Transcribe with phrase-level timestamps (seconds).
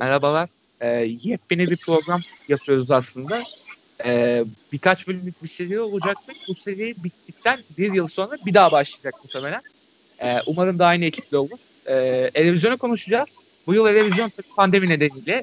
[0.00, 0.48] Merhabalar.
[0.80, 0.86] Ee,
[1.22, 3.42] yepyeni bir program yapıyoruz aslında.
[4.04, 6.36] Ee, birkaç bölümlük bir seri olacaktık.
[6.48, 9.60] Bu seri bittikten bir yıl sonra bir daha başlayacak muhtemelen.
[10.18, 11.58] Ee, umarım da aynı ekiple olur.
[11.88, 13.28] Ee, televizyona konuşacağız.
[13.66, 15.42] Bu yıl televizyon pandemi nedeniyle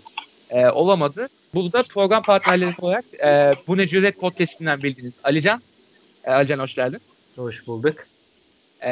[0.49, 1.27] e, olamadı.
[1.53, 5.61] Burada program partnerleri olarak e, Bu Ne Cüret podcast'inden bildiğiniz Alican.
[6.23, 6.99] E, Alican hoş geldin.
[7.35, 7.95] Hoş bulduk.
[8.81, 8.91] E,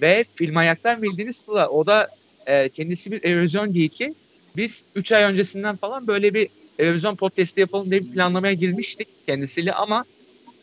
[0.00, 1.68] ve Film Ayak'tan bildiğiniz Sıla.
[1.68, 2.08] O da
[2.46, 4.14] e, kendisi bir televizyon geeki.
[4.56, 9.72] Biz 3 ay öncesinden falan böyle bir televizyon podcast'i yapalım diye bir planlamaya girmiştik kendisiyle
[9.72, 10.04] ama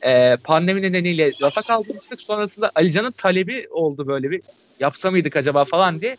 [0.02, 2.22] e, pandemi nedeniyle rafa kaldırmıştık.
[2.22, 4.42] Sonrasında Alican'ın talebi oldu böyle bir
[4.80, 6.18] yapsa mıydık acaba falan diye.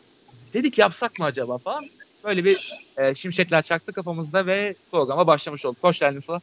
[0.54, 1.84] Dedik yapsak mı acaba falan.
[2.24, 5.84] Böyle bir e, şimşekler çaktı kafamızda ve programa başlamış olduk.
[5.84, 6.40] Hoş geldin Sıla.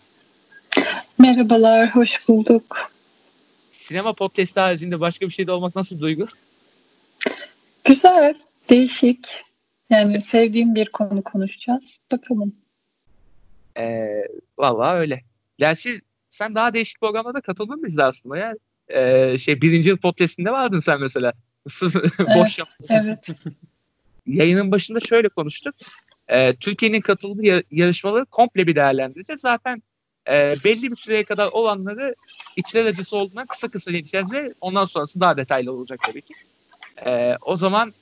[1.19, 2.91] Merhabalar, hoş bulduk.
[3.71, 6.27] Sinema podcast'i haricinde başka bir şeyde olmak nasıl bir duygu?
[7.83, 8.33] Güzel,
[8.69, 9.44] değişik.
[9.89, 11.99] Yani sevdiğim bir konu konuşacağız.
[12.11, 12.55] Bakalım.
[13.77, 14.23] Ee,
[14.57, 15.21] vallahi öyle.
[15.57, 18.53] Gerçi sen daha değişik programlarda katıldın bizde aslında ya.
[18.87, 21.33] Ee, şey birinci yıl podcastinde vardın sen mesela.
[22.35, 22.67] Boş yap.
[22.89, 23.29] Evet.
[24.25, 25.75] Yayının başında şöyle konuştuk.
[26.27, 29.41] Ee, Türkiye'nin katıldığı yarışmaları komple bir değerlendireceğiz.
[29.41, 29.83] Zaten
[30.27, 32.15] e, belli bir süreye kadar olanları
[32.55, 36.33] içler acısı olduğundan kısa kısa geçeceğiz ve ondan sonrası daha detaylı olacak tabii ki.
[37.05, 37.93] Ee, o zaman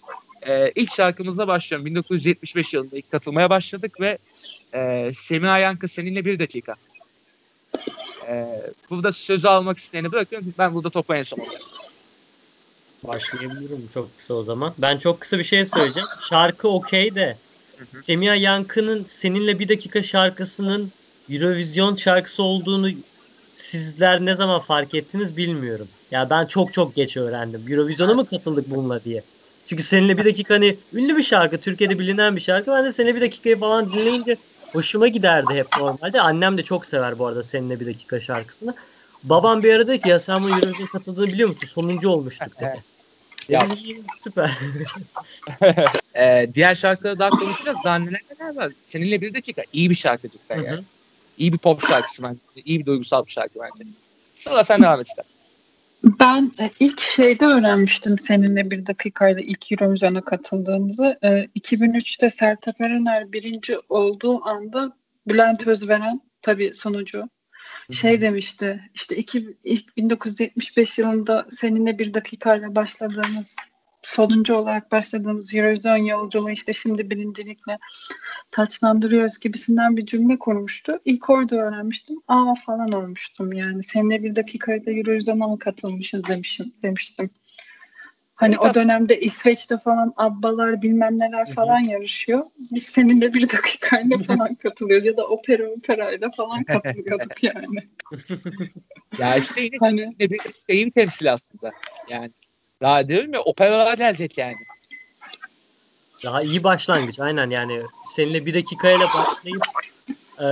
[0.48, 1.86] e, ilk şarkımızla başlıyorum.
[1.86, 4.18] 1975 yılında ilk katılmaya başladık ve
[4.74, 6.76] e, Semih Ayankı seninle bir dakika.
[8.28, 10.54] E, burada sözü almak isteyeni bırakıyorum.
[10.58, 11.60] Ben burada topu en son alıyorum.
[13.04, 14.74] Başlayabilirim çok kısa o zaman.
[14.78, 16.10] Ben çok kısa bir şey söyleyeceğim.
[16.30, 17.38] Şarkı okey de
[18.02, 20.92] Semih Yankı'nın Seninle Bir Dakika şarkısının
[21.30, 22.90] Eurovision şarkısı olduğunu
[23.54, 25.88] sizler ne zaman fark ettiniz bilmiyorum.
[26.12, 27.72] Ya ben çok çok geç öğrendim.
[27.72, 29.24] Eurovision'a mı katıldık bununla diye.
[29.66, 32.72] Çünkü seninle bir dakika hani ünlü bir şarkı, Türkiye'de bilinen bir şarkı.
[32.72, 34.38] Ben de seninle bir dakikayı falan dinleyince
[34.72, 36.22] hoşuma giderdi hep normalde.
[36.22, 38.76] Annem de çok sever bu arada seninle bir dakika şarkısını.
[39.24, 41.68] Babam bir ara dedi ki ya sen bu Eurovision katıldığını biliyor musun?
[41.68, 42.84] Sonuncu olmuştuk dedi.
[43.50, 43.68] Ya.
[44.14, 44.52] Süper.
[46.16, 47.84] ee, diğer şarkıları daha konuşacağız.
[47.84, 48.74] Daha neler neler var.
[48.86, 50.86] Seninle bir dakika iyi bir şarkı cidden yani.
[51.38, 52.40] İyi bir pop şarkısı bence.
[52.56, 53.84] İyi bir duygusal bir şarkı bence.
[54.34, 55.26] Sıra sen devam et ister.
[56.04, 61.20] Ben e, ilk şeyde öğrenmiştim seninle bir dakikayla ilk Eurovision'a katıldığımızı.
[61.24, 64.98] E, 2003'te Sertab Erener birinci olduğu anda
[65.28, 67.30] Bülent Özveren tabii sonucu
[67.92, 73.56] şey demişti işte iki, ilk 1975 yılında seninle bir dakikayla başladığımız
[74.04, 77.78] sonuncu olarak başladığımız Eurovision yolculuğu işte şimdi birincilikle
[78.52, 81.00] taçlandırıyoruz gibisinden bir cümle kurmuştu.
[81.06, 82.16] İlk orada öğrenmiştim.
[82.28, 83.84] Aa falan olmuştum yani.
[83.84, 87.30] Seninle bir dakikayla Eurovision'a mı katılmışız demişim, demiştim.
[88.36, 92.44] Hani o dönemde İsveç'te falan abbalar bilmem neler falan yarışıyor.
[92.74, 97.66] Biz seninle bir dakikayla falan katılıyoruz ya da opera operayla falan katılıyorduk yani.
[99.20, 100.16] ya işte yine hani...
[100.20, 101.72] bir şeyi bir temsil aslında.
[102.10, 102.32] Yani
[102.84, 104.54] daha diyorum ya operalar gelecek yani.
[106.24, 107.82] Daha iyi başlangıç aynen yani
[108.16, 109.64] seninle bir dakikayla başlayıp
[110.40, 110.48] e,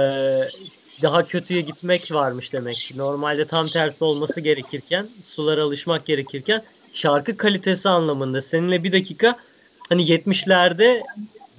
[1.01, 2.91] daha kötüye gitmek varmış demek.
[2.95, 9.35] Normalde tam tersi olması gerekirken sulara alışmak gerekirken şarkı kalitesi anlamında seninle bir dakika
[9.89, 11.03] hani 70'lerde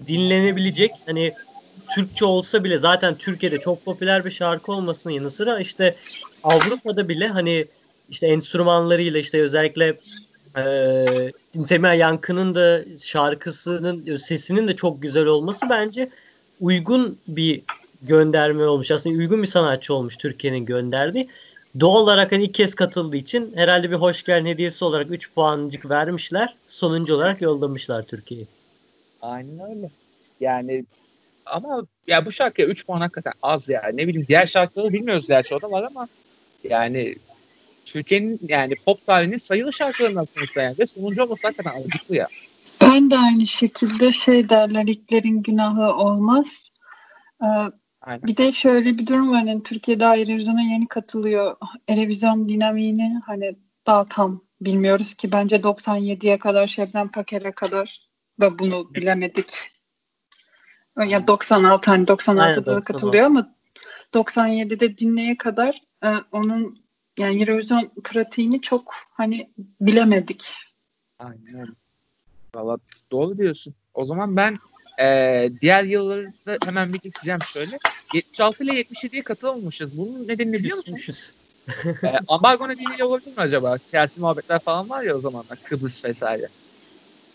[0.06, 1.32] dinlenebilecek hani
[1.94, 5.97] Türkçe olsa bile zaten Türkiye'de çok popüler bir şarkı olmasının yanı sıra işte
[6.44, 7.66] Avrupa'da bile hani
[8.09, 9.97] işte enstrümanlarıyla işte özellikle
[10.56, 16.08] e, Semih Yankı'nın da şarkısının sesinin de çok güzel olması bence
[16.60, 17.62] uygun bir
[18.02, 18.90] gönderme olmuş.
[18.90, 21.28] Aslında uygun bir sanatçı olmuş Türkiye'nin gönderdiği.
[21.80, 25.90] Doğal olarak hani ilk kez katıldığı için herhalde bir hoş geldin hediyesi olarak 3 puancık
[25.90, 26.54] vermişler.
[26.69, 28.46] Sonuncu olarak yollamışlar Türkiye'yi.
[29.22, 29.90] Aynen öyle.
[30.40, 30.84] Yani
[31.46, 33.90] ama ya bu şarkıya 3 puan hakikaten az ya.
[33.94, 36.08] Ne bileyim diğer şarkıları bilmiyoruz gerçi o da var ama
[36.64, 37.14] yani
[37.92, 40.76] Türkiye'nin yani pop tarihinin sayılı şarkılarından sonuçta yani.
[40.78, 42.28] Ve sonuncu olması hakikaten acıklı ya.
[42.82, 46.72] Ben de aynı şekilde şey derler ilklerin günahı olmaz.
[47.43, 47.46] Ee,
[48.00, 48.22] Aynen.
[48.22, 49.43] Bir de şöyle bir durum var.
[49.43, 51.56] Yani Türkiye daha Eurovision'a yeni katılıyor.
[51.88, 53.56] Erevizyon dinamiğini hani
[53.87, 55.32] daha tam bilmiyoruz ki.
[55.32, 58.08] Bence 97'ye kadar Şebnem Paker'e kadar
[58.40, 59.55] da bunu bilemedik.
[60.99, 63.55] Ya yani 96 hani 96'da da katılıyor ama
[64.14, 66.81] 97'de dinleye kadar e, onun
[67.19, 69.50] yani Eurovision pratiğini çok hani
[69.81, 70.55] bilemedik.
[71.19, 71.76] Aynen.
[72.55, 72.76] Valla
[73.12, 73.75] doğru diyorsun.
[73.94, 74.59] O zaman ben
[75.00, 77.79] e, diğer yıllarda hemen bir geçeceğim şöyle.
[78.14, 79.99] 76 ile 77'ye katılmamışız.
[79.99, 81.32] Bunun nedenini biliyor musunuz?
[82.05, 83.79] e, ambargo nedeniyle olabilir mi acaba?
[83.79, 85.58] Siyasi muhabbetler falan var ya o zamanlar.
[85.65, 86.49] Kıbrıs vesaire.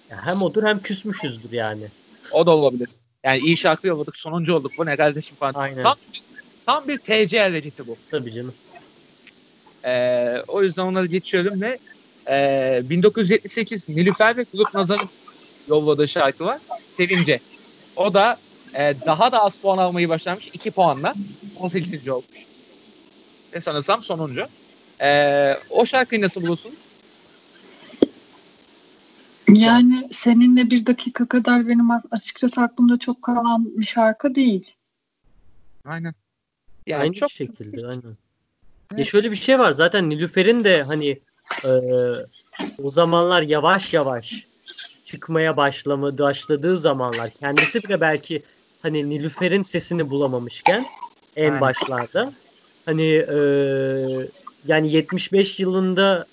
[0.09, 1.88] Ya hem odur hem küsmüşüzdür yani.
[2.31, 2.89] O da olabilir.
[3.23, 5.53] Yani iyi şarkı yolladık sonuncu olduk bu ne kardeşim falan.
[5.53, 5.83] Aynen.
[5.83, 5.95] Tam,
[6.65, 7.97] tam bir TC reciti bu.
[8.12, 8.53] Tabii canım.
[9.87, 11.77] Ee, o yüzden onları geçiyorum ve
[12.29, 15.09] e, 1978 Nilüfer ve Kulüp Nazar'ın
[15.67, 16.59] yolladığı şarkı var.
[16.97, 17.39] Sevince.
[17.95, 18.37] O da
[18.73, 20.47] e, daha da az puan almayı başlamış.
[20.53, 21.13] 2 puanla.
[21.59, 22.09] 18.
[22.09, 22.25] olmuş.
[23.53, 24.45] Ve sanırsam sonuncu.
[25.01, 26.71] E, o şarkıyı nasıl buluyorsun?
[29.53, 34.71] Yani seninle bir dakika kadar benim açıkçası aklımda çok kalan bir şarkı değil.
[35.85, 36.13] Aynen.
[36.87, 38.17] Yani Aynı çok şekilde aynen.
[38.97, 41.21] Ya şöyle bir şey var zaten Nilüfer'in de hani
[41.65, 41.69] e,
[42.77, 44.47] o zamanlar yavaş yavaş
[45.03, 48.43] çıkmaya başlamadı, başladığı zamanlar kendisi bile belki
[48.79, 50.85] hani Nilüfer'in sesini bulamamışken
[51.35, 51.61] en Aynen.
[51.61, 52.33] başlarda
[52.85, 53.37] hani e,
[54.63, 56.27] yani 75 yılında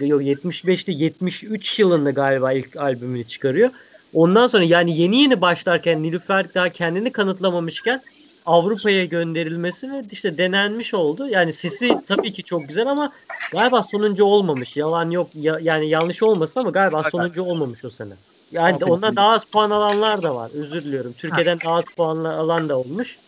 [0.00, 3.70] yok 75'te 73 yılında galiba ilk albümünü çıkarıyor.
[4.12, 8.02] Ondan sonra yani yeni yeni başlarken Nilüfer daha kendini kanıtlamamışken
[8.46, 11.28] Avrupa'ya gönderilmesi ve işte denenmiş oldu.
[11.28, 13.12] Yani sesi tabii ki çok güzel ama
[13.52, 14.76] galiba sonuncu olmamış.
[14.76, 18.12] Yalan yok ya, yani yanlış olmasın ama galiba sonuncu olmamış o sene.
[18.52, 20.50] Yani Tabii ondan daha az puan alanlar da var.
[20.54, 21.12] Özür diliyorum.
[21.18, 21.64] Türkiye'den ha.
[21.64, 23.18] daha az puan alan da olmuş.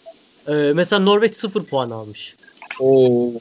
[0.49, 2.37] Ee, mesela Norveç sıfır puan almış.
[2.81, 3.33] Oo.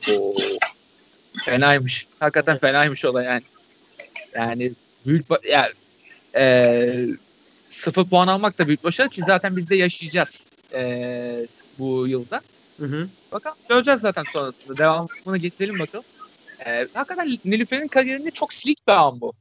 [1.45, 2.07] Fenaymış.
[2.19, 3.41] Hakikaten fenaymış olay yani.
[4.35, 4.71] Yani
[5.05, 5.71] büyük yani
[6.35, 7.05] e,
[7.71, 10.29] sıfır puan almak da büyük başarı ki zaten biz de yaşayacağız
[10.73, 11.45] e,
[11.81, 12.41] bu yılda.
[12.79, 13.07] Hı hı.
[13.31, 14.77] Bakalım göreceğiz zaten sonrasında.
[14.77, 16.05] Devamını getirelim bakalım.
[16.65, 19.33] E, hakikaten Nilüfer'in kariyerinde çok silik bir an bu.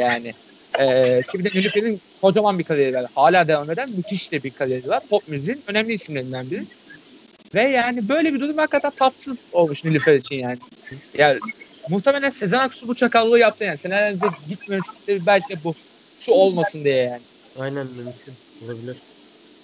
[0.00, 0.32] Yani
[0.78, 3.06] e, ki bir de Nilüfer'in kocaman bir kariyeri var.
[3.14, 5.02] Hala devam eden müthiş de bir kariyeri var.
[5.10, 6.64] Pop müziğin önemli isimlerinden biri.
[7.54, 10.58] Ve yani böyle bir durum hakikaten tatsız olmuş Nilüfer için yani.
[11.18, 11.38] Yani
[11.88, 13.78] muhtemelen Sezen Aksu bu çakallığı yaptı yani.
[13.78, 14.26] Senelerce
[15.06, 15.74] sebebi belki de bu.
[16.20, 17.22] Şu olmasın diye yani.
[17.58, 18.34] Aynen mümkün.
[18.64, 18.96] Olabilir.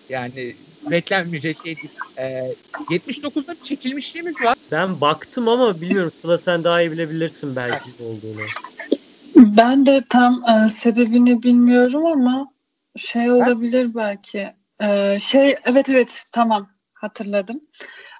[0.09, 0.55] Yani
[0.91, 1.91] beklenmeyecek şey değil.
[2.19, 2.55] Ee,
[2.91, 4.57] 79'da çekilmişliğimiz var.
[4.73, 8.47] Ben baktım ama bilmiyorum Sıla sen daha iyi bilebilirsin belki olduğunu.
[9.37, 12.53] Ben de tam e, sebebini bilmiyorum ama
[12.97, 14.55] şey olabilir belki.
[14.83, 17.61] E, şey evet evet tamam hatırladım.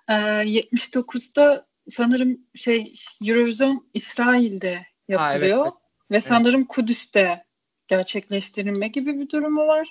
[0.08, 2.94] E, 79'da sanırım şey
[3.25, 5.73] Eurovision İsrail'de yapılıyor ha, evet, evet.
[6.11, 6.69] ve sanırım evet.
[6.69, 7.44] Kudüs'te
[7.88, 9.88] gerçekleştirilme gibi bir durumu var.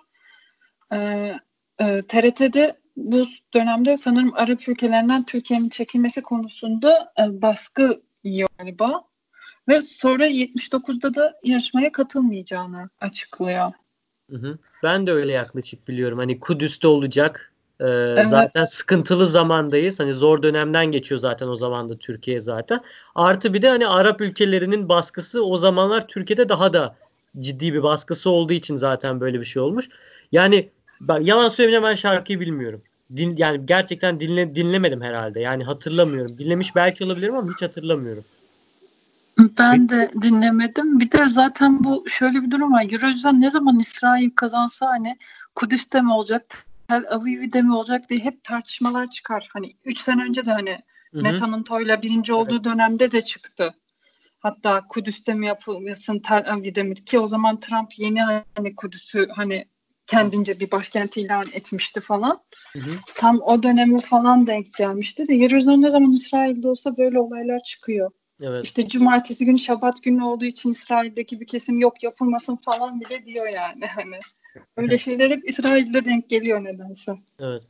[0.94, 1.34] E,
[1.80, 9.02] e, TRT'de bu dönemde sanırım Arap ülkelerinden Türkiye'nin çekilmesi konusunda e, baskı yiyor galiba.
[9.68, 13.72] Ve sonra 79'da da yarışmaya katılmayacağını açıklıyor.
[14.30, 14.58] Hı hı.
[14.84, 16.18] Ben de öyle yaklaşık biliyorum.
[16.18, 17.54] Hani Kudüs'te olacak.
[17.80, 18.28] Ee, evet.
[18.28, 20.00] Zaten sıkıntılı zamandayız.
[20.00, 22.84] Hani zor dönemden geçiyor zaten o zaman da Türkiye zaten.
[23.16, 26.96] Artı bir de hani Arap ülkelerinin baskısı o zamanlar Türkiye'de daha da
[27.40, 29.90] ciddi bir baskısı olduğu için zaten böyle bir şey olmuş.
[30.32, 30.72] Yani
[31.02, 32.82] ben yalan söylemeyeceğim ben şarkıyı bilmiyorum.
[33.16, 35.40] Din, yani gerçekten dinle, dinlemedim herhalde.
[35.40, 36.38] Yani hatırlamıyorum.
[36.38, 38.24] Dinlemiş belki olabilirim ama hiç hatırlamıyorum.
[39.38, 41.00] Ben de dinlemedim.
[41.00, 42.86] Bir de zaten bu şöyle bir durum var.
[42.92, 45.18] Eurovision ne zaman İsrail kazansa hani
[45.56, 49.50] Kudüs'te mi olacak, Tel Aviv'de mi olacak diye hep tartışmalar çıkar.
[49.54, 50.78] Hani 3 sene önce de hani.
[51.14, 52.64] Netan'ın Toy'la birinci olduğu evet.
[52.64, 53.74] dönemde de çıktı.
[54.40, 58.22] Hatta Kudüs'te mi yapılmasın, Tel Aviv'de mi ki o zaman Trump yeni
[58.56, 59.66] hani Kudüs'ü hani
[60.08, 62.42] kendince bir başkent ilan etmişti falan.
[62.74, 62.92] Hı hı.
[63.16, 68.12] Tam o dönemi falan denk gelmişti de Eurovision ne zaman İsrail'de olsa böyle olaylar çıkıyor.
[68.42, 68.66] Evet.
[68.66, 73.48] İşte cumartesi günü şabat günü olduğu için İsrail'deki bir kesim yok yapılmasın falan bile diyor
[73.48, 74.20] yani hani.
[74.78, 77.16] Öyle şeyler hep İsrail'de denk geliyor nedense.
[77.40, 77.64] Evet.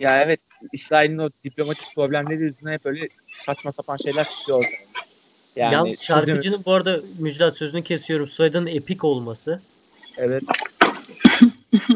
[0.00, 0.40] Ya evet
[0.72, 3.08] İsrail'in o diplomatik problemleri yüzünden hep öyle
[3.46, 4.86] saçma sapan şeyler çıkıyor ortaya.
[5.56, 8.28] Yani, Yalnız şarkıcının bu arada Müjdat sözünü kesiyorum.
[8.28, 9.60] Soyadının epik olması.
[10.16, 10.42] Evet.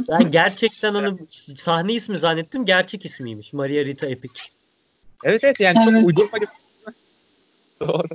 [0.09, 1.19] Ben gerçekten onu
[1.57, 2.65] sahne ismi zannettim.
[2.65, 3.53] Gerçek ismiymiş.
[3.53, 4.41] Maria Rita Epic.
[5.25, 6.01] Evet evet yani evet.
[6.01, 6.39] çok uydurma
[7.81, 8.09] Doğru.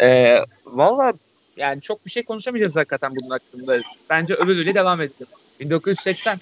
[0.00, 1.12] Ee, Valla
[1.56, 3.78] yani çok bir şey konuşamayacağız hakikaten bunun hakkında.
[4.10, 5.26] Bence öbürüyle devam edelim.
[5.60, 6.38] 1980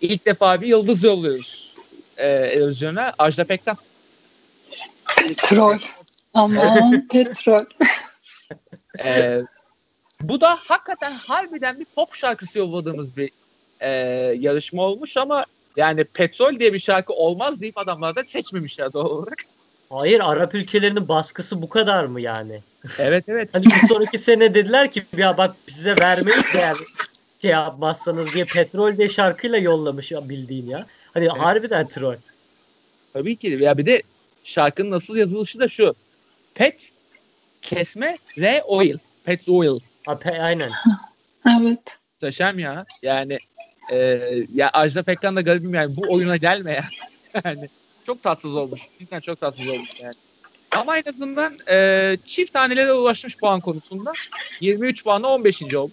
[0.00, 1.74] ilk defa bir yıldız yolluyoruz.
[2.16, 3.76] Ee, Erozyon'a Ajda Pekkan.
[5.16, 5.78] Petrol.
[6.34, 7.64] Aman petrol.
[9.04, 9.42] ee,
[10.20, 13.30] bu da hakikaten harbiden bir pop şarkısı yolladığımız bir
[13.80, 13.88] e,
[14.38, 15.44] yarışma olmuş ama
[15.76, 19.38] yani petrol diye bir şarkı olmaz deyip adamlar da seçmemişler doğal olarak.
[19.90, 22.60] Hayır Arap ülkelerinin baskısı bu kadar mı yani?
[22.98, 23.48] Evet evet.
[23.52, 26.76] hani bir sonraki sene dediler ki ya bak size vermeyiz yani
[27.42, 30.86] şey yapmazsanız diye petrol diye şarkıyla yollamış ya bildiğin ya.
[31.14, 31.38] Hani evet.
[31.38, 32.16] harbiden troll.
[33.12, 33.58] Tabii ki.
[33.60, 34.02] Ya bir de
[34.44, 35.94] şarkının nasıl yazılışı da şu.
[36.54, 36.78] Pet
[37.62, 38.98] kesme re oil.
[39.24, 39.80] Pet oil.
[40.06, 40.70] Ha, pe, aynen.
[41.46, 41.98] evet.
[42.12, 42.84] Muhteşem ya.
[43.02, 43.38] Yani
[43.90, 43.96] e,
[44.54, 46.84] ya Ajda Pekkan da garibim yani bu oyuna gelme ya.
[47.44, 47.68] yani
[48.06, 48.80] çok tatsız olmuş.
[48.98, 50.14] Cidden çok tatsız olmuş yani.
[50.70, 54.12] Ama en azından e, çift tanelere ulaşmış puan konusunda.
[54.60, 55.74] 23 puanla 15.
[55.74, 55.92] olmuş.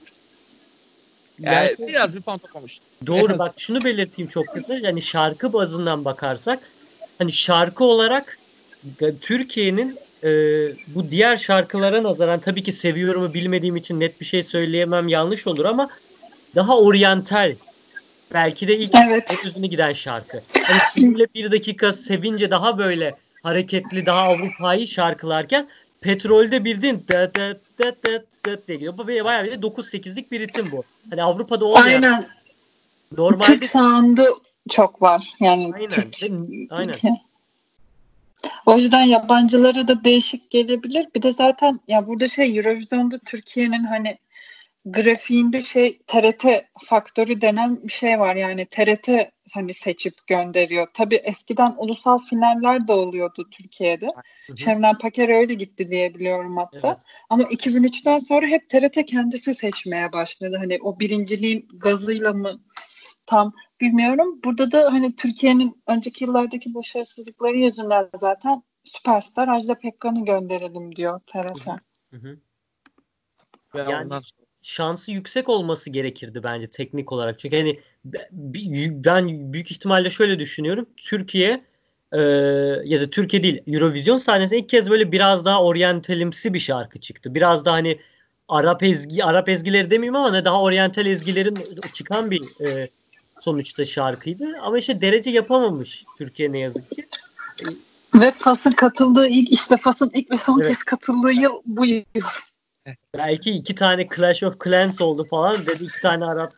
[1.39, 2.79] Yani Yani- biraz bir puan toplamış.
[3.05, 4.75] Doğru bak şunu belirteyim çok kısa.
[4.75, 6.59] Yani şarkı bazından bakarsak
[7.17, 8.37] hani şarkı olarak
[9.01, 10.29] e, Türkiye'nin e,
[10.87, 15.65] bu diğer şarkılara nazaran tabii ki seviyorumu bilmediğim için net bir şey söyleyemem yanlış olur
[15.65, 15.89] ama
[16.55, 17.55] daha oryantal
[18.33, 19.37] belki de ilk Evet.
[19.43, 20.41] en uzunu giden şarkı.
[20.63, 25.67] Hani filmle bir dakika sevince daha böyle hareketli daha Avrupa'yı şarkılarken
[26.01, 28.97] Petrolde bildiğin dıt dıt dıt dıt dıt diye gidiyor.
[28.97, 30.83] Bayağı bir de 9-8'lik bir ritim bu.
[31.09, 32.27] Hani Avrupa'da olmayan Aynen.
[33.17, 35.33] normalde Türk sound'u çok var.
[35.39, 35.89] Yani Aynen.
[35.89, 36.15] Türk
[36.69, 36.95] Aynen.
[38.65, 41.07] O yüzden yabancılara da değişik gelebilir.
[41.15, 44.17] Bir de zaten ya burada şey Eurovision'da Türkiye'nin hani
[44.91, 46.45] grafiğinde şey TRT
[46.79, 48.35] faktörü denen bir şey var.
[48.35, 49.09] Yani TRT
[49.53, 50.87] hani seçip gönderiyor.
[50.93, 54.05] Tabii eskiden ulusal finaller de oluyordu Türkiye'de.
[54.05, 54.57] Hı hı.
[54.57, 56.87] Şebnem Paker öyle gitti diye biliyorum hatta.
[56.87, 57.01] Evet.
[57.29, 60.55] Ama 2003'ten sonra hep TRT kendisi seçmeye başladı.
[60.59, 62.61] Hani o birinciliğin gazıyla mı
[63.25, 64.39] tam bilmiyorum.
[64.43, 71.67] Burada da hani Türkiye'nin önceki yıllardaki başarısızlıkları yüzünden zaten süperstar Ajda Pekkan'ı gönderelim diyor TRT.
[72.11, 72.39] Hı hı.
[73.75, 77.39] Ve Yani- ondan sonra şansı yüksek olması gerekirdi bence teknik olarak.
[77.39, 77.79] Çünkü hani
[79.05, 80.85] ben büyük ihtimalle şöyle düşünüyorum.
[80.97, 81.63] Türkiye
[82.11, 82.21] e,
[82.85, 87.35] ya da Türkiye değil Eurovision sahnesinde ilk kez böyle biraz daha oryantalimsi bir şarkı çıktı.
[87.35, 87.99] Biraz daha hani
[88.47, 91.57] Arap ezgi Arap ezgileri demeyeyim ama ne daha oryantal ezgilerin
[91.93, 92.89] çıkan bir e,
[93.39, 94.45] sonuçta şarkıydı.
[94.61, 97.05] Ama işte derece yapamamış Türkiye ne yazık ki.
[98.15, 100.69] Ve Fas'ın katıldığı ilk işte Fas'ın ilk ve son Evet.
[100.69, 102.01] kez katıldığı yıl bu yıl.
[103.17, 106.53] Belki iki tane Clash of Clans oldu falan dedi iki tane Arap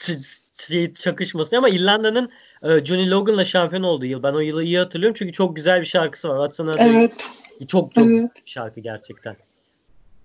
[0.00, 2.30] ç- şey çakışması ama İrlanda'nın
[2.62, 4.22] e, Johnny Logan'la şampiyon olduğu yıl.
[4.22, 6.36] Ben o yılı iyi hatırlıyorum çünkü çok güzel bir şarkısı var.
[6.36, 7.30] Watson'a Evet.
[7.68, 8.16] çok çok Evet.
[8.16, 9.36] güzel bir şarkı gerçekten.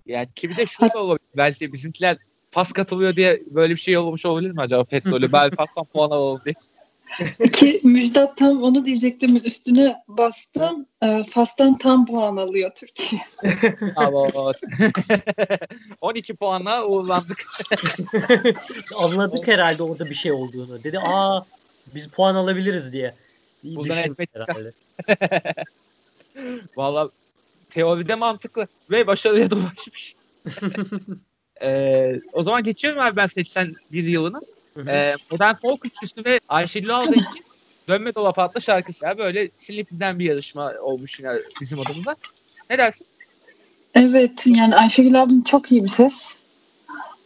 [0.06, 1.28] yani ki bir de şu da olabilir.
[1.36, 2.16] Belki bizimkiler
[2.52, 5.32] pas katılıyor diye böyle bir şey olmuş olabilir mi acaba petrolü?
[5.32, 6.54] ben pastan puan alalım diye.
[7.52, 9.40] Ki Müjdat tam onu diyecektim.
[9.44, 10.86] Üstüne bastım.
[11.02, 13.22] E, Fas'tan tam puan alıyor Türkiye.
[13.96, 14.26] Ama
[16.00, 17.44] 12 puanla uğurlandık.
[19.02, 20.84] Anladık herhalde orada bir şey olduğunu.
[20.84, 21.40] Dedi aa
[21.94, 23.14] biz puan alabiliriz diye.
[23.62, 24.72] İyi Buradan ekmek herhalde.
[26.76, 27.10] Valla
[27.70, 30.14] teoride mantıklı ve başarıya da ulaşmış.
[31.62, 34.40] Ee, o zaman geçiyorum abi ben 81 yılını.
[34.86, 37.44] Ee, Modern Folk üçlüsü ve Ayşegül Alda için
[37.88, 39.04] Dönme Dolap adlı şarkısı.
[39.06, 42.16] Ya böyle silinip giden bir yarışma olmuş yine bizim adımıza.
[42.70, 43.06] Ne dersin?
[43.94, 46.36] Evet yani Ayşegül ablanın çok iyi bir ses.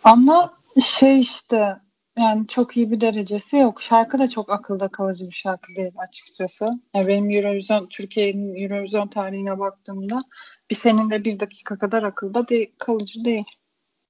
[0.04, 1.76] Ama şey işte
[2.18, 3.82] yani çok iyi bir derecesi yok.
[3.82, 6.80] Şarkı da çok akılda kalıcı bir şarkı değil açıkçası.
[6.94, 10.22] Yani benim Eurovision, Türkiye'nin Eurovision tarihine baktığımda
[10.70, 13.44] bir seninle bir dakika kadar akılda değil, kalıcı değil.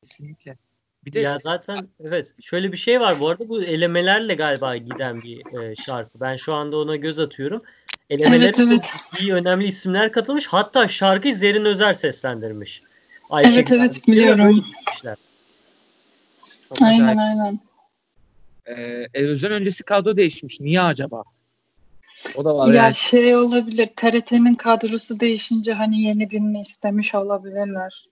[0.00, 0.56] Kesinlikle.
[1.04, 5.22] Bir de Ya zaten evet şöyle bir şey var bu arada bu elemelerle galiba giden
[5.22, 6.20] bir e, şarkı.
[6.20, 7.62] Ben şu anda ona göz atıyorum.
[8.10, 8.92] Elemelere Evet, evet.
[9.12, 10.46] ciddi önemli isimler katılmış.
[10.46, 12.82] Hatta şarkıyı Zerrin Özer seslendirmiş.
[13.30, 14.64] Ayşe Evet, evet, biliyorum.
[16.68, 17.60] çok Aynen aynen.
[18.66, 20.60] Ee, Eurovision öncesi kadro değişmiş.
[20.60, 21.22] Niye acaba?
[22.34, 22.94] O da var Ya yani.
[22.94, 28.06] şey olabilir TRT'nin kadrosu değişince hani yeni birini istemiş olabilirler.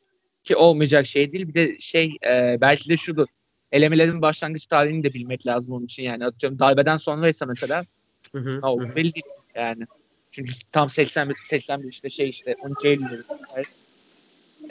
[0.44, 1.49] Ki olmayacak şey değil.
[1.49, 3.26] Bir de şey e, belki de şudur.
[3.73, 6.26] Elemelerin başlangıç tarihini de bilmek lazım onun için yani.
[6.26, 7.85] Atıyorum darbeden sonraysa mesela
[8.32, 8.61] Hı hı,
[8.97, 9.87] belli değil yani.
[10.30, 13.23] Çünkü tam 81 81 işte şey işte 12 Eylül'de.
[13.56, 13.75] Evet.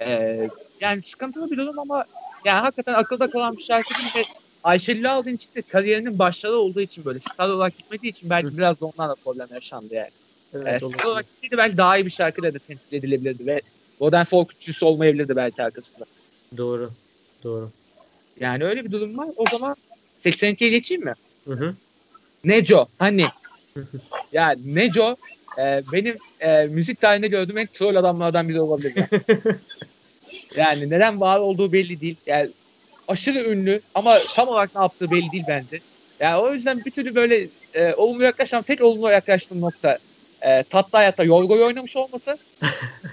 [0.02, 0.50] Ee,
[0.82, 2.06] yani sıkıntılı bir durum ama
[2.46, 4.24] yani hakikaten akılda kalan bir şarkı değil ve
[4.64, 8.58] Ayşegül Aldın için de kariyerinin başları olduğu için böyle star olarak gitmediği için belki Hı.
[8.58, 10.10] biraz da onlarla problem yaşandı yani.
[10.54, 11.00] Evet, olabilir.
[11.00, 13.62] star olarak gitseydi belki daha iyi bir şarkıyla da temsil edilebilirdi ve
[14.00, 16.06] Modern Folk üçlüsü olmayabilirdi belki arkasında.
[16.58, 16.91] Doğru.
[17.44, 17.72] Doğru.
[18.39, 19.29] Yani öyle bir durum var.
[19.36, 19.75] O zaman
[20.24, 21.15] 82'ye geçeyim mi?
[21.48, 21.75] Hı hı.
[22.44, 23.25] Neco hani
[24.32, 25.15] ya Neco
[25.60, 28.94] e, benim e, müzik tarihinde gördüğüm en troll adamlardan biri olabilir.
[28.96, 29.22] Yani.
[30.58, 32.15] yani neden var olduğu belli değil.
[32.25, 32.50] Yani
[33.08, 35.79] aşırı ünlü ama tam olarak ne yaptığı belli değil bence.
[36.20, 40.00] Yani o yüzden bir türlü böyle e, olumlu yaklaşan tek olumlu yaklaştığım nokta
[40.41, 42.38] e, tatlı hayatta Yorgo'yu oynamış olması.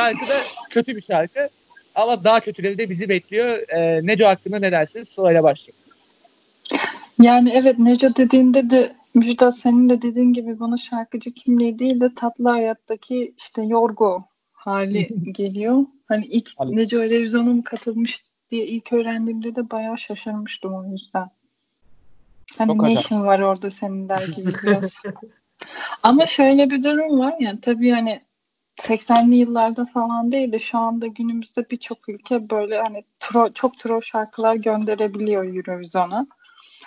[0.00, 0.34] Şarkı da
[0.70, 1.48] kötü bir şarkı.
[1.94, 3.68] Ama daha kötüleri de bizi bekliyor.
[3.68, 5.08] E, Neco hakkında ne dersiniz?
[5.08, 5.84] Sırayla başlayalım.
[7.20, 12.14] Yani evet Neco dediğinde de Müjdat senin de dediğin gibi bana şarkıcı kimliği değil de
[12.14, 15.84] tatlı hayattaki işte Yorgo hali geliyor.
[16.08, 16.76] Hani ilk Tabii.
[16.76, 21.30] Neco televizyona mı katılmış diye ilk öğrendiğimde de bayağı şaşırmıştım o yüzden.
[22.58, 23.00] Hani Çok ne acayip.
[23.00, 25.02] işin var orada senin der gibi biraz.
[26.02, 28.20] Ama şöyle bir durum var yani tabii hani
[28.80, 34.00] 80'li yıllarda falan değil de şu anda günümüzde birçok ülke böyle hani tro, çok troll
[34.00, 36.26] şarkılar gönderebiliyor Eurovision'a.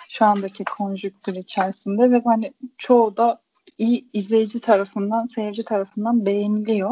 [0.08, 3.40] Şu andaki konjüktür içerisinde ve hani çoğu da
[3.78, 6.90] iyi izleyici tarafından, seyirci tarafından beğeniliyor.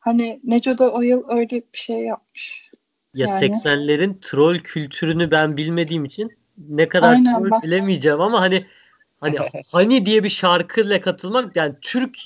[0.00, 2.70] Hani Neco da o yıl öyle bir şey yapmış.
[3.14, 3.44] Ya Yani.
[3.44, 7.62] 80'lerin troll kültürünü ben bilmediğim için ne kadar Aynen, troll bak.
[7.62, 8.66] bilemeyeceğim ama hani
[9.20, 9.36] hani
[9.72, 12.18] hani diye bir şarkıyla katılmak yani Türk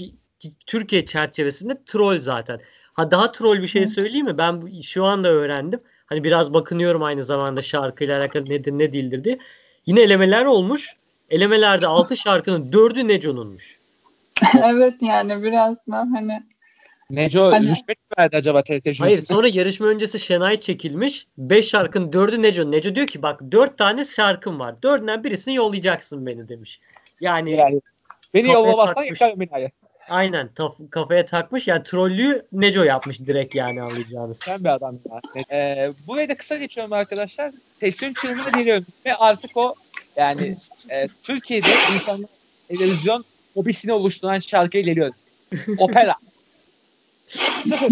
[0.67, 2.61] Türkiye çerçevesinde troll zaten.
[2.93, 4.39] Ha daha troll bir şey söyleyeyim mi?
[4.39, 5.81] Ben şu anda öğrendim.
[6.07, 9.39] Hani biraz bakınıyorum aynı zamanda şarkıyla alakalı nedir ne değildir diye.
[9.87, 10.97] Yine elemeler olmuş.
[11.31, 13.79] Elemelerde 6 şarkının 4'ü Neco'nunmuş.
[14.65, 16.43] evet yani biraz da hani
[17.11, 19.01] Neco Hani- rüşvet mi verdi acaba TRT?
[19.01, 21.27] Hayır sonra yarışma öncesi Şenay çekilmiş.
[21.39, 22.71] 5 şarkının 4'ü Neco.
[22.71, 24.75] Neco diyor ki bak 4 tane şarkım var.
[24.83, 26.81] 4'ünden birisini yollayacaksın beni demiş.
[27.21, 27.81] Yani Yani,
[28.35, 29.71] beni yollamazsan yakarım binayı.
[30.09, 31.69] Aynen taf- kafaya takmış.
[31.69, 34.39] Yani trollüğü Neco yapmış direkt yani anlayacağınız.
[34.39, 35.43] Sen bir adam ya.
[35.53, 37.53] Ee, burayı da kısa geçiyorum arkadaşlar.
[37.81, 38.87] Sektörün çığlığını veriyorum.
[39.07, 39.75] Ve artık o
[40.17, 40.55] yani
[40.91, 42.31] e, Türkiye'de insanlar
[42.69, 43.25] televizyon
[43.55, 45.13] hobisini oluşturan şarkıya geliyor.
[45.79, 46.15] Opera.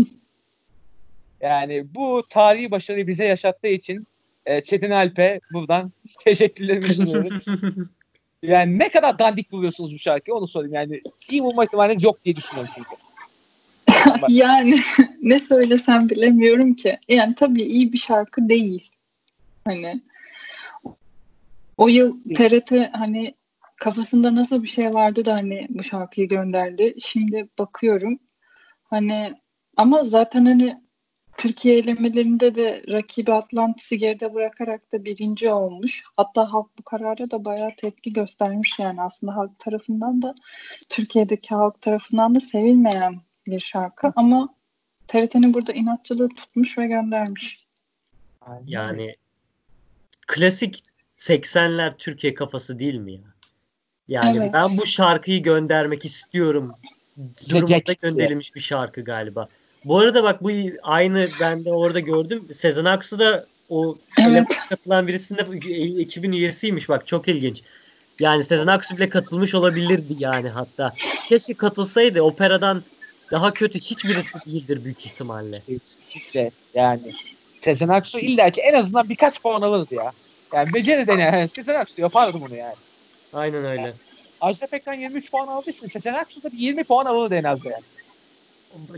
[1.42, 4.06] yani bu tarihi başarıyı bize yaşattığı için
[4.46, 5.92] e, Çetin Alp'e buradan
[6.25, 7.38] teşekkürlerimi sunuyorum.
[8.43, 10.75] Yani ne kadar dandik buluyorsunuz bu şarkıyı onu sorayım.
[10.75, 11.00] Yani
[11.31, 12.90] iyi bulma ihtimaliniz yok diye düşünüyorum çünkü.
[14.28, 14.78] Yani
[15.23, 16.99] ne söylesem bilemiyorum ki.
[17.09, 18.90] Yani tabii iyi bir şarkı değil.
[19.64, 20.00] Hani
[21.76, 23.35] o yıl TRT hani
[23.76, 26.95] kafasında nasıl bir şey vardı da hani bu şarkıyı gönderdi.
[27.05, 28.19] Şimdi bakıyorum
[28.85, 29.35] hani
[29.76, 30.81] ama zaten hani
[31.38, 36.05] Türkiye elemelerinde de rakibi Atlantis'i geride bırakarak da birinci olmuş.
[36.16, 40.35] Hatta halk bu karara da bayağı tepki göstermiş yani aslında halk tarafından da
[40.88, 44.55] Türkiye'deki halk tarafından da sevilmeyen bir şarkı ama
[45.09, 47.66] TRT'nin burada inatçılığı tutmuş ve göndermiş.
[48.66, 49.16] Yani
[50.27, 50.83] klasik
[51.16, 53.20] 80'ler Türkiye kafası değil mi ya?
[54.09, 54.55] Yani Evet.
[54.55, 56.72] ben bu şarkıyı göndermek istiyorum.
[57.49, 59.49] Durumunda gönderilmiş bir şarkı galiba.
[59.87, 60.51] Bu arada bak bu
[60.83, 62.49] aynı ben de orada gördüm.
[62.55, 63.96] Sezen Aksu da o
[64.29, 64.59] Evet.
[64.68, 65.42] katılan birisinde
[66.03, 67.62] ekibin üyesiymiş bak çok ilginç.
[68.20, 70.94] Yani Sezen Aksu bile katılmış olabilirdi yani hatta.
[71.29, 72.83] Keşke katılsaydı operadan
[73.33, 75.62] daha kötü hiçbirisi değildir büyük ihtimalle.
[75.66, 77.12] Kesinlikle yani.
[77.61, 80.12] Sezen Aksu illa ki en azından birkaç puan alırdı ya.
[80.55, 81.22] Yani beceri dene.
[81.22, 82.77] Yani Sezen Aksu yapardı bunu yani.
[83.33, 83.94] Aynen öyle.
[84.40, 87.95] Ajda Pekkan 23 puan için Sezen Aksu da bir 20 puan alırdı en az yani.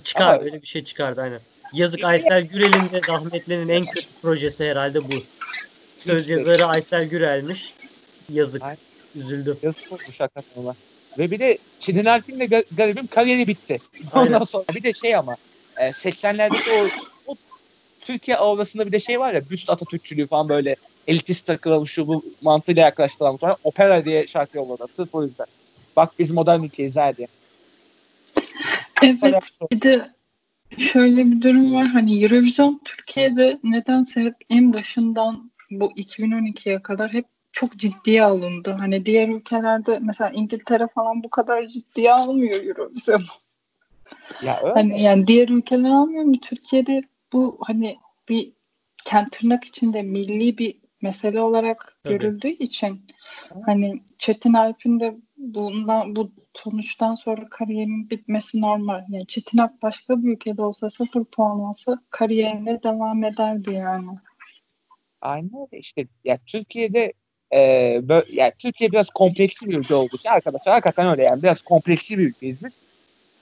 [0.05, 1.41] Çıkar Ama- öyle bir şey çıkardı aynen.
[1.75, 5.13] Yazık Aysel Gürel'in de rahmetlinin en kötü projesi herhalde bu.
[5.99, 7.75] Söz yazarı Aysel Gürel'miş.
[8.33, 8.63] Yazık.
[8.63, 8.79] Aynen.
[9.15, 9.59] Üzüldüm.
[9.63, 10.75] Yazık olmuş hakikaten ona.
[11.19, 13.79] Ve bir de Çetin Alp'in de ga- garibim kariyeri bitti.
[14.15, 14.45] Ondan Aynen.
[14.45, 15.37] sonra bir de şey ama
[15.77, 16.89] e, 80'lerdeki o,
[17.33, 17.37] o
[18.01, 22.25] Türkiye aurasında bir de şey var ya büst Atatürkçülüğü falan böyle elitist takılalım şu bu
[22.41, 23.39] mantığıyla yaklaştılar.
[23.41, 24.89] Sonra opera diye şarkı yolladı.
[24.97, 25.47] Sırf o yüzden.
[25.97, 27.29] Bak biz modern ülkeyiz ha diye.
[29.03, 30.11] Evet bir de
[30.79, 37.25] şöyle bir durum var hani Eurovision Türkiye'de nedense hep en başından bu 2012'ye kadar hep
[37.53, 38.71] çok ciddiye alındı.
[38.79, 43.23] Hani diğer ülkelerde mesela İngiltere falan bu kadar ciddiye almıyor Eurovision.
[44.43, 44.73] Ya öyle.
[44.73, 46.41] Hani yani diğer ülkeler almıyor mu?
[46.41, 48.53] Türkiye'de bu hani bir
[49.05, 52.19] kent tırnak içinde milli bir mesele olarak Tabii.
[52.19, 53.07] görüldüğü için
[53.67, 59.05] hani Çetin Alp'in de bundan bu sonuçtan sonra kariyerinin bitmesi normal.
[59.09, 64.19] Yani Çetin Alp başka bir ülkede olsa sıfır puan alsa kariyerine devam ederdi yani.
[65.21, 66.07] Aynen öyle işte.
[66.25, 67.13] Ya Türkiye'de
[67.51, 67.59] e,
[67.97, 72.29] bö- yani Türkiye biraz kompleksli bir ülke olduğu arkadaşlar hakikaten öyle yani biraz kompleksli bir
[72.29, 72.81] ülkeyiz biz.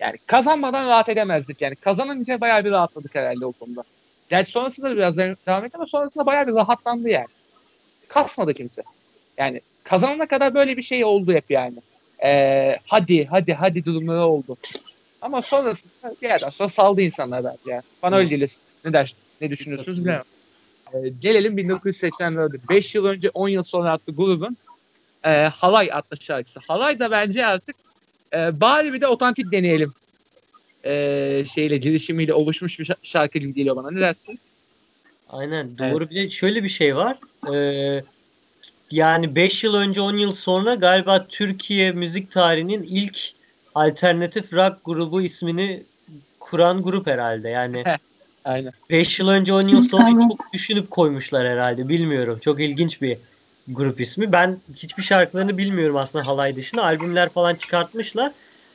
[0.00, 1.76] Yani kazanmadan rahat edemezdik yani.
[1.76, 3.82] Kazanınca bayağı bir rahatladık herhalde o konuda.
[4.28, 7.26] Gerçi sonrasında da biraz devam etti ama sonrasında bayağı bir rahatlandı yani.
[8.08, 8.82] Kasmadı kimse.
[9.38, 11.78] Yani kazanana kadar böyle bir şey oldu hep yani.
[12.24, 14.56] E, hadi hadi hadi durumları oldu.
[15.20, 17.82] Ama sonrasında bir yerden sonra saldı insanlar bence yani.
[18.02, 18.50] Bana öyle geliyor.
[18.84, 20.26] Ne der, ne düşünüyorsunuz bilmiyorum.
[20.94, 22.68] Ee, gelelim 1984'e.
[22.68, 24.56] 5 yıl önce 10 yıl sonra adlı grubun
[25.24, 26.60] e, Halay adlı şarkısı.
[26.68, 27.76] Halay da bence artık
[28.34, 29.94] e, bari bir de otantik deneyelim
[30.84, 33.90] e, şeyle girişimiyle oluşmuş bir şa- şarkı gibi geliyor bana.
[33.90, 34.46] Ne dersiniz?
[35.28, 36.10] Aynen doğru.
[36.10, 37.18] Bir de şöyle bir şey var.
[37.54, 38.04] Ee,
[38.90, 43.18] yani 5 yıl önce 10 yıl sonra galiba Türkiye müzik tarihinin ilk
[43.74, 45.82] alternatif rock grubu ismini
[46.40, 47.48] kuran grup herhalde.
[47.48, 47.84] Yani
[48.44, 48.72] Aynen.
[48.90, 51.88] 5 yıl önce 10 yıl sonra çok düşünüp koymuşlar herhalde.
[51.88, 52.38] Bilmiyorum.
[52.42, 53.18] Çok ilginç bir
[53.68, 54.32] grup ismi.
[54.32, 56.84] Ben hiçbir şarkılarını bilmiyorum aslında halay dışında.
[56.84, 58.32] Albümler falan çıkartmışlar.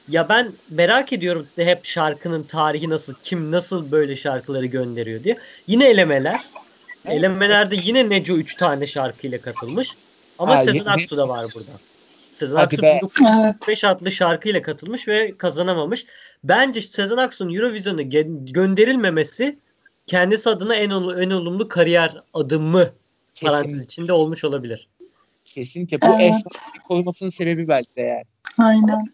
[0.10, 5.38] Ya ben merak ediyorum de hep şarkının tarihi nasıl, kim nasıl böyle şarkıları gönderiyor diye.
[5.68, 6.42] Yine elemeler.
[7.06, 9.90] Elemelerde yine Neco 3 tane şarkıyla katılmış.
[10.40, 11.72] Ama Ha, Sezen Aksu da var burada.
[12.34, 13.00] Sezen Hadi Aksu be.
[13.04, 16.06] 1945 adlı şarkıyla katılmış ve kazanamamış.
[16.44, 18.02] Bence Sezen Aksu'nun Eurovision'a
[18.52, 19.58] gönderilmemesi
[20.08, 22.90] kendisi adına en, ol- en olumlu kariyer adımı
[23.42, 24.88] parantez Kesin, içinde olmuş olabilir.
[25.46, 26.02] kesinlikle.
[26.02, 26.22] Bu Evet.
[26.22, 28.24] efsanelik korumasının sebebi belki de yani.
[28.60, 29.06] Aynen.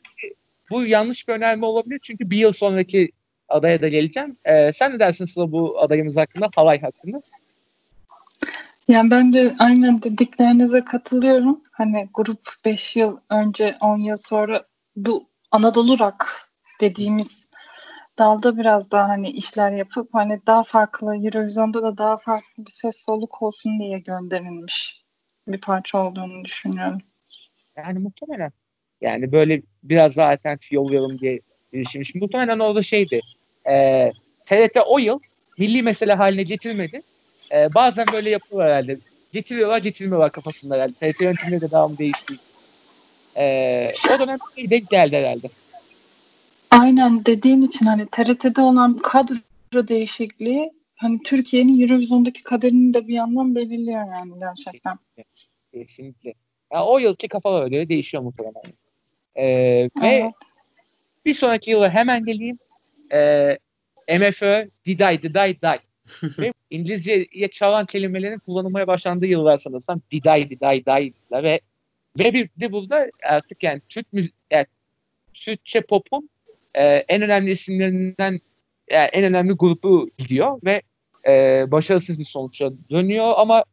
[0.70, 3.10] Bu yanlış bir önerme olabilir çünkü bir yıl sonraki
[3.50, 4.38] adaya da geleceğim.
[4.46, 7.18] Ee, sen ne dersin Sıla bu adayımız hakkında, halay hakkında?
[8.88, 11.62] Yani ben de aynen dediklerinize katılıyorum.
[11.72, 16.26] Hani grup 5 yıl önce 10 yıl sonra bu Anadolu Rock
[16.82, 17.48] dediğimiz
[18.20, 23.06] dalda biraz daha hani işler yapıp hani daha farklı Eurovision'da da daha farklı bir ses
[23.06, 25.04] soluk olsun diye gönderilmiş
[25.48, 27.02] bir parça olduğunu düşünüyorum.
[27.78, 28.52] Yani muhtemelen.
[29.02, 31.40] Yani böyle biraz daha alternatif yollayalım diye
[31.74, 32.16] girişilmiş.
[32.16, 33.22] Muhtemelen orada şeydi.
[33.70, 34.12] E,
[34.46, 35.20] TRT o yıl
[35.58, 37.02] milli mesele haline getirmedi.
[37.52, 38.98] E, bazen böyle yapıyorlar herhalde.
[39.34, 40.94] Getiriyorlar getirmiyorlar kafasında herhalde.
[40.94, 42.34] TRT yönetimleri de devamı değişti.
[43.38, 45.48] E, o dönem bir denk geldi herhalde.
[46.72, 53.56] Aynen dediğin için hani TRT'de olan kadro değişikliği hani Türkiye'nin Eurovision'daki kaderini de bir yandan
[53.56, 54.94] belirliyor yani gerçekten.
[55.74, 56.34] Kesinlikle.
[56.74, 58.62] Ya o yılki kafalar öyle değişiyor muhtemelen.
[59.36, 59.46] E,
[60.02, 60.34] ve
[61.26, 62.60] bir sonraki yıla hemen geleyim.
[63.12, 63.58] E,
[64.20, 65.80] MFÖ Diday Diday Day.
[66.40, 71.60] Ve İngilizceye çalan kelimelerin kullanılmaya başlandığı yıllar sanırsam Diday Diday Day ve
[72.20, 74.66] ve bir de burada artık yani Türk mü yani
[75.34, 76.30] Türkçe pop'un
[76.76, 78.40] e, en önemli isimlerinden
[78.92, 80.82] yani en önemli grubu gidiyor ve
[81.28, 83.64] e, başarısız bir sonuçla dönüyor ama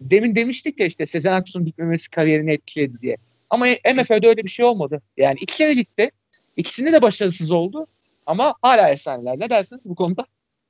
[0.00, 3.16] demin demiştik ya işte Sezen Aksu'nun bitmemesi kariyerini etkiledi diye.
[3.50, 5.02] Ama MFÖ'de öyle bir şey olmadı.
[5.16, 6.10] Yani iki kere gitti.
[6.56, 7.86] İkisinde de başarısız oldu.
[8.26, 9.40] Ama hala efsaneler.
[9.40, 10.26] Ne dersiniz bu konuda?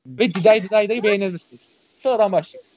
[0.06, 1.60] Ve Diday Diday Day'ı beğenirsiniz.
[2.02, 2.70] Sıradan başlayalım.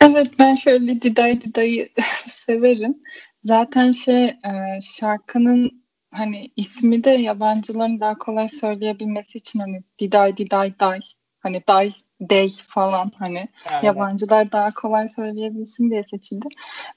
[0.00, 1.88] Evet ben şöyle Diday Diday'ı
[2.46, 3.02] severim.
[3.44, 10.78] Zaten şey e, şarkının hani ismi de yabancıların daha kolay söyleyebilmesi için hani Diday Diday
[10.80, 11.00] Day
[11.40, 11.92] hani Day
[12.30, 16.48] Day falan hani Yani, yabancılar daha kolay söyleyebilsin diye seçildi.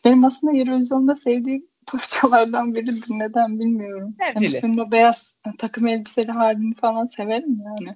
[0.05, 3.05] Benim aslında Eurovision'da sevdiğim parçalardan biridir.
[3.09, 4.15] Neden bilmiyorum.
[4.19, 7.95] Yani filmde beyaz takım elbiseli halini falan severim yani.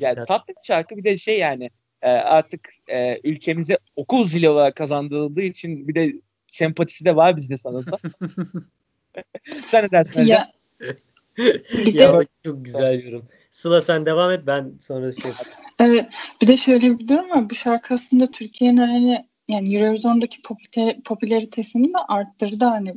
[0.00, 0.28] Yani Evet.
[0.28, 1.70] tatlı bir şarkı bir de şey yani
[2.02, 6.12] e, artık e, ülkemize okul zili olarak kazandırıldığı için bir de
[6.52, 7.98] sempatisi de var bizde sanırsam.
[9.70, 10.24] Sen ne dersin?
[10.24, 10.52] Ya,
[11.72, 13.28] bir ya de bak çok güzel yorum.
[13.50, 15.32] Sıla sen devam et ben sonra şey
[15.78, 16.06] Evet.
[16.42, 17.50] Bir de şöyle bir durum var.
[17.50, 22.94] Bu şarkı aslında Türkiye'nin hani yani Eurovision'daki popüler, popülaritesini de arttırdı hani.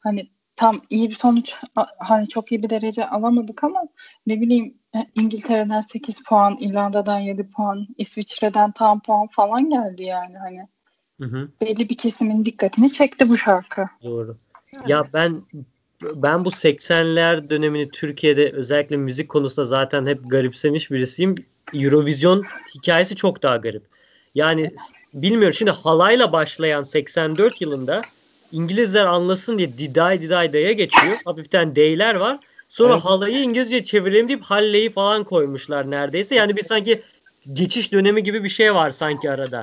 [0.00, 0.28] Hani
[0.58, 1.54] tam iyi bir sonuç
[1.98, 3.80] hani çok iyi bir derece alamadık ama
[4.26, 10.38] ne bileyim e, İngiltere'den 8 puan, İrlanda'dan 7 puan, İsviçre'den tam puan falan geldi yani
[10.38, 10.68] hani.
[11.20, 11.48] Hı hı.
[11.60, 13.86] Belli bir kesimin dikkatini çekti bu şarkı.
[14.04, 14.36] Doğru.
[14.86, 15.42] Ya ben
[16.02, 21.34] ben bu 80'ler dönemini Türkiye'de özellikle müzik konusunda zaten hep garipsemiş birisiyim.
[21.74, 22.44] Eurovision
[22.74, 23.86] hikayesi çok daha garip.
[24.34, 24.70] Yani
[25.14, 28.02] bilmiyorum şimdi halayla başlayan 84 yılında
[28.52, 31.18] İngilizler anlasın diye Diday Diday Day'a geçiyor.
[31.24, 32.38] Hafiften D'ler var.
[32.68, 33.04] Sonra Evet.
[33.04, 36.34] halayı İngilizce çevirelim deyip Halley'i falan koymuşlar neredeyse.
[36.34, 37.02] Yani bir sanki
[37.52, 39.62] geçiş dönemi gibi bir şey var sanki arada.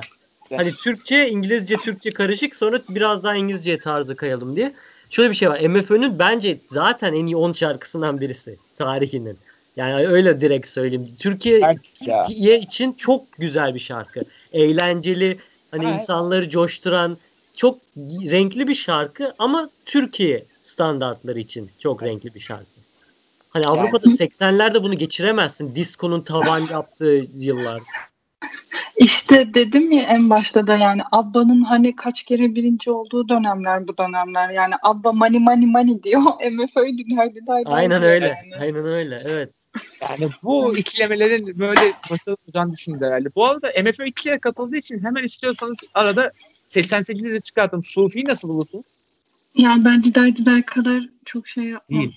[0.56, 4.72] Hani Türkçe, İngilizce, Türkçe karışık sonra biraz daha İngilizce tarzı kayalım diye.
[5.10, 5.60] Şöyle bir şey var.
[5.60, 9.38] MFÖ'nün bence zaten en iyi 10 şarkısından birisi tarihinin.
[9.76, 11.08] Yani öyle direkt söyleyeyim.
[11.18, 11.76] Türkiye.
[12.04, 14.20] Türkiye için çok güzel bir şarkı.
[14.52, 15.38] Eğlenceli,
[15.70, 15.94] hani Evet.
[16.00, 17.16] insanları coşturan,
[17.56, 17.78] çok
[18.30, 22.76] renkli bir şarkı ama Türkiye standartları için çok renkli bir şarkı.
[23.50, 25.74] Hani Avrupa'da 80'lerde bunu geçiremezsin.
[25.74, 27.82] Disco'nun tavan yaptığı yıllar.
[28.96, 33.98] İşte dedim ya en başta da yani Abba'nın hani kaç kere birinci olduğu dönemler bu
[33.98, 34.50] dönemler.
[34.50, 36.22] Yani Abba money money money diyor.
[36.52, 37.62] MFÖ'yü dinler dinler.
[37.66, 38.26] Aynen öyle.
[38.26, 38.62] yani.
[38.62, 39.22] Aynen öyle.
[39.28, 39.50] Evet.
[40.00, 43.34] Yani bu ikilemelerin böyle başarılı olacağını düşündüm herhalde.
[43.34, 46.32] Bu arada MFÖ ikiliye katıldığı için hemen istiyorsanız arada
[46.66, 47.84] 88'i de çıkarttım.
[47.84, 48.84] Sufi'yi nasıl bulursunuz?
[49.54, 52.02] Yani ben Diday Diday kadar çok şey yapmam.
[52.02, 52.16] Değil.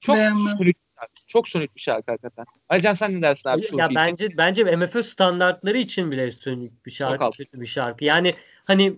[0.00, 0.58] Çok Beğenmem.
[1.00, 1.26] şarkı.
[1.26, 2.44] Çok sonik bir şarkı hakikaten.
[2.68, 3.94] Alican sen ne dersin abi Sufi ya için?
[3.94, 8.04] bence bence MFÖ standartları için bile sönük bir şarkı, kötü bir şarkı.
[8.04, 8.96] Yani hani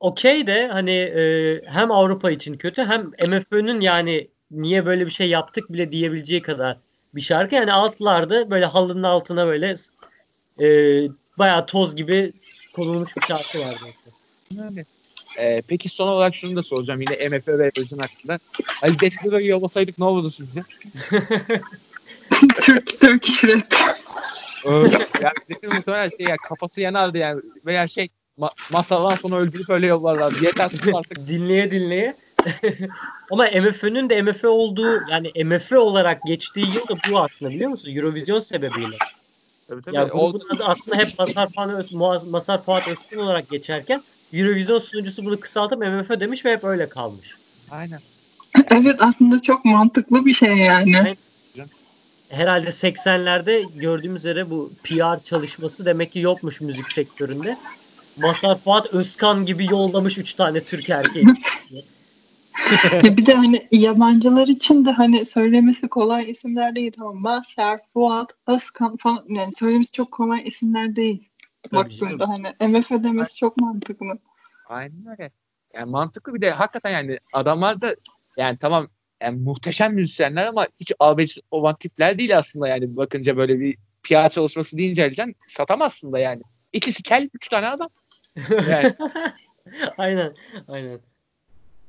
[0.00, 5.28] okey de hani e, hem Avrupa için kötü hem MFÖ'nün yani niye böyle bir şey
[5.28, 6.76] yaptık bile diyebileceği kadar
[7.14, 7.54] bir şarkı.
[7.54, 9.74] Yani altlarda böyle halının altına böyle
[10.60, 10.66] e,
[11.38, 12.32] bayağı toz gibi
[12.72, 13.74] konulmuş bir şarkı var.
[13.84, 14.68] mesela.
[14.70, 14.84] öyle.
[15.38, 18.38] Ee, peki son olarak şunu da soracağım yine MFÖ ve Özün hakkında.
[18.82, 20.62] Ali Despero'yu yollasaydık ne olurdu sizce?
[22.60, 23.64] Türk, Türk işlet.
[25.22, 28.08] yani Despero muhtemelen şey ya kafası yanardı yani veya şey
[28.38, 30.32] ma- masadan sonra öldürüp öyle yollarlar.
[30.42, 31.16] Yeter artık.
[31.28, 32.16] dinleye dinleye.
[33.30, 37.96] Ama MFÖ'nün de MFÖ olduğu yani MFÖ olarak geçtiği yıl da bu aslında biliyor musun?
[37.96, 38.96] Eurovision sebebiyle.
[39.72, 39.96] Tabii, tabii.
[39.96, 45.40] Ya grubun adı aslında hep Masar Fuat, Masar Fuat Öztürk olarak geçerken Eurovision sunucusu bunu
[45.40, 47.34] kısaltıp MFÖ demiş ve hep öyle kalmış.
[47.70, 48.00] Aynen.
[48.70, 51.16] Evet aslında çok mantıklı bir şey yani.
[52.28, 57.56] Herhalde 80'lerde gördüğümüz üzere bu PR çalışması demek ki yokmuş müzik sektöründe.
[58.16, 61.26] Masar Fuat Özkan gibi yollamış 3 tane Türk erkeği.
[62.92, 67.16] Ya bir de hani yabancılar için de hani söylemesi kolay isimler değil tamam.
[67.16, 71.28] Maser, Fuat, Özkan falan yani söylemesi çok kolay isimler değil.
[71.72, 74.18] Baktığında hani MF demesi çok mantıklı.
[74.68, 75.30] Aynen öyle.
[75.74, 77.96] Yani mantıklı bir de hakikaten yani adamlar da
[78.36, 78.88] yani tamam
[79.22, 84.28] yani muhteşem müzisyenler ama hiç albeş olan tipler değil aslında yani bakınca böyle bir PR
[84.28, 86.42] çalışması deyince Alican satamazsın da yani.
[86.72, 87.88] İkisi kel, üç tane adam.
[88.70, 88.94] Yani,
[89.98, 90.34] aynen,
[90.68, 91.00] aynen.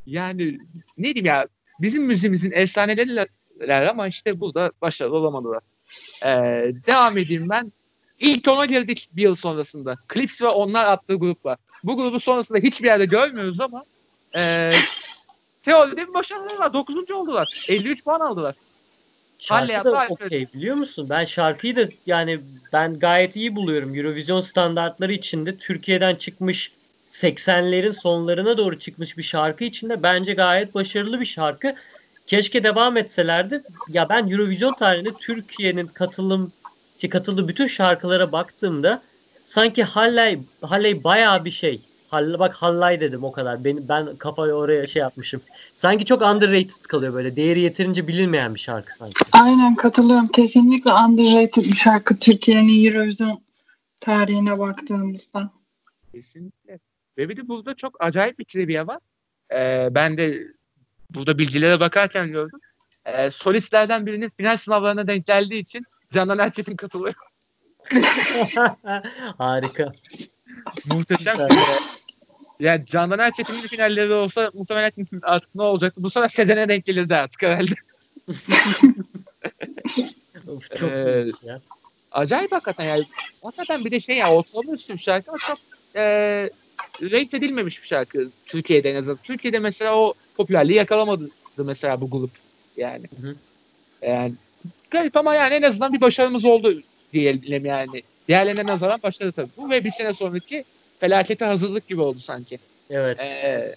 [0.06, 0.58] Yani
[0.98, 1.48] ne diyeyim ya
[1.82, 5.62] bizim müziğimizin efsaneleriler ama işte burada başarılı olamadılar.
[6.26, 7.72] Ee, devam edeyim ben.
[8.20, 9.96] İlk ona girdik bir yıl sonrasında.
[10.14, 11.58] Clips ve onlar attığı grup var.
[11.84, 13.84] Bu grubu sonrasında hiçbir yerde görmüyoruz ama
[14.36, 14.72] e,
[15.66, 16.74] teoride bir başarıları var.
[16.74, 17.12] 9.
[17.12, 17.66] oldular.
[17.70, 18.56] 53 puan aldılar.
[19.40, 21.08] Şarkı da okey biliyor musun?
[21.10, 22.40] Ben şarkıyı da yani
[22.74, 23.96] ben gayet iyi buluyorum.
[23.96, 26.72] Eurovision standartları içinde Türkiye'den çıkmış
[27.14, 31.76] 80'lerin sonlarına doğru çıkmış bir şarkı içinde bence gayet başarılı bir şarkı.
[32.28, 33.64] Keşke devam etselerdi.
[33.90, 36.52] Ya ben Eurovision tarihinde Türkiye'nin katılım
[36.98, 39.02] şey, katıldığı bütün şarkılara baktığımda
[39.44, 41.82] sanki Halley Halley bayağı bir şey.
[42.10, 43.64] Hall, bak Halley dedim o kadar.
[43.64, 45.42] Ben, ben kafayı oraya şey yapmışım.
[45.74, 47.36] Sanki çok underrated kalıyor böyle.
[47.36, 49.26] Değeri yeterince bilinmeyen bir şarkı sanki.
[49.32, 50.28] Aynen katılıyorum.
[50.28, 53.44] Kesinlikle underrated bir şarkı Türkiye'nin Eurovision
[54.00, 55.52] tarihine baktığımızda.
[56.12, 56.80] Kesinlikle.
[57.18, 59.00] Ve bir de burada çok acayip bir trivia var.
[59.52, 60.48] Ee, ben de
[61.10, 62.60] burada bilgilere bakarken gördüm.
[63.06, 67.16] Ee, solistlerden birinin final sınavlarına denk geldiği için Canan Erçetin katılıyor.
[69.38, 69.94] Harika.
[70.86, 71.38] Muhteşem.
[72.60, 74.92] Yani Canan Erçetin'in finalleri olsa muhtemelen
[75.24, 76.04] artık ne olacaktı?
[76.04, 77.74] Bu sefer Sezen'e denk gelirdi artık herhalde.
[80.48, 81.60] Of, çok Ee, ya.
[82.12, 83.04] Acayip hakikaten yani.
[83.44, 85.58] Hakikaten bir de şey ya ortalama üstü bir şarkı ama çok
[85.96, 86.50] e,
[87.02, 89.18] renk edilmemiş bir şarkı Türkiye'de en azından.
[89.18, 92.38] Türkiye'de mesela o popülerliği yakalamadı mesela bu grup
[92.78, 93.06] yani.
[93.20, 93.36] Hı hı.
[94.02, 94.36] Yani
[94.92, 98.04] garip ama yani en azından bir başarımız oldu diyelim yani.
[98.28, 99.52] Diğerlerine nazaran başladı tabii.
[99.58, 100.66] Bu ve bir sene sonraki
[101.00, 102.60] felakete hazırlık gibi oldu sanki.
[102.90, 103.22] Evet.
[103.22, 103.76] Ee,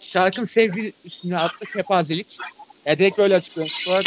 [0.00, 2.38] şarkının sevgi üstüne atlı kepazelik.
[2.86, 3.72] Ya direkt böyle açıklıyorum.
[3.84, 4.04] Sonra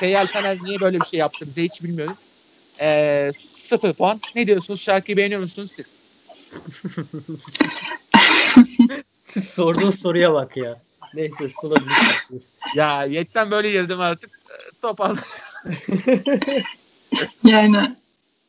[0.00, 2.16] Seyyal Taner niye böyle bir şey yaptı bize hiç bilmiyoruz.
[2.80, 3.30] Ee,
[3.68, 4.20] sıfır puan.
[4.34, 4.82] Ne diyorsunuz?
[4.82, 6.03] Şarkıyı beğeniyor musunuz siz?
[9.24, 10.80] Sorduğun soruya bak ya.
[11.14, 11.92] Neyse Sıla bir
[12.74, 14.30] Ya yetten böyle girdim artık.
[14.82, 15.16] Topal.
[17.44, 17.96] Yani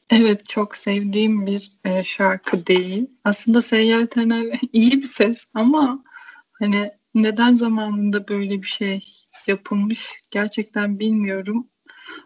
[0.09, 3.07] evet çok sevdiğim bir e, şarkı değil.
[3.23, 6.03] Aslında Seyyal Tener iyi bir ses ama
[6.51, 9.03] hani neden zamanında böyle bir şey
[9.47, 11.67] yapılmış gerçekten bilmiyorum.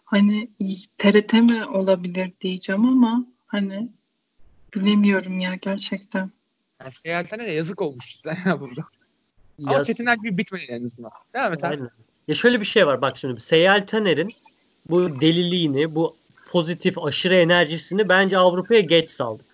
[0.06, 0.52] Hani
[0.98, 3.90] TRT mi olabilir diyeceğim ama hani
[4.76, 6.32] bilemiyorum ya gerçekten.
[6.82, 8.06] Yani Seyyal Taner'e yazık olmuş
[8.46, 8.82] ya burada.
[9.66, 11.12] Ama Ya, Çetin Erbil bitmedi en azından.
[11.34, 11.76] Devam et abi.
[11.76, 11.90] aynen.
[12.28, 14.30] Ya şöyle bir şey var bak şimdi Seyyal Taner'in
[14.90, 16.16] bu deliliğini, bu
[16.50, 19.46] pozitif aşırı enerjisini bence Avrupa'ya geç saldık.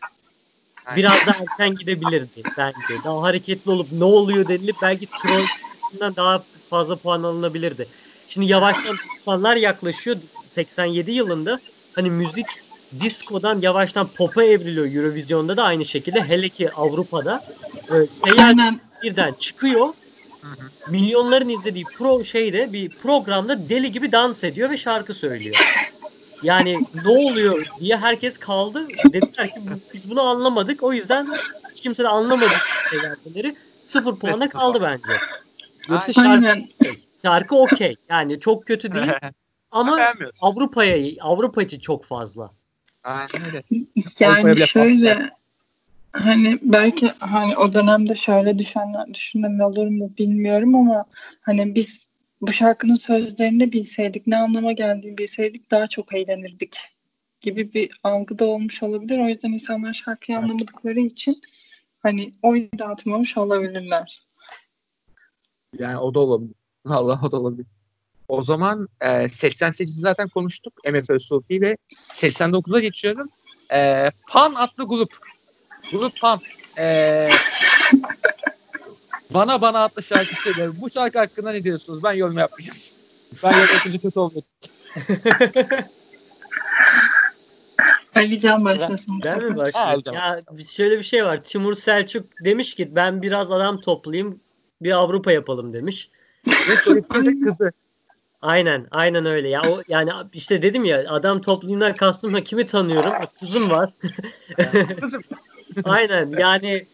[0.86, 0.98] Aynen.
[0.98, 3.04] Biraz daha erken gidebilirdi bence.
[3.04, 5.44] Daha hareketli olup ne oluyor denilip belki troll
[5.76, 7.88] açısından daha fazla puan alınabilirdi.
[8.28, 10.18] Şimdi yavaştan puanlar yaklaşıyor.
[10.46, 11.60] 87 yılında
[11.96, 12.48] hani müzik
[13.00, 16.24] diskodan yavaştan pop'a evriliyor Eurovision'da da aynı şekilde.
[16.24, 17.44] Hele ki Avrupa'da.
[18.08, 19.88] Seyyal Aynen birden çıkıyor.
[20.42, 20.92] Hı hı.
[20.92, 25.56] Milyonların izlediği pro şeyde bir programda deli gibi dans ediyor ve şarkı söylüyor.
[26.44, 28.88] Yani ne oluyor diye herkes kaldı.
[29.14, 30.84] Dediler ki "Bu- biz bunu anlamadık.
[30.84, 31.28] O yüzden
[31.72, 32.54] hiç kimse de anlamadı
[32.90, 33.56] şeylerleri.
[33.82, 35.22] Sıfır puana kaldı bence.
[35.90, 36.60] Yoksa şarkı,
[37.22, 37.96] şarkı okey.
[38.10, 39.06] Yani çok kötü değil
[39.72, 39.98] ama.
[40.42, 42.52] Avrupa'ya Avrupa için çok fazla.
[43.06, 43.64] Aynen öyle.
[44.26, 45.30] Avrupa'ya yani şöyle
[46.12, 51.06] hani belki hani o dönemde şöyle düşünen, düşünen olur mu bilmiyorum ama
[51.42, 56.78] hani biz bu şarkının sözlerini bilseydik ne anlama geldiğini bilseydik daha çok eğlenirdik
[57.42, 59.20] gibi bir algı da olmuş olabilir.
[59.20, 61.42] O yüzden insanlar şarkıyı anlamadıkları için
[62.00, 64.26] hani oy dağıtmamış olabilirler.
[65.80, 66.56] Yani o da olabilir.
[66.86, 67.66] Allah o da olabilir.
[68.28, 71.78] O zaman e, 88'i zaten konuştuk MFÖ Sofi ve
[72.10, 73.28] 89'a geçiyorum.
[73.74, 75.10] E, Pan adlı grup.
[75.92, 76.40] Grup Pan.
[76.78, 77.30] E,
[79.30, 80.76] bana bana adlı şarkı söylüyor.
[80.82, 82.04] Bu şarkı hakkında ne diyorsunuz?
[82.04, 82.80] Ben yorum yapmayacağım.
[83.44, 84.44] Ben yönetici kötü olmak
[88.16, 89.22] Ali Can başlasın.
[89.26, 90.04] Ben mi başlayayım?
[90.14, 91.44] Ya şöyle bir şey var.
[91.44, 94.40] Timur Selçuk demiş ki ben biraz adam toplayayım
[94.82, 96.10] bir Avrupa yapalım demiş.
[96.48, 97.72] Ve de kızı.
[98.46, 99.50] Aynen, aynen öyle.
[99.50, 103.12] Ya o yani işte dedim ya adam toplumdan kastım ha kimi tanıyorum?
[103.40, 103.90] Kızım var.
[105.84, 106.86] Aynen yani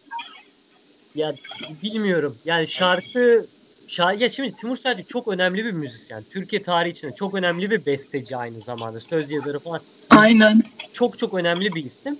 [1.14, 1.34] ya
[1.82, 2.38] bilmiyorum.
[2.44, 3.46] Yani şarkı
[3.88, 6.24] şarkı ya şimdi Timur Selçuk çok önemli bir müzisyen.
[6.30, 9.00] Türkiye tarihi içinde çok önemli bir besteci aynı zamanda.
[9.00, 9.80] Söz yazarı falan.
[10.10, 10.62] Aynen.
[10.92, 12.18] çok çok önemli bir isim.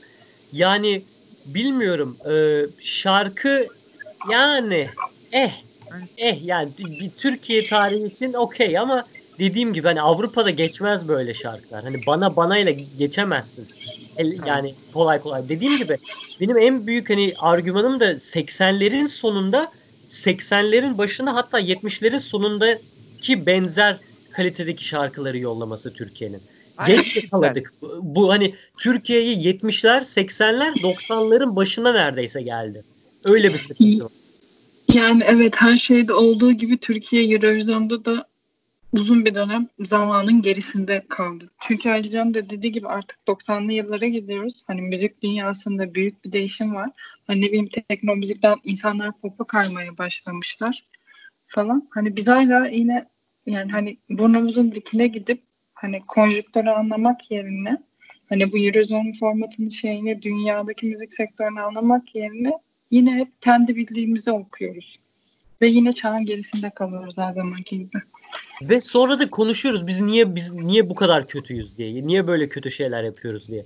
[0.53, 1.05] Yani
[1.47, 2.35] bilmiyorum e,
[2.81, 3.67] şarkı
[4.31, 4.89] yani
[5.33, 5.53] eh
[6.19, 9.05] eh yani bir Türkiye tarihi için okey ama
[9.39, 11.85] dediğim gibi hani Avrupa'da geçmez böyle şarkılar.
[11.85, 13.69] Hani bana bana ile geçemezsin.
[14.17, 15.49] El- Yani kolay kolay.
[15.49, 15.97] Dediğim gibi
[16.41, 19.73] benim en büyük hani argümanım da 80'lerin sonunda
[20.09, 23.99] 80'lerin başında hatta 70'lerin sonundaki benzer
[24.33, 26.43] kalitedeki şarkıları yollaması Türkiye'nin.
[26.87, 27.73] Geç yakaladık.
[27.83, 32.85] Bu, bu hani Türkiye'yi 70'ler, 80'ler, 90'ların başına neredeyse geldi.
[33.25, 34.13] Öyle bir sıkıntı var.
[34.95, 38.27] Yani evet her şeyde olduğu gibi Türkiye Eurovision'da da
[38.93, 41.51] uzun bir dönem zamanın gerisinde kaldı.
[41.61, 44.65] Çünkü Alican da dediği gibi artık 90'lı yıllara gidiyoruz.
[44.67, 46.91] Hani müzik dünyasında büyük bir değişim var.
[47.27, 50.85] Hani ne bileyim tekno müzikten insanlar pop'a kaymaya başlamışlar
[51.47, 51.89] falan.
[51.91, 53.07] Hani biz hala yine
[53.47, 55.43] yani hani burnumuzun dikine gidip
[55.75, 57.77] hani konjüktörü anlamak yerine
[58.29, 62.53] hani bu Eurovision formatının şeyini dünyadaki müzik sektörünü anlamak yerine
[62.91, 64.97] yine hep kendi bildiğimizi okuyoruz.
[65.63, 67.99] Ve yine çağın gerisinde kalıyoruz her zamanki gibi.
[68.63, 72.07] Ve sonra da konuşuyoruz biz niye biz niye bu kadar kötüyüz diye.
[72.07, 73.65] Niye böyle kötü şeyler yapıyoruz diye.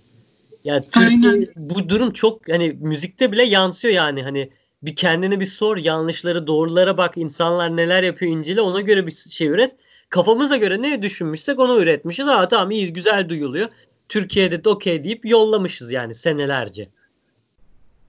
[0.64, 1.46] Ya Türkiye Aynen.
[1.56, 4.50] bu durum çok hani müzikte bile yansıyor yani hani
[4.82, 9.46] bir kendine bir sor yanlışları doğrulara bak insanlar neler yapıyor incele ona göre bir şey
[9.46, 9.76] üret.
[10.08, 12.28] Kafamıza göre ne düşünmüşsek onu üretmişiz.
[12.28, 13.68] Aa tamam iyi güzel duyuluyor.
[14.08, 16.88] Türkiye'de de okey deyip yollamışız yani senelerce.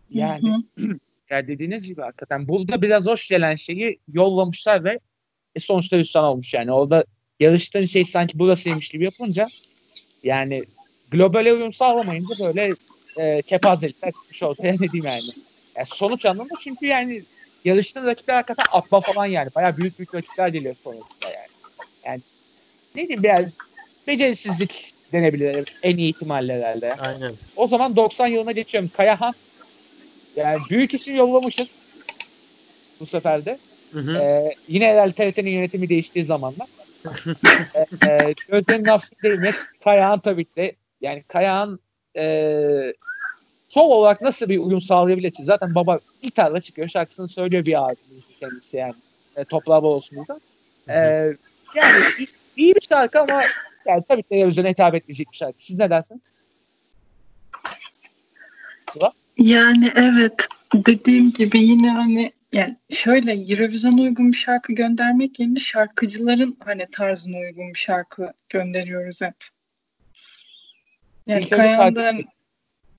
[0.10, 0.64] Yani
[1.30, 5.00] ya dediğiniz gibi hakikaten burada biraz hoş gelen şeyi yollamışlar ve
[5.58, 6.72] e, sonuçta hüsran olmuş yani.
[6.72, 7.06] Orada
[7.40, 9.48] yarıştığın şey sanki burasıymış gibi yapınca
[10.24, 10.64] yani
[11.12, 12.76] globale uyum sağlamayınca böyle
[13.18, 15.32] e, kepazelikler çıkmış ortaya ne diyeyim yani.
[15.78, 15.88] yani.
[15.88, 17.22] Sonuç anlamında çünkü yani
[17.66, 19.50] yarıştığın rakipler hakikaten atma falan yani.
[19.56, 21.48] Bayağı büyük büyük rakipler geliyor sonrasında yani.
[22.06, 22.22] Yani
[22.96, 23.46] ne diyeyim biraz
[24.08, 26.96] becerisizlik denebilir en iyi ihtimalle herhalde.
[26.96, 27.34] Aynen.
[27.56, 28.90] O zaman 90 yılına geçiyorum.
[28.98, 29.34] Kayahan.
[30.36, 31.68] Yani büyük isim yollamışız.
[33.00, 33.58] Bu sefer de.
[33.92, 34.18] Hı hı.
[34.18, 36.68] Ee, yine herhalde TRT'nin yönetimi değiştiği zamanlar.
[37.76, 39.54] ee, e, Gözde'nin hafif değmek.
[39.84, 40.76] Kayahan tabii ki.
[41.02, 41.80] Yani Kayahan
[42.18, 42.94] e,
[43.70, 45.44] sol olarak nasıl bir uyum sağlayabilir ki?
[45.44, 46.90] Zaten baba gitarla çıkıyor.
[46.90, 48.94] Şarkısını söylüyor bir ağzını kendisi yani.
[49.36, 50.40] E, toprağı bol olsun burada.
[50.90, 51.34] Ee,
[51.76, 53.44] yani iyi, iyi bir şarkı ama
[53.86, 55.58] yani tabii ki televizyona hitap etmeyecek bir şarkı.
[55.60, 56.22] Siz ne dersiniz?
[59.38, 66.58] Yani evet dediğim gibi yine hani yani şöyle Eurovision'a uygun bir şarkı göndermek yerine şarkıcıların
[66.60, 69.36] hani tarzına uygun bir şarkı gönderiyoruz hep.
[71.28, 72.28] Yani Kayan'dan şarkı-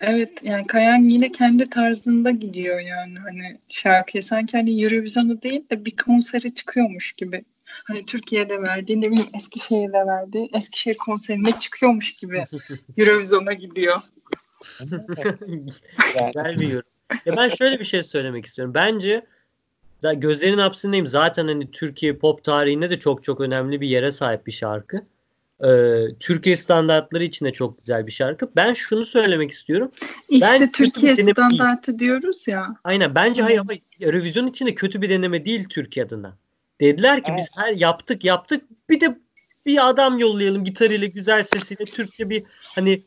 [0.01, 5.85] evet yani Kayan yine kendi tarzında gidiyor yani hani şarkıya sanki hani Eurovision'a değil de
[5.85, 7.45] bir konsere çıkıyormuş gibi.
[7.65, 12.45] Hani Türkiye'de verdiği ne bileyim Eskişehir'de verdiği Eskişehir konserine çıkıyormuş gibi
[12.99, 13.97] Eurovision'a gidiyor.
[16.71, 16.91] Yorum.
[17.27, 18.75] Ya ben şöyle bir şey söylemek istiyorum.
[18.75, 19.27] Bence
[20.15, 21.07] gözlerin hapsindeyim.
[21.07, 25.03] Zaten hani Türkiye pop tarihinde de çok çok önemli bir yere sahip bir şarkı.
[25.65, 28.51] Ee, Türkiye standartları için de çok güzel bir şarkı.
[28.57, 29.91] Ben şunu söylemek istiyorum.
[30.29, 31.47] İşte Ben Türkiye deneme değil.
[31.55, 32.67] standartı diyoruz ya.
[32.85, 36.37] Aynen bence hayır ama Eurovision için de kötü bir deneme değil Türkiye adına.
[36.81, 37.39] Dediler ki Evet.
[37.39, 39.19] biz her yaptık yaptık bir de
[39.67, 42.43] bir adam yollayalım gitarıyla güzel sesiyle Türkçe bir
[42.75, 43.03] hani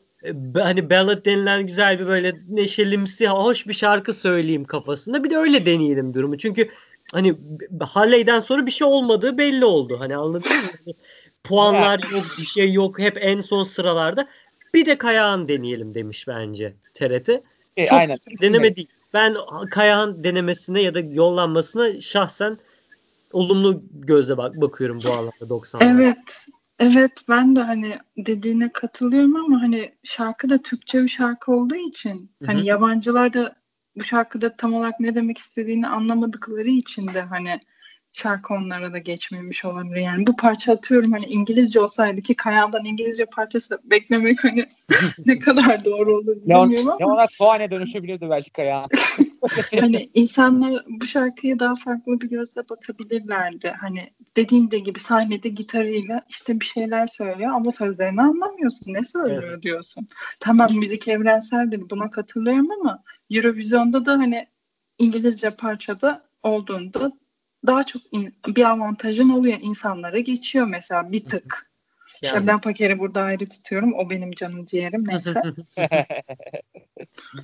[0.58, 5.66] hani ballad denilen güzel bir böyle neşelimsi hoş bir şarkı söyleyeyim kafasında bir de öyle
[5.66, 6.38] deneyelim durumu.
[6.38, 6.68] Çünkü
[7.12, 7.34] hani
[7.80, 9.96] Halley'den sonra bir şey olmadığı belli oldu.
[10.00, 10.70] Hani anladın mı?
[10.84, 10.94] Hani
[11.44, 14.26] puanlar yok bir şey yok hep en son sıralarda.
[14.74, 17.26] Bir de Kayağan deneyelim demiş bence TRT.
[17.26, 18.16] şey, Çok aynen.
[18.42, 18.88] deneme değil.
[19.14, 19.36] Ben
[19.70, 22.58] Kayahan denemesine ya da yollanmasına şahsen
[23.32, 25.80] olumlu gözle bak bakıyorum bu anlamda 90.
[25.80, 26.46] Evet.
[26.82, 32.30] Evet ben de hani dediğine katılıyorum ama hani şarkı da Türkçe bir şarkı olduğu için
[32.38, 32.46] Hı hı.
[32.46, 33.56] hani yabancılar da
[33.96, 37.60] bu şarkıda tam olarak ne demek istediğini anlamadıkları için de hani
[38.12, 39.96] şarkı onlara da geçmemiş olabilir.
[39.96, 44.66] Yani bu parça atıyorum hani İngilizce olsaydı ki Kayahan'dan İngilizce parçası beklemek hani
[45.26, 48.88] ne kadar doğru olur Leon, bilmiyorum ama Leonard Cohen'e dönüşebilirdi belki Kayahan.
[49.80, 53.74] hani insanlar bu şarkıya daha farklı bir gözle bakabilirlerdi.
[53.80, 58.94] Hani dediğin de gibi sahnede gitarıyla işte bir şeyler söylüyor ama sözlerini anlamıyorsun.
[58.94, 59.62] Ne söylüyor Evet.
[59.62, 60.08] diyorsun.
[60.40, 64.46] Tamam müzik evrenseldir buna katılıyorum ama Eurovision'da da hani
[64.98, 67.12] İngilizce parçada olduğunda
[67.66, 69.58] daha çok in- bir avantajın oluyor.
[69.62, 71.71] insanlara geçiyor mesela bir tık.
[72.22, 72.38] Yani.
[72.38, 73.94] Şebnem Paker'i burada ayrı tutuyorum.
[73.94, 75.04] O benim canım ciğerim.
[75.08, 75.34] Neyse.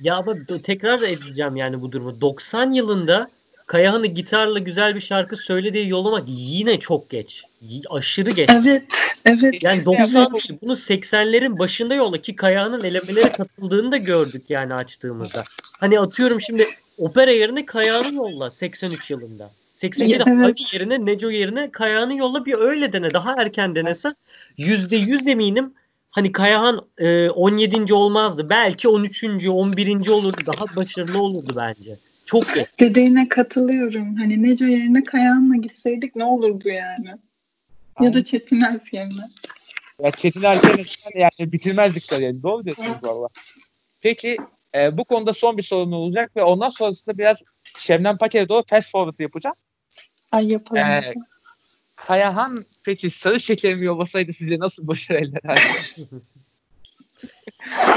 [0.01, 2.21] Ya ama b- tekrar da edeceğim yani bu durumu.
[2.21, 3.29] 90 yılında
[3.65, 7.43] Kayahan'ı gitarla güzel bir şarkı söylediği yollamak yine çok geç.
[7.61, 8.49] Y- Aşırı geç.
[8.49, 8.83] evet.
[9.25, 9.63] Evet.
[9.63, 15.43] Yani 90 değil, bunu 80'lerin başında yolla ki Kayahan'ın elemelere katıldığını da gördük yani açtığımızda.
[15.79, 16.65] Hani atıyorum şimdi
[16.97, 19.51] opera yerine Kayahan'ı yolla 83 yılında.
[19.81, 20.39] 87'de Evet.
[20.39, 23.13] Hagi yerine Neco yerine Kayahan'ı yolla bir öyle dene.
[23.13, 24.15] Daha erken denesen
[24.57, 25.73] %100 eminim
[26.11, 27.93] hani Kayahan e, 17.
[27.93, 28.49] olmazdı.
[28.49, 29.23] Belki 13.
[29.23, 30.09] 11.
[30.09, 30.37] olurdu.
[30.45, 31.97] Daha başarılı olurdu bence.
[32.25, 32.67] Çok geç.
[32.79, 34.15] Dediğine katılıyorum.
[34.15, 37.15] Hani Neco yerine Kayahan'la gitseydik ne olurdu yani?
[38.01, 39.23] Ya da Çetin Alp yerine.
[40.03, 42.43] Ya Çetin Erken'in yani bitirmezdik kariyeri.
[42.43, 43.27] Doğru diyorsunuz valla.
[44.01, 44.37] Peki
[44.75, 47.37] e, bu konuda son bir sorun olacak ve ondan sonrasında biraz
[47.79, 49.55] Şebnem Paker'e doğru fast forward yapacağım.
[50.31, 50.81] Ay yapalım.
[50.83, 51.13] Ee,
[51.95, 55.61] Kayahan peki sarı şekerimi yollasaydı size nasıl başarı elde ederdi?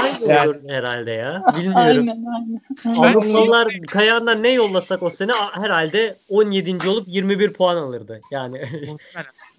[0.01, 1.43] Aynı Yani- olur herhalde ya.
[1.55, 1.75] Bilmiyorum.
[1.77, 2.61] aynen aynen.
[2.99, 6.89] Avrupalılar Kayahan'dan ne yollasak o sene herhalde 17.
[6.89, 8.21] olup 21 puan alırdı.
[8.31, 8.65] Yani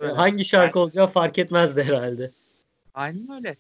[0.17, 2.31] hangi şarkı olacağı fark etmezdi herhalde.
[2.95, 3.57] Aynen öyle.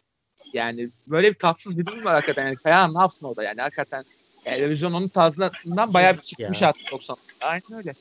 [0.52, 2.44] Yani böyle bir tatsız bir durum var hakikaten.
[2.46, 4.04] Yani Kayahan ne yapsın orada yani hakikaten.
[4.46, 6.68] Yani Eurovision onun tarzından bayağı bir çıkmış ya.
[6.68, 7.16] artık 90.
[7.40, 7.94] Aynen öyle.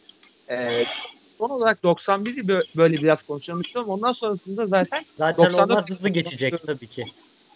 [0.50, 0.84] Ee,
[1.38, 3.90] son olarak 91'i bö- böyle biraz konuşalım istiyorum.
[3.92, 7.06] Ondan sonrasında zaten Zaten 94 onlar hızlı geçecek tabii ki.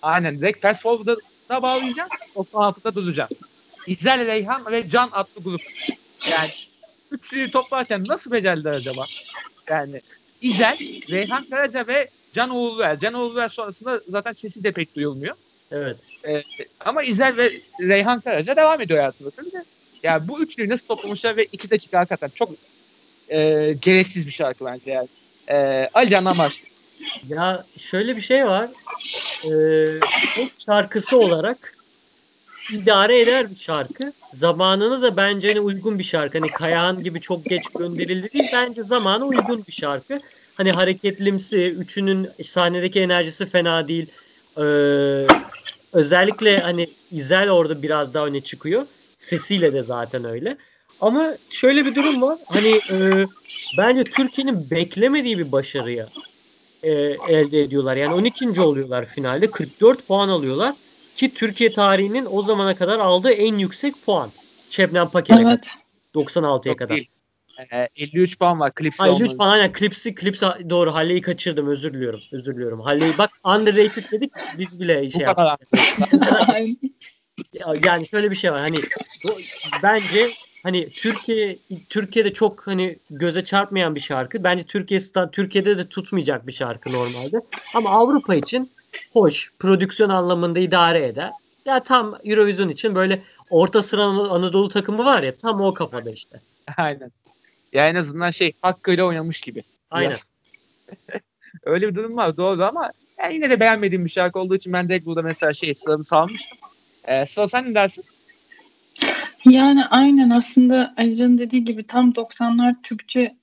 [0.01, 2.09] aynen direkt fast forward'a bağlayacağım.
[2.35, 3.29] 96'da duracağım.
[3.87, 5.61] İzel Reyhan ve Can adlı grup.
[6.31, 6.51] Yani
[7.11, 9.05] üçlüyü toplarken nasıl becerdiler acaba?
[9.69, 10.01] Yani
[10.41, 10.77] İzel,
[11.09, 12.99] Reyhan Karaca ve Can Uğurluer.
[12.99, 15.35] Can Uğurluer sonrasında zaten sesi de pek duyulmuyor.
[15.71, 15.99] Evet.
[16.27, 16.43] Ee,
[16.79, 19.65] ama İzel ve Reyhan Karaca devam ediyor hayatında tabii de.
[20.03, 22.51] Yani bu üçlüyü nasıl toplamışlar ve iki dakika hakikaten çok
[23.29, 25.07] e, gereksiz bir şarkı bence yani.
[25.49, 26.77] E, Ali Can'dan başlayalım.
[27.27, 28.69] Ya şöyle bir şey var.
[29.45, 29.99] Ee,
[30.35, 31.73] pop şarkısı olarak
[32.71, 34.11] idare eder bir şarkı.
[34.33, 36.39] Zamanına da bence hani uygun bir şarkı.
[36.39, 38.49] Hani Kayahan gibi çok geç gönderildi değil.
[38.53, 40.19] Bence zamana uygun bir şarkı.
[40.55, 44.11] Hani hareketlimsi, üçünün sahnedeki enerjisi fena değil.
[44.57, 44.61] Ee,
[45.93, 48.85] özellikle hani İzel orada biraz daha öne çıkıyor.
[49.19, 50.57] Sesiyle de zaten öyle.
[51.01, 52.37] Ama şöyle bir durum var.
[52.45, 53.25] Hani e,
[53.77, 56.07] bence Türkiye'nin beklemediği bir başarıya
[56.83, 56.91] e,
[57.29, 57.95] elde ediyorlar.
[57.95, 58.61] Yani 12.
[58.61, 59.51] oluyorlar finalde.
[59.51, 60.75] 44 puan alıyorlar.
[61.15, 64.29] Ki Türkiye tarihinin o zamana kadar aldığı en yüksek puan.
[64.69, 65.49] Şebnem Paker'e kadar.
[65.51, 65.69] Evet.
[66.15, 66.95] 96'ya Yok kadar.
[66.95, 67.09] değil.
[67.71, 68.73] E, 53 puan var.
[68.73, 69.37] Klipsi Ay 53 olmalı.
[69.37, 69.49] puan.
[69.49, 69.73] Aynen.
[69.73, 70.93] Klipsi, klipsi doğru.
[70.93, 71.67] Halle'yi kaçırdım.
[71.67, 72.19] Özür diliyorum.
[72.31, 72.79] Özür diliyorum.
[72.79, 74.31] Halle'yi bak underrated dedik.
[74.57, 75.45] Biz bile Bu şey kadar.
[75.49, 75.79] yaptık.
[77.85, 78.59] Yani şöyle bir şey var.
[78.59, 78.75] Hani
[79.83, 80.29] bence
[80.63, 84.43] hani Türkiye Türkiye'de çok hani göze çarpmayan bir şarkı.
[84.43, 84.99] Bence Türkiye
[85.31, 87.41] Türkiye'de de tutmayacak bir şarkı normalde.
[87.73, 88.71] Ama Avrupa için
[89.13, 91.31] hoş, prodüksiyon anlamında idare eder.
[91.65, 96.11] Ya tam Eurovision için böyle orta sıra An- Anadolu takımı var ya tam o kafada
[96.11, 96.41] işte.
[96.77, 97.11] Aynen.
[97.73, 99.63] Ya en azından şey hakkıyla oynamış gibi.
[99.91, 100.17] Aynen.
[101.63, 104.89] Öyle bir durum var doğru ama yani yine de beğenmediğim bir şarkı olduğu için ben
[104.89, 106.57] direkt burada mesela şey sıramı salmıştım.
[107.03, 108.03] Ee, sıra sen ne dersin?
[109.45, 113.37] Yani aynen aslında Alican'ın dediği gibi tam 90'lar Türkçe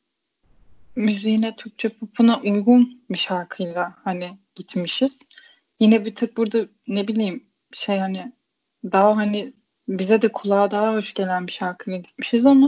[0.96, 5.18] müziğine, Türkçe popuna uygun bir şarkıyla hani gitmişiz.
[5.80, 8.32] Yine bir tık burada ne bileyim şey hani
[8.84, 9.52] daha hani
[9.88, 12.66] bize de kulağa daha hoş gelen bir şarkıyla gitmişiz ama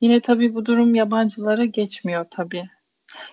[0.00, 2.68] yine tabii bu durum yabancılara geçmiyor tabii.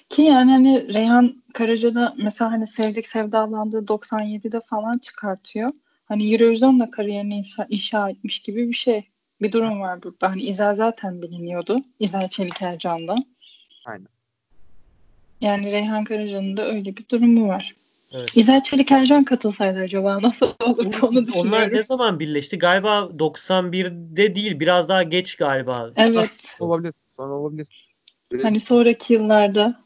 [0.10, 5.72] Ki yani hani Reyhan Karaca'da mesela hani Sevdik Sevdalandığı 97'de falan çıkartıyor.
[6.06, 9.04] Hani Eurovision'la kariyerini inşa, inşa etmiş gibi bir şey.
[9.41, 10.30] Bir durum var burada.
[10.32, 11.82] Hani İzel zaten biliniyordu.
[11.99, 13.16] İzel Çelik Ercan'da.
[13.86, 14.08] Aynen.
[15.41, 17.76] Yani Reyhan Karaca'nın da öyle bir durumu var.
[18.12, 18.30] Evet.
[18.36, 21.74] İzel Çelik Ercan katılsaydı acaba nasıl olurdu onu Onlar düşünüyorum.
[21.74, 22.58] ne zaman birleşti?
[22.58, 25.91] Galiba 91'de değil, biraz daha geç galiba.
[25.95, 26.58] Evet.
[26.60, 26.93] Olabilir.
[27.18, 27.68] Sonra olabilir.
[28.41, 29.80] Hani sonraki yıllarda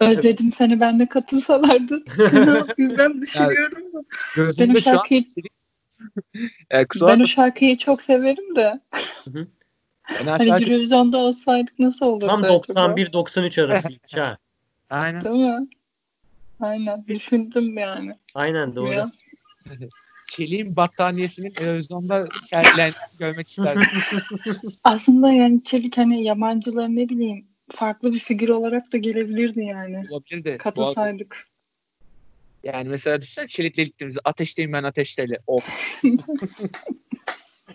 [0.00, 2.02] özledim seni ben de katılsalardı.
[2.32, 3.79] ne yapayım ben düşünüyorum
[4.34, 5.24] şu an şarkıyı
[6.70, 8.80] e, kusura Ben o şarkıyı çok severim de.
[9.26, 9.46] Ben
[10.38, 12.52] Hani şarkı- Eurovision'da olsaydık nasıl olurdu Tam acaba?
[12.52, 14.38] 91-93 arasıymış ha.
[14.90, 15.20] Aynen.
[15.20, 15.68] Değil mi?
[16.60, 17.04] Aynen.
[17.08, 18.14] Düşündüm yani.
[18.34, 18.92] Aynen doğru.
[18.92, 19.12] Ya.
[20.28, 23.82] Çelik'in battaniyesinin Eurovision'da sergilendiğini görmek isterdim.
[24.84, 30.04] Aslında yani Çelik hani yabancılar ne bileyim farklı bir figür olarak da gelebilirdi yani.
[30.10, 30.48] Olabilir de.
[30.48, 31.46] Bu arada- Katılsaydık.
[32.64, 35.38] Yani mesela düşünsene Çelik'le gittiğimizde ateşteyim ben ateşteli.
[35.46, 35.64] Of.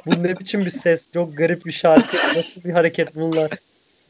[0.06, 1.12] Bu ne biçim bir ses?
[1.14, 2.18] Çok garip bir şarkı.
[2.38, 3.52] Nasıl bir hareket bunlar?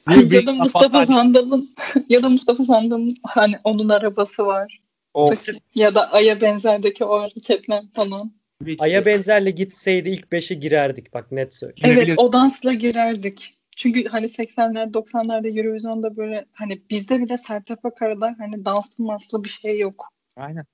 [0.10, 1.76] Bir- bir ya da Mustafa Sandal'ın
[2.10, 4.82] ya da Mustafa Sandal'ın hani onun arabası var.
[5.14, 5.48] Of.
[5.76, 8.32] Ya da Ay'a benzerdeki o hareketler falan.
[8.80, 11.74] Aya benzerle gitseydi ilk 5'e girerdik bak net söyle.
[11.84, 13.54] Evet o dansla girerdik.
[13.76, 19.50] Çünkü hani 80'ler 90'larda Eurovision'da böyle hani bizde bile Sertab Akara'da hani danslı maslı bir
[19.50, 20.15] şey yok.
[20.38, 20.66] Aynen.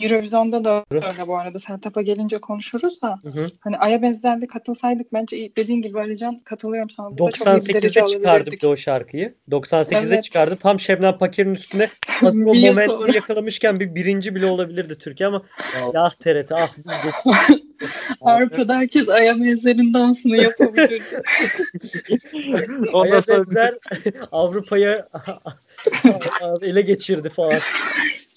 [0.00, 1.58] Eurovision'da da öyle bu arada.
[1.58, 3.46] Sertab'a gelince konuşuruz da Hı hı.
[3.60, 7.18] hani Ay'a benzerli katılsaydık bence iyi- dediğin gibi Alican katılıyorum sana.
[7.18, 8.52] Burada çok iyi bir 98'de derece çıkardı alabilirdik.
[8.52, 9.34] bir de o şarkıyı.
[9.50, 10.24] 98'de Evet.
[10.24, 10.56] çıkardı.
[10.56, 15.42] Tam Şebnem Paker'in üstüne hazır o Bir momentumu yakalamışken bir birinci bile olabilirdi Türkiye ama
[15.74, 16.74] ya ah TRT ah
[18.20, 21.02] Avrupa'da herkes Ay'a benzerin dansını yapabilir.
[22.92, 23.78] Aya benzer
[24.32, 25.08] Avrupa'ya
[26.62, 27.58] ele geçirdi falan.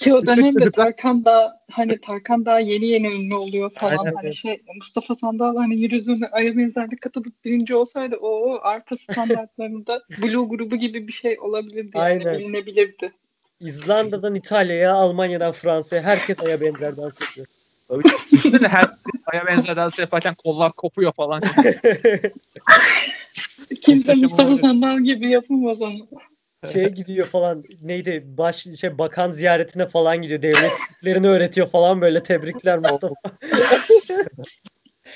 [0.04, 3.98] Ki o dönemde Tarkan da hani Tarkan daha yeni yeni ünlü oluyor falan.
[3.98, 4.14] Aynen.
[4.16, 10.48] Hani şey Mustafa Sandal hani Eurovision'a Ay'a benzerlik katılıp birinci olsaydı o Avrupa standartlarında Blue
[10.48, 12.40] grubu gibi bir şey olabilirdi yani Aynen.
[12.40, 13.12] bilinebilirdi.
[13.60, 17.48] İzlanda'dan İtalya'ya, Almanya'dan Fransa'ya herkes aya benzer dans ediyor.
[17.88, 18.04] Tabii.
[18.32, 18.90] Düşünsene her
[19.26, 21.42] aya benzer dans yaparken kollar kopuyor falan.
[23.82, 24.56] Kimse Mustafa.
[24.56, 26.08] Sandal gibi yapamaz onu.
[26.72, 32.80] Şeye gidiyor falan neydi baş şey bakan ziyaretine falan gidiyor devletlerini öğretiyor falan böyle tebrikler
[32.80, 33.16] Mustafa.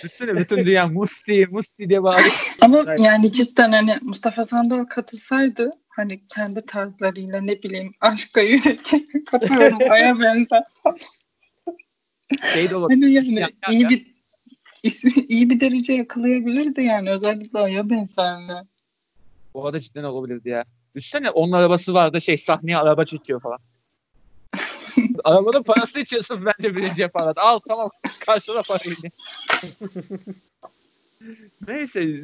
[0.03, 2.35] Düşünsene bütün dünya Musti, Musti diye bağırıyor.
[2.61, 9.77] Ama yani cidden hani Mustafa Sandal katılsaydı hani kendi tarzlarıyla ne bileyim aşka yürürken katıyorum
[9.89, 10.63] Ay'a benzer.
[12.53, 12.75] Şey de.
[12.75, 14.17] Hani yani Ya- iyi ya- bir
[15.27, 18.53] iyi bir derece yakalayabilirdi yani özellikle Ay'a benzerle.
[19.53, 20.65] Bu arada cidden olabilirdi ya.
[20.95, 23.59] Düşünsene onun arabası vardı şey sahneye araba çekiyor falan.
[25.23, 27.33] Arabanın parası içiyorsun bence birinci yapar.
[27.35, 27.89] Al tamam
[28.25, 28.95] karşına parayı.
[31.67, 32.21] Neyse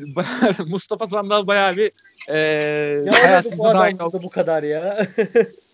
[0.68, 1.91] Mustafa Sandal bayağı bir
[2.28, 2.38] e,
[3.05, 5.07] Ya oldu bu adam burada bu kadar ya.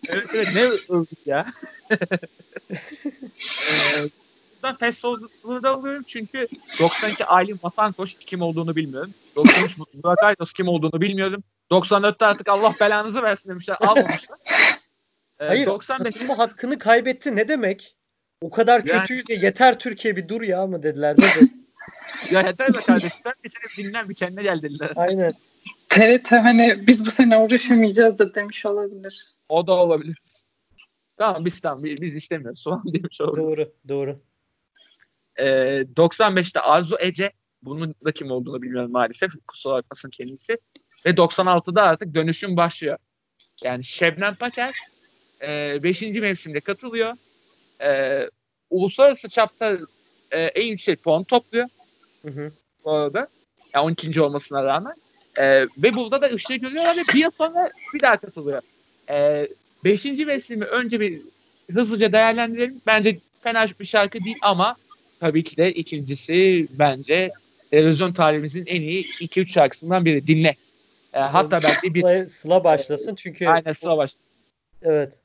[0.08, 0.64] Evet evet ne
[0.94, 1.46] övdük ya.
[3.70, 4.08] Ee,
[4.62, 6.48] Buradan festival'ı da alıyorum çünkü
[6.80, 9.14] 92 Aylin Vatankoş kim olduğunu bilmiyorum.
[9.36, 11.42] 93 Murat Aydos kim olduğunu bilmiyorum.
[11.70, 14.38] 94'te artık Allah belanızı versin demişler almamışlar.
[15.40, 17.96] Ee, Hayır 95 katılma hakkını kaybetti ne demek?
[18.40, 21.16] O kadar Yani- kötüyüz ya yeter Türkiye bir dur ya mı dediler.
[21.16, 21.50] Dedi?
[22.30, 24.90] ya yeter be kardeşim ben bir sene dinlen bir kendine gel dediler.
[24.96, 25.32] Aynen.
[25.88, 29.26] TRT hani biz bu sene uğraşamayacağız da demiş olabilir.
[29.48, 30.18] O da olabilir.
[31.16, 33.42] Tamam biz tamam biz biz istemiyoruz falan demiş olabilir.
[33.42, 34.20] Doğru doğru.
[35.36, 35.44] Ee,
[35.96, 39.32] 95'te Arzu Ece bunun da kim olduğunu bilmiyorum maalesef.
[39.48, 40.58] Kusura bakmasın kendisi.
[41.06, 42.98] Ve 96'da artık dönüşüm başlıyor.
[43.64, 44.74] Yani Şebnem Paker
[45.42, 46.02] 5.
[46.02, 47.12] mevsimde katılıyor.
[47.82, 48.20] E,
[48.70, 49.78] uluslararası çapta
[50.30, 51.68] e, en yüksek puan topluyor
[52.22, 52.52] Hı hı.
[52.84, 53.28] bu arada.
[53.74, 54.20] Yani 12.
[54.20, 54.94] olmasına rağmen.
[55.38, 58.62] E, ve burada da ışığı görüyorlar ve bir yıl sonra bir daha katılıyor.
[59.10, 59.48] E,
[59.84, 61.22] beşinci mevsimi önce bir
[61.72, 62.80] hızlıca değerlendirelim.
[62.86, 64.76] Bence fena bir şarkı değil ama
[65.20, 67.30] tabii ki de ikincisi bence
[67.70, 70.26] televizyon tarihimizin en iyi 2-3 şarkısından biri.
[70.26, 70.54] Dinle.
[71.12, 74.24] E, hatta belki bir Sıla, Sıla başlasın çünkü aynen sıra başladı.
[74.82, 75.18] evet.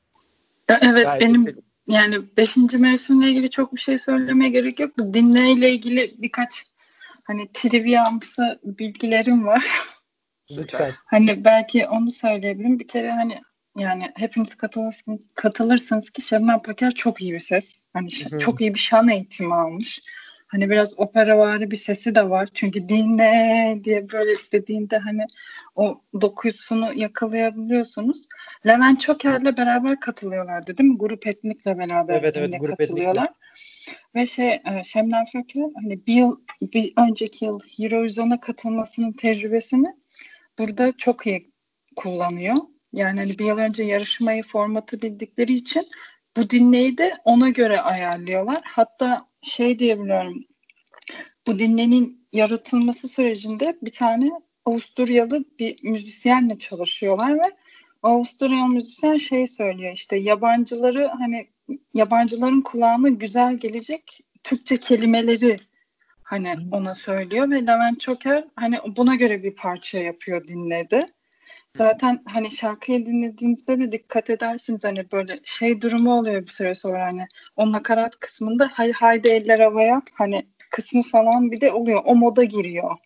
[0.68, 1.62] Evet Gayet benim güzel.
[1.88, 2.56] yani 5.
[2.56, 4.98] mevsimle ilgili çok bir şey söylemeye gerek yok.
[4.98, 6.64] Dinleyle ilgili birkaç
[7.24, 9.64] hani triviamsı bilgilerim var.
[10.50, 10.92] Lütfen.
[11.06, 12.78] Hani belki onu söyleyebilirim.
[12.78, 13.40] Bir kere hani
[13.78, 17.82] yani hepiniz katılırsınız, katılırsınız ki Şebnem Paker çok iyi bir ses.
[17.92, 20.02] Hani çok iyi bir şan eğitimi almış.
[20.46, 22.48] Hani biraz operavari bir sesi de var.
[22.54, 25.26] Çünkü dinle diye böyle istediğinde hani
[25.74, 28.28] o dokusunu yakalayabiliyorsunuz.
[28.66, 30.98] Levent Çoker'le beraber katılıyorlardı değil mi?
[30.98, 33.28] Grup etnikle beraber Evet, evet, grup katılıyorlar.
[34.14, 39.88] Ve şey e, Şebnem Paker hani bir yıl bir önceki yıl Eurovision'a katılmasının tecrübesini
[40.58, 41.50] burada çok iyi
[41.96, 42.56] kullanıyor.
[42.92, 45.86] Yani hani bir yıl önce yarışmayı formatı bildikleri için
[46.36, 48.60] bu dinleyi de ona göre ayarlıyorlar.
[48.64, 50.44] Hatta şey diyebiliyorum
[51.46, 54.30] bu dinlenin yaratılması sürecinde bir tane
[54.64, 57.56] Avusturyalı bir müzisyenle çalışıyorlar ve
[58.02, 61.48] Avusturyalı müzisyen şey söylüyor işte yabancıları hani
[61.94, 65.56] yabancıların kulağına güzel gelecek Türkçe kelimeleri
[66.26, 71.06] Hani ona söylüyor ve Levent Çoker hani buna göre bir parça yapıyor dinledi.
[71.76, 77.04] Zaten hani şarkıyı dinlediğinizde de dikkat edersiniz hani böyle şey durumu oluyor bir süre sonra
[77.04, 77.26] hani
[77.56, 82.02] o nakarat kısmında hay haydi eller havaya hani kısmı falan bir de oluyor.
[82.04, 82.96] O moda giriyor.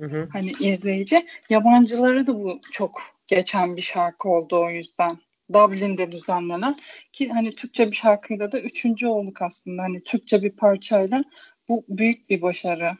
[0.00, 0.28] Hı hı.
[0.32, 1.26] Hani izleyici.
[1.50, 5.18] Yabancılara da bu çok geçen bir şarkı oldu o yüzden.
[5.52, 6.76] Dublin'de düzenlenen
[7.12, 9.82] ki hani Türkçe bir şarkıyla da üçüncü olduk aslında.
[9.82, 11.24] Hani Türkçe bir parçayla
[11.68, 12.92] bu büyük bir başarı.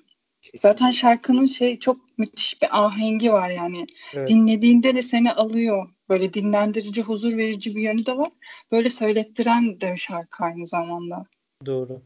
[0.59, 3.87] Zaten şarkının şey çok müthiş bir ahengi var yani.
[4.15, 4.29] Evet.
[4.29, 5.89] Dinlediğinde de seni alıyor.
[6.09, 8.29] Böyle dinlendirici, huzur verici bir yönü de var.
[8.73, 11.25] Böyle söylettiren de bir şarkı aynı zamanda.
[11.67, 12.03] Doğru.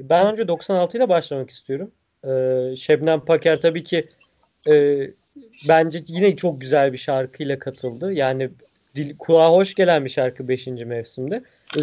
[0.00, 1.90] Ben önce 96 ile başlamak istiyorum.
[2.24, 4.08] Ee, Şebnem Paker tabii ki
[4.68, 5.00] e,
[5.68, 8.12] bence yine çok güzel bir şarkıyla katıldı.
[8.12, 8.50] Yani
[8.94, 10.66] dil, kulağa hoş gelen bir şarkı 5.
[10.66, 11.34] mevsimde.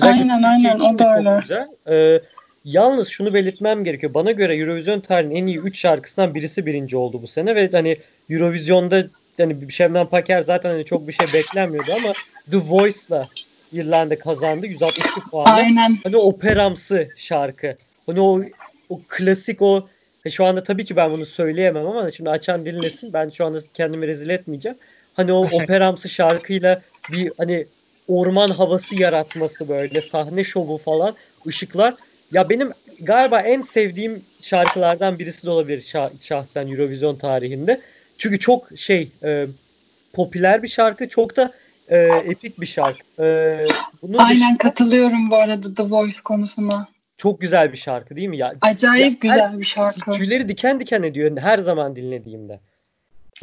[0.01, 1.39] Aynen, Türkiye aynen, için o da çok öyle.
[1.41, 1.67] güzel.
[1.87, 2.21] Ee,
[2.65, 4.13] yalnız şunu belirtmem gerekiyor.
[4.13, 7.97] Bana göre Eurovision tarihinin en iyi 3 şarkısından birisi birinci oldu bu sene ve hani
[8.29, 9.03] Eurovision'da
[9.37, 12.13] hani Şebnem Paker zaten hani çok bir şey beklenmiyordu ama
[12.51, 13.23] The Voice'la
[13.71, 15.53] İrlanda kazandı 162 puanla.
[15.53, 15.97] Aynen.
[16.03, 17.75] Hani operamsı şarkı.
[18.05, 18.41] Hani o
[18.89, 19.87] o klasik o
[20.25, 23.13] e, şu anda tabii ki ben bunu söyleyemem ama şimdi açan dinlesin.
[23.13, 24.77] Ben şu anda kendimi rezil etmeyeceğim.
[25.13, 27.65] Hani o operamsı şarkıyla bir hani
[28.07, 31.15] orman havası yaratması böyle sahne şovu falan
[31.47, 31.93] ışıklar.
[32.33, 32.71] Ya benim
[33.01, 37.81] galiba en sevdiğim şarkılardan birisi de olabilir şah- şahsen Eurovision tarihinde.
[38.17, 39.45] Çünkü çok şey e,
[40.13, 41.51] popüler bir şarkı, çok da
[41.87, 43.23] e, epik bir şarkı.
[43.23, 43.65] E,
[44.01, 46.87] bunun Aynen dışında katılıyorum bu arada The Voice konusuna.
[47.17, 48.53] çok güzel bir şarkı değil mi ya?
[48.61, 50.11] Acayip Ya her- güzel bir şarkı.
[50.11, 52.59] Tüyleri diken diken ediyor her zaman dinlediğimde.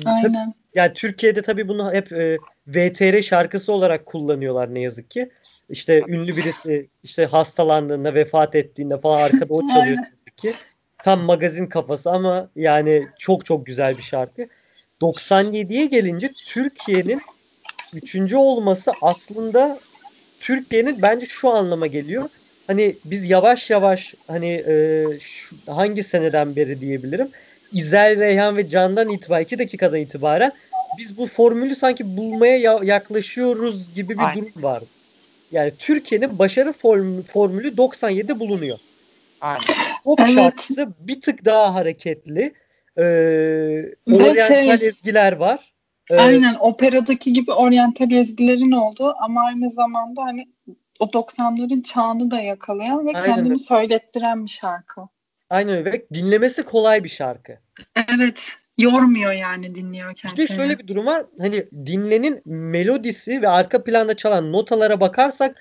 [0.04, 0.54] Tabii, Aynen.
[0.74, 5.30] yani Türkiye'de tabii bunu hep e, VTR şarkısı olarak kullanıyorlar ne yazık ki.
[5.70, 9.98] İşte ünlü birisi işte hastalandığında, vefat ettiğinde falan arkada o çalıyor
[10.36, 10.54] ki.
[11.02, 14.48] Tam magazin kafası ama yani çok çok güzel bir şarkı.
[15.00, 17.20] 97'ye gelince Türkiye'nin
[17.94, 19.78] üçüncü olması aslında
[20.40, 22.30] Türkiye'nin bence şu anlama geliyor.
[22.66, 27.30] Hani biz yavaş yavaş hani e, şu, hangi seneden beri diyebilirim.
[27.72, 30.52] İzel, Reyhan ve Can'dan itibaren 2 dakikadan itibaren
[30.98, 34.34] biz bu formülü sanki bulmaya ya- yaklaşıyoruz gibi bir Aynen.
[34.36, 34.82] durum var.
[35.52, 38.78] Yani Türkiye'nin başarı formülü, formülü 97'de bulunuyor.
[39.40, 39.60] Aynen.
[40.04, 40.34] Pop Evet.
[40.34, 42.54] şarkısı bir tık daha hareketli.
[42.96, 43.02] Ee,
[44.08, 44.46] Ve oryantal
[44.78, 45.72] şey- ezgiler var.
[46.10, 50.48] Ee, Aynen operadaki gibi oryantal ezgilerin olduğu ama aynı zamanda hani
[50.98, 53.58] o 90'ların çağını da yakalayan ve Aynen kendini öyle.
[53.58, 55.00] söylettiren bir şarkı.
[55.50, 55.92] Aynen öyle.
[55.92, 57.58] Ve dinlemesi kolay bir şarkı.
[58.14, 58.52] Evet.
[58.82, 60.32] Yormuyor yani dinliyorken.
[60.32, 61.24] Bir de şöyle bir durum var.
[61.38, 65.56] Hani dinlenin melodisi ve arka planda çalan notalara bakarsak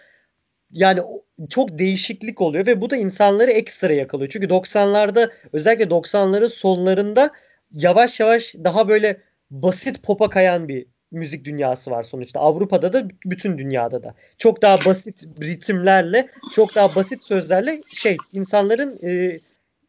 [0.72, 1.01] yani
[1.49, 4.30] çok değişiklik oluyor ve bu da insanları ekstra yakalıyor.
[4.30, 7.32] Çünkü 90'larda özellikle 90'ların sonlarında
[7.72, 12.39] yavaş yavaş daha böyle basit pop'a kayan bir müzik dünyası var sonuçta.
[12.39, 14.15] Avrupa'da da bütün dünyada da.
[14.38, 19.39] Çok daha basit ritimlerle, çok daha basit sözlerle şey insanların e,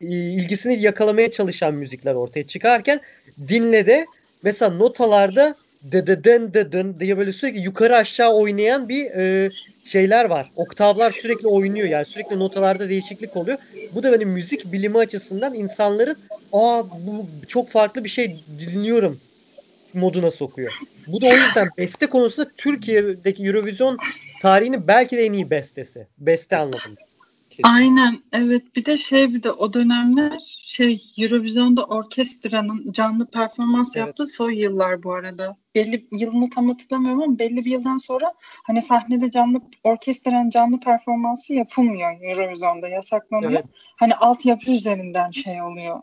[0.01, 3.01] ilgisini yakalamaya çalışan müzikler ortaya çıkarken
[3.49, 4.07] dinle de
[4.43, 9.51] mesela notalarda dededen dedin diye böyle sürekli yukarı aşağı oynayan bir e,
[9.85, 10.51] şeyler var.
[10.57, 13.59] Oktavlar sürekli oynuyor yani sürekli notalarda değişiklik oluyor.
[13.95, 16.17] Bu da benim müzik bilimi açısından insanların
[16.53, 19.21] aa bu çok farklı bir şey dinliyorum
[19.95, 20.73] moduna sokuyor.
[21.07, 23.99] Bu da o yüzden beste konusunda Türkiye'deki Eurovision
[24.43, 26.07] tarihinin belki de en iyi bestesi.
[26.19, 27.10] Beste anlamında.
[27.65, 34.07] Aynen evet bir de şey bir de o dönemler şey Eurovision'da orkestranın canlı performans Evet.
[34.07, 35.57] yaptığı son yıllar bu arada.
[35.75, 41.55] Belli yılını tam hatırlamıyorum ama belli bir yıldan sonra hani sahnede canlı orkestranın canlı performansı
[41.55, 43.53] yapılmıyor Eurovision'da yasaklanıyor.
[43.53, 43.67] Evet.
[43.97, 46.03] Hani altyapı üzerinden şey oluyor.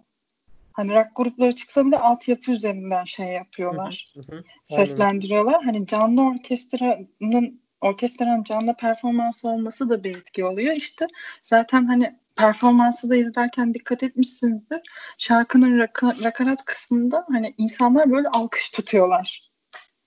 [0.74, 4.14] Hani rock grupları çıksa bile altyapı üzerinden şey yapıyorlar.
[4.14, 4.44] Hı hı.
[4.72, 4.86] Aynen.
[4.86, 5.64] seslendiriyorlar.
[5.64, 10.74] Hani canlı orkestranın orkestranın canlı performansı olması da bir etki oluyor.
[10.74, 11.08] İşte
[11.44, 14.82] zaten hani performansı da izlerken dikkat etmişsinizdir.
[15.18, 19.52] Şarkının raka- nakarat kısmında hani insanlar böyle alkış tutuyorlar.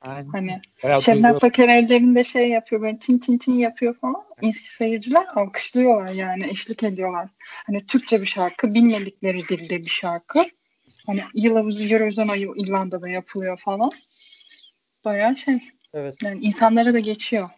[0.01, 0.29] Aynen.
[0.29, 0.61] Hani
[1.01, 1.39] Şebnem.
[1.39, 4.25] Paker ellerinde şey yapıyor böyle çin çin çin yapıyor falan.
[4.43, 7.29] İns- Seyirciler alkışlıyorlar yani eşlik ediyorlar.
[7.67, 10.45] Hani Türkçe bir şarkı, bilmedikleri dilde bir şarkı.
[11.07, 13.91] Hani yılavuz Eurovision ayı İrlanda'da yapılıyor falan.
[15.05, 15.59] Bayağı şey
[15.95, 16.17] Evet.
[16.25, 17.51] yani insanlara da geçiyor.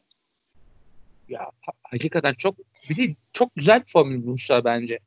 [1.32, 2.56] Ya ha- hakikaten çok
[2.90, 4.98] bir de çok güzel bir formül bulmuşlar bence.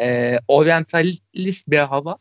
[0.00, 2.16] Ee, oryantalist bir hava.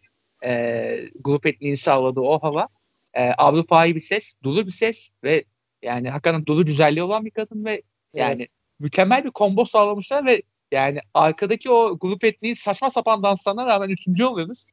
[0.46, 2.68] Ee, grup etniğin sağladığı o hava.
[3.14, 5.44] Ee, Avrupa'yı bir ses, dolu bir ses ve
[5.82, 7.82] yani hakikaten dolu güzelliği olan bir kadın ve
[8.14, 8.48] yani
[8.80, 10.42] mükemmel bir combo sağlamışlar ve
[10.72, 14.66] yani arkadaki o grup etniği saçma sapan danslarına rağmen üçüncü oluyoruz.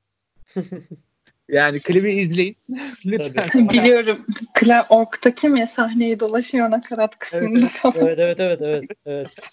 [1.49, 2.57] yani klibi izleyin.
[3.07, 3.68] Lütfen.
[3.68, 4.26] Biliyorum.
[4.61, 7.94] Claire Ork'taki mi sahneyi dolaşıyor nakarat kısmında Evet, falan.
[8.01, 8.90] Evet evet evet evet.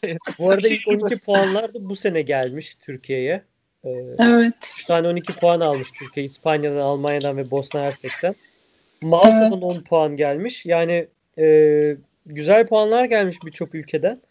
[0.03, 0.17] evet.
[0.39, 3.43] Bu arada ilk 12 puanlar da bu sene gelmiş Türkiye'ye.
[3.85, 3.89] Ee,
[4.19, 4.73] Evet.
[4.77, 6.25] 3 tane 12 puan almış Türkiye.
[6.25, 8.35] İspanya'dan, Almanya'dan ve Bosna Hersek'ten.
[9.01, 9.63] Malta'dan Evet.
[9.63, 10.65] 10 puan gelmiş.
[10.65, 14.21] Yani e, güzel puanlar gelmiş birçok ülkeden.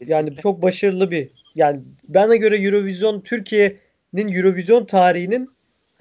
[0.00, 5.50] Yani çok başarılı bir yani bana göre Eurovision Türkiye'nin Eurovision tarihinin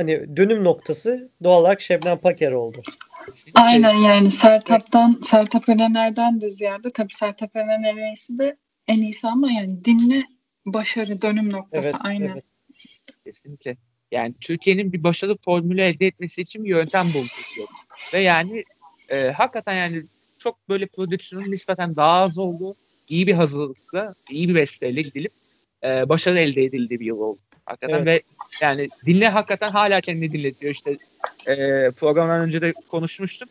[0.02, 2.82] hani dönüm noktası doğal olarak Şebnem Paker oldu.
[3.56, 9.28] Aynen yani Sertab'dan, Sertab Erener'den de ziyade tabii Sertab Erener en iyisi de en iyisi
[9.28, 10.24] ama yani dinle
[10.66, 12.30] başarı dönüm noktası Evet, aynen.
[12.30, 12.46] evet.
[13.26, 13.78] Kesinlikle.
[14.12, 17.68] Yani Türkiye'nin bir başarılı formülü elde etmesi için bir yöntem buldu.
[18.14, 18.64] Ve yani
[19.10, 20.04] e, hakikaten yani
[20.40, 22.76] çok böyle prodüksiyonun nispeten daha az olduğu,
[23.10, 25.32] iyi bir hazırlıkla, iyi bir besteyle gidilip
[25.84, 27.40] e, başarı elde edildiği bir yıl oldu.
[27.72, 28.08] Hakikaten Evet.
[28.08, 28.22] ve
[28.62, 30.74] yani dinle hakikaten hala kendini dinletiyor.
[30.74, 30.98] İşte
[31.48, 31.56] e,
[31.92, 33.50] programdan önce de konuşmuştuk.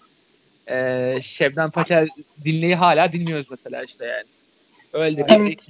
[0.71, 2.09] E, Şebnem Paker
[2.45, 4.25] dinleyi hala dinliyoruz mesela işte yani.
[4.93, 5.69] Öyle de bir Evet.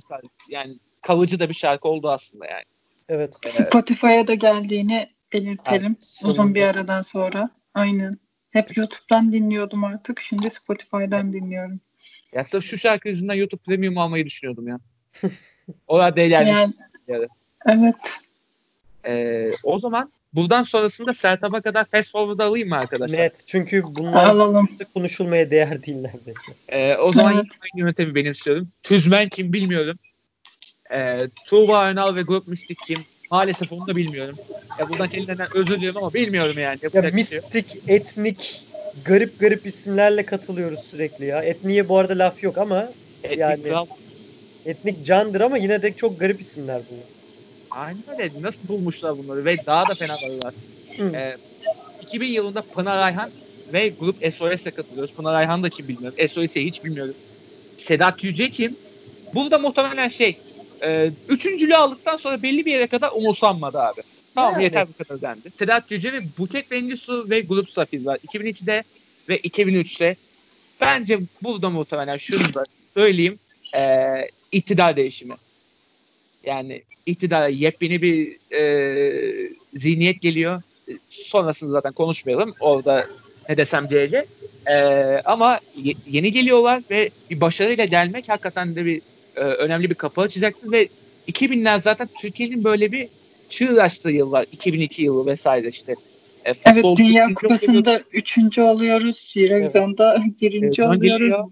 [0.50, 2.64] yani kalıcı da bir şarkı oldu aslında yani.
[3.08, 3.36] Evet.
[3.46, 6.32] Spotify'a da geldiğini belirtelim Sonunda.
[6.32, 7.50] uzun bir aradan sonra.
[7.74, 8.14] Aynen.
[8.50, 10.20] Hep YouTube'dan dinliyordum artık.
[10.20, 11.80] Şimdi Spotify'dan dinliyorum.
[12.32, 14.78] Ya sırf şu şarkı yüzünden YouTube Premium almayı düşünüyordum ya.
[15.86, 16.50] o da değerli.
[16.50, 16.74] Yani,
[17.08, 17.26] yani.
[17.66, 18.29] evet.
[19.06, 23.18] Ee, o zaman buradan sonrasında Sertab'a kadar fast forward alayım mı arkadaşlar?
[23.18, 23.42] Net.
[23.46, 24.68] Çünkü bunlar Alalım.
[24.94, 26.52] konuşulmaya değer değil neredeyse.
[26.68, 27.44] Ee, o zaman Evet.
[27.74, 28.68] yine yöntemi benimsiyorum.
[28.82, 29.98] Tüzmen kim bilmiyorum.
[30.92, 32.98] Ee, Tuğba Önal ve Grup Mistik kim?
[33.30, 34.36] Maalesef onu da bilmiyorum.
[34.80, 36.78] Ya buradan kendilerinden özür diliyorum ama bilmiyorum yani.
[36.82, 37.14] Ya Yapacak şey yok.
[37.14, 38.62] mistik, etnik,
[39.04, 41.42] garip garip isimlerle katılıyoruz sürekli ya.
[41.42, 42.88] Etniye bu arada laf yok ama
[43.24, 43.86] Etnik yani- kral-
[44.66, 47.19] etnik candır ama yine de çok garip isimler bunlar.
[47.70, 48.30] Aynen öyle.
[48.40, 50.54] Nasıl bulmuşlar bunları ve daha da fena var.
[50.96, 51.16] Hı.
[51.16, 51.36] Ee,
[52.02, 53.30] 2000 yılında Pınar Ayhan
[53.72, 55.14] ve grup SOS'le katılıyoruz.
[55.14, 56.28] Pınar Ayhan da kim bilmiyorum.
[56.28, 57.14] SOS'i hiç bilmiyorum.
[57.78, 58.76] Sedat Yüce kim?
[59.34, 60.36] Burada muhtemelen şey
[60.82, 64.00] e, üçüncülüğü aldıktan sonra belli bir yere kadar umursanmadı abi.
[64.34, 64.64] Tamam Yani.
[64.64, 65.50] yeter bu kadar dendi.
[65.58, 68.18] Sedat Yüce ve Buket Bengisu ve Grup Safir var.
[68.28, 68.84] 2002'de
[69.28, 70.16] ve 2003'te.
[70.80, 72.64] Bence burada muhtemelen şunu da
[72.94, 73.38] söyleyeyim.
[73.74, 74.06] E,
[74.52, 75.34] iktidar değişimi.
[76.46, 80.62] Yani iktidara yepyeni bir e, zihniyet geliyor.
[81.10, 82.54] Sonrasını zaten konuşmayalım.
[82.60, 83.06] Orada
[83.48, 84.24] ne desem diyece.
[84.66, 84.74] E,
[85.24, 89.00] ama ye- yeni geliyorlar ve bir başarıyla gelmek hakikaten de bir
[89.36, 90.88] e, önemli bir kapı açacaktır ve
[91.28, 93.08] 2000'ler zaten Türkiye'nin böyle bir
[93.48, 94.46] çığ açtığı yıllar.
[94.52, 95.94] 2002 yılı vesaire işte.
[96.46, 97.34] E, Evet Dünya.
[97.34, 99.34] Kupası'nda üçüncü oluyoruz.
[99.36, 101.18] Eurovision'da birinci Evet, oluyoruz.
[101.18, 101.44] geliyor.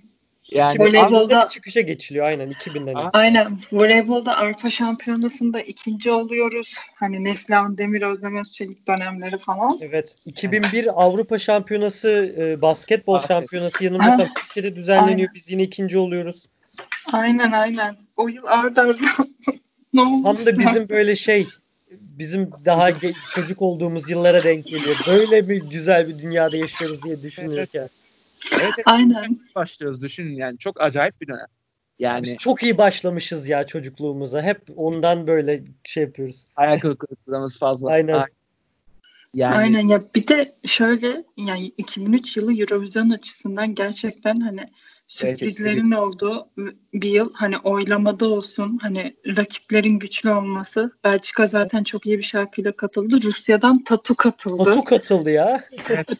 [0.51, 2.94] Yani Voleybolda- çıkışa geçiliyor aynen 2000'den.
[2.94, 3.09] Aa.
[3.12, 3.59] Aynen.
[3.72, 6.74] Voleybolda Avrupa Şampiyonası'nda ikinci oluyoruz.
[6.94, 9.78] Hani Neslihan Demir, Özlem Özçelik dönemleri falan.
[9.80, 10.14] Evet.
[10.26, 13.28] 2001 Avrupa Şampiyonası e, basketbol Basket.
[13.28, 14.34] şampiyonası yanılmıyorsam Ah.
[14.34, 15.18] Türkiye'de düzenleniyor.
[15.18, 15.34] Aynen.
[15.34, 16.44] Biz yine ikinci oluyoruz.
[17.12, 17.96] Aynen aynen.
[18.16, 18.94] O yıl arda arda
[19.92, 20.22] ne olmuş?
[20.22, 21.46] Tam da bizim böyle şey
[22.01, 22.88] bizim daha
[23.34, 24.96] çocuk olduğumuz yıllara denk geliyor.
[25.09, 27.88] Böyle bir güzel bir dünyada yaşıyoruz diye düşünürken.
[28.53, 29.39] Evet, evet, Aynen.
[29.55, 31.47] başlıyoruz düşünün yani çok acayip bir dönem.
[31.99, 34.43] Yani Biz çok iyi başlamışız ya çocukluğumuza.
[34.43, 36.45] Hep ondan böyle şey yapıyoruz.
[36.55, 37.91] hayal kırıklıklarımız fazla.
[37.91, 38.24] Aynen.
[39.34, 44.70] Yani Aynen ya bir de şöyle yani 2003 yılı Eurovision açısından gerçekten hani
[45.09, 46.49] sürprizlerin olduğu
[46.95, 52.72] bir yıl hani oylamada olsun hani rakiplerin güçlü olması Belçika zaten çok iyi bir şarkıyla
[52.72, 55.61] katıldı Rusya'dan Tatu katıldı Batu katıldı ya.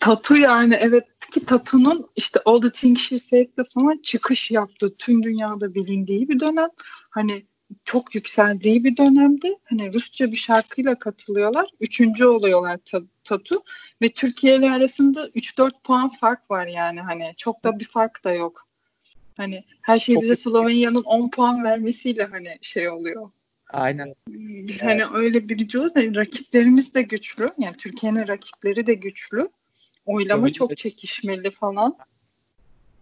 [0.01, 5.23] Tatu yani evet ki Tatu'nun işte All the Things She Said'le falan çıkış yaptı tüm
[5.23, 6.69] dünyada bilindiği bir dönem
[7.11, 7.47] hani
[7.85, 9.55] çok yükseldiği bir dönemdi.
[9.65, 11.71] Hani Rusça bir şarkıyla katılıyorlar.
[11.81, 13.63] Üçüncü oluyorlar ta- Tatu.
[14.03, 17.01] Ve Türkiye ile arasında 3-4 puan fark var yani.
[17.01, 18.69] Hani çok da bir fark da yok.
[19.37, 20.37] Hani her şey Çok bize.
[20.37, 23.31] Slovenya'nın 10 puan vermesiyle hani şey oluyor.
[23.73, 24.15] aynen.
[24.81, 26.17] Hani öyle birinci oluyoruz.
[26.17, 27.49] Rakiplerimiz de güçlü.
[27.59, 29.49] Yani Türkiye'nin rakipleri de güçlü.
[30.09, 30.53] Oylama Tabii.
[30.53, 31.97] çok çekişmeli falan.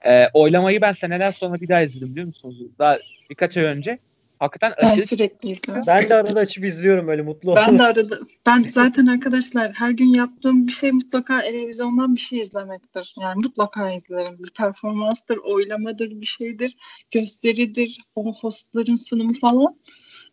[0.07, 2.57] Ee, oylamayı ben seneler sonra bir daha izledim biliyor musunuz?
[2.79, 2.99] Daha
[3.31, 3.99] birkaç ay önce.
[4.39, 5.85] Hakikaten Ben aşırı sürekli izliyorum.
[5.87, 7.79] Ben de arada açıp izliyorum öyle mutlu Ben olarak.
[7.79, 13.15] de arada ben zaten arkadaşlar her gün yaptığım bir şey mutlaka televizyondan bir şey izlemektir.
[13.21, 14.39] Yani mutlaka izlerim.
[14.39, 16.77] Bir performanstır, oylamadır, bir şeydir,
[17.11, 19.77] gösteridir, o hostların sunumu falan.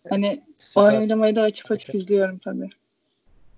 [0.09, 0.97] Hani o Süper.
[0.99, 1.99] oylamayı da açıp açıp Süper.
[1.99, 2.69] izliyorum tabii.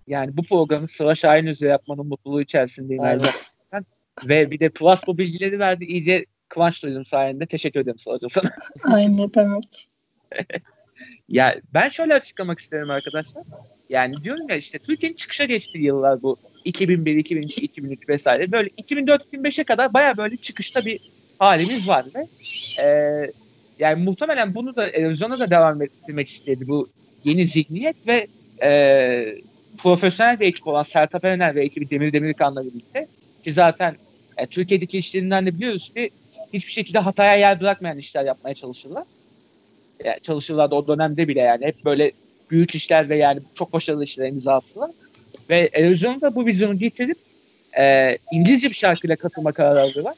[0.08, 3.86] Yani bu programı Sıla Şahin üzere yapmanın mutluluğu içerisindeyim her zaman.
[4.24, 5.86] Ve bir de Plus bu bilgileri verdi.
[5.86, 7.46] İyice kıvanç duydum sayende.
[7.46, 8.52] Teşekkür ederim Sıla'cığım sana.
[8.84, 9.90] Ay ne demek.
[11.30, 13.44] Ya ben şöyle açıklamak isterim arkadaşlar.
[13.90, 16.38] Yani diyorum ya işte Türkiye'nin çıkışa geçtiği yıllar bu.
[16.66, 18.52] 2001, 2002, 2003 vesaire.
[18.52, 21.00] Böyle 2004-2005'e kadar baya böyle çıkışta bir
[21.40, 22.28] halimiz var ve
[22.84, 22.88] e,
[23.80, 26.88] yani muhtemelen bunu da erozyona da devam ettirmek istedi bu
[27.24, 28.28] yeni zihniyet ve
[28.62, 29.36] e,
[29.78, 33.08] profesyonel bir ekip olan Sertab Erener ve ekibi Demir Demirkan'la birlikte
[33.44, 33.96] ki zaten
[34.38, 36.10] e, Türkiye'deki işlerinden de biliyoruz ki
[36.54, 39.04] hiçbir şekilde hataya yer bırakmayan işler yapmaya çalışırlar.
[40.04, 42.12] Yani çalışırlar da o dönemde bile yani hep böyle
[42.52, 44.92] büyük işler ve yani çok başarılı işler imza attılar.
[45.50, 47.18] Ve Erozyon'u da bu vizyonu getirip
[47.78, 50.16] e, İngilizce bir şarkıyla katılma kararı aldılar.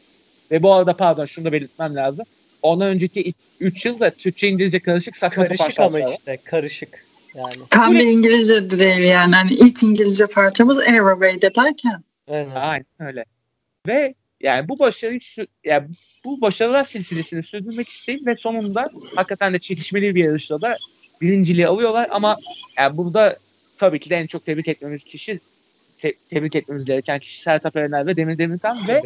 [0.52, 2.26] Ve bu arada pardon şunu da belirtmem lazım.
[2.62, 7.06] Ondan önceki 3 yılda Türkçe İngilizce karışık saçma karışık ama işte karışık.
[7.36, 7.54] Yani.
[7.70, 9.36] Tam bir İngilizce değil yani.
[9.36, 12.04] Hani ilk İngilizce parçamız Airway'de derken.
[12.28, 12.56] Aynen.
[12.56, 13.26] Aynen öyle.
[13.88, 15.20] Ve yani bu başarıyı
[15.64, 15.88] yani
[16.26, 20.76] bu başarılar silsilesini sürdürmek isteyip ve sonunda hakikaten de çekişmeli bir yarışta da
[21.22, 22.38] birinciliği alıyorlar ama
[22.78, 23.38] yani burada
[23.78, 25.40] tabii ki de en çok tebrik etmemiz kişi
[26.02, 29.02] te- tebrik etmemiz gereken kişi Sertab Erener ve Demir Demirkan ve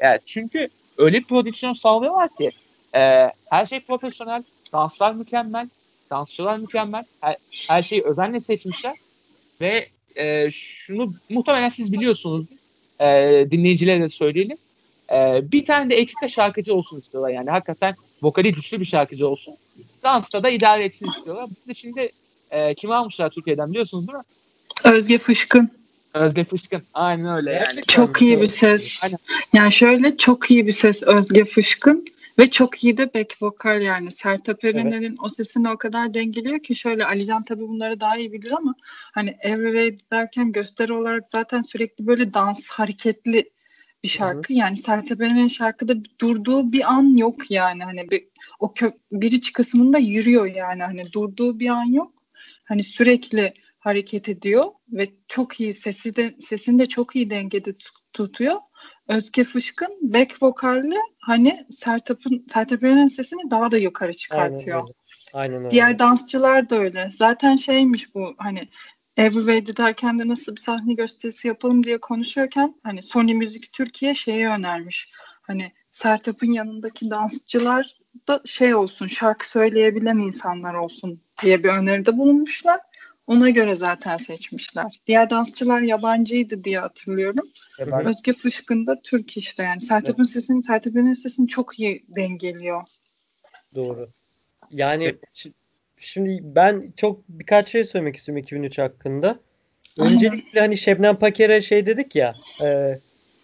[0.00, 2.50] yani çünkü öyle bir prodüksiyon sağlıyorlar ki
[2.94, 4.42] e, her şey profesyonel,
[4.72, 5.68] danslar mükemmel,
[6.10, 7.36] dansçılar mükemmel, her,
[7.68, 8.94] her şeyi özenle seçmişler
[9.60, 12.46] ve e, şunu muhtemelen siz biliyorsunuz
[13.00, 13.06] e,
[13.50, 14.56] dinleyicilere de söyleyelim.
[15.12, 19.54] E, bir tane de ekipte şarkıcı olsun istiyorlar yani hakikaten vokali güçlü bir şarkıcı olsun.
[20.02, 21.48] Dansta da idare etsin istiyorlar.
[21.50, 22.12] Biz de şimdi
[22.50, 24.24] e, kimi almışlar Türkiye'den biliyorsunuz değil mi?
[24.84, 25.70] Özge Fışkın.
[26.14, 26.82] Özge Fışkın.
[26.94, 27.80] Aynen öyle yani.
[27.88, 29.04] Çok iyi bir ses.
[29.04, 29.18] Aynen.
[29.52, 32.04] Yani şöyle çok iyi bir ses Özge Fışkın
[32.38, 34.12] ve çok iyi de back vokal yani.
[34.12, 35.18] Sertab Erener'in evet.
[35.22, 38.74] o sesini o kadar dengeliyor ki şöyle Alican tabii bunları daha iyi bilir ama
[39.14, 43.50] hani Everywhere derken gösteri olarak zaten sürekli böyle dans hareketli
[44.02, 44.52] bir şarkı.
[44.52, 44.58] Hı-hı.
[44.58, 47.84] Yani Sertab Erener'in şarkıda durduğu bir an yok yani.
[47.84, 48.28] Hani bir,
[48.58, 50.82] o kö, biriç kısmında yürüyor yani.
[50.82, 52.12] Hani durduğu bir an yok.
[52.64, 57.74] Hani sürekli hareket ediyor ve çok iyi sesi de sesini de çok iyi dengede
[58.12, 58.56] tutuyor.
[59.08, 64.78] Özge Fışkın back vokalle hani Sertab'ın Sertab Erener'in sesini daha da yukarı çıkartıyor.
[64.78, 64.94] Aynen öyle.
[65.32, 65.70] Aynen öyle.
[65.70, 67.10] Diğer dansçılar da öyle.
[67.12, 68.68] Zaten şeymiş bu hani
[69.16, 74.48] Everyway'de derken de nasıl bir sahne gösterisi yapalım diye konuşuyorken hani Sony Müzik Türkiye şeyi
[74.48, 75.12] önermiş.
[75.42, 77.96] Hani Sertab'ın yanındaki dansçılar
[78.28, 82.80] da şey olsun şarkı söyleyebilen insanlar olsun diye bir öneride bulunmuşlar.
[83.28, 85.00] Ona göre zaten seçmişler.
[85.06, 87.44] Diğer dansçılar yabancıydı diye hatırlıyorum.
[87.80, 88.06] Ben...
[88.06, 89.80] Özge Fışkın da Türk işte yani.
[89.80, 90.30] Sertab'ın evet.
[90.30, 92.82] sesini, Sertab'ın sesini çok iyi dengeliyor.
[93.74, 94.08] Doğru.
[94.70, 95.16] Yani
[95.98, 99.40] şimdi ben çok birkaç şey söylemek istiyorum 2003 hakkında.
[99.98, 102.98] Öncelikle hani Şebnem Paker'e şey dedik ya e,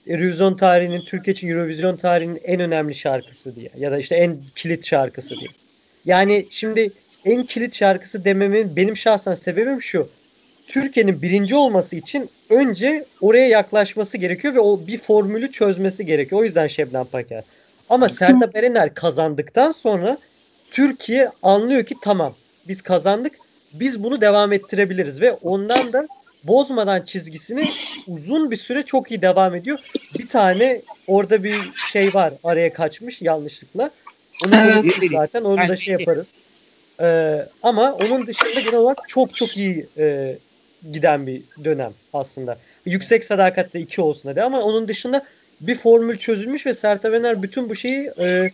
[0.07, 4.87] Eurovision tarihinin Türkiye için Eurovision tarihinin en önemli şarkısı diye ya da işte en kilit
[4.87, 5.51] şarkısı diye.
[6.05, 6.93] Yani şimdi
[7.25, 10.09] en kilit şarkısı dememin benim şahsen sebebim şu.
[10.67, 16.41] Türkiye'nin birinci olması için önce oraya yaklaşması gerekiyor ve o bir formülü çözmesi gerekiyor.
[16.41, 17.45] O yüzden Şebnem Paker.
[17.91, 20.19] Ama Sertab Erener kazandıktan sonra
[20.71, 22.35] Türkiye anlıyor ki tamam
[22.69, 23.33] biz kazandık.
[23.73, 26.07] Biz bunu devam ettirebiliriz ve ondan da
[26.45, 27.73] bozmadan çizgisini
[28.07, 29.79] uzun bir süre çok iyi devam ediyor.
[30.19, 31.59] Bir tane orada bir
[31.93, 33.91] şey var araya kaçmış yanlışlıkla.
[34.47, 34.85] Onu evet.
[35.13, 36.27] zaten onu da şey yaparız.
[37.01, 40.37] Ee, ama onun dışında genel olarak çok çok iyi e,
[40.93, 42.59] giden bir dönem aslında.
[42.87, 45.25] Yüksek sadakatte iki olsun hadi ama onun dışında
[45.61, 48.51] bir formül çözülmüş ve Sertab Ener bütün bu şeyi e,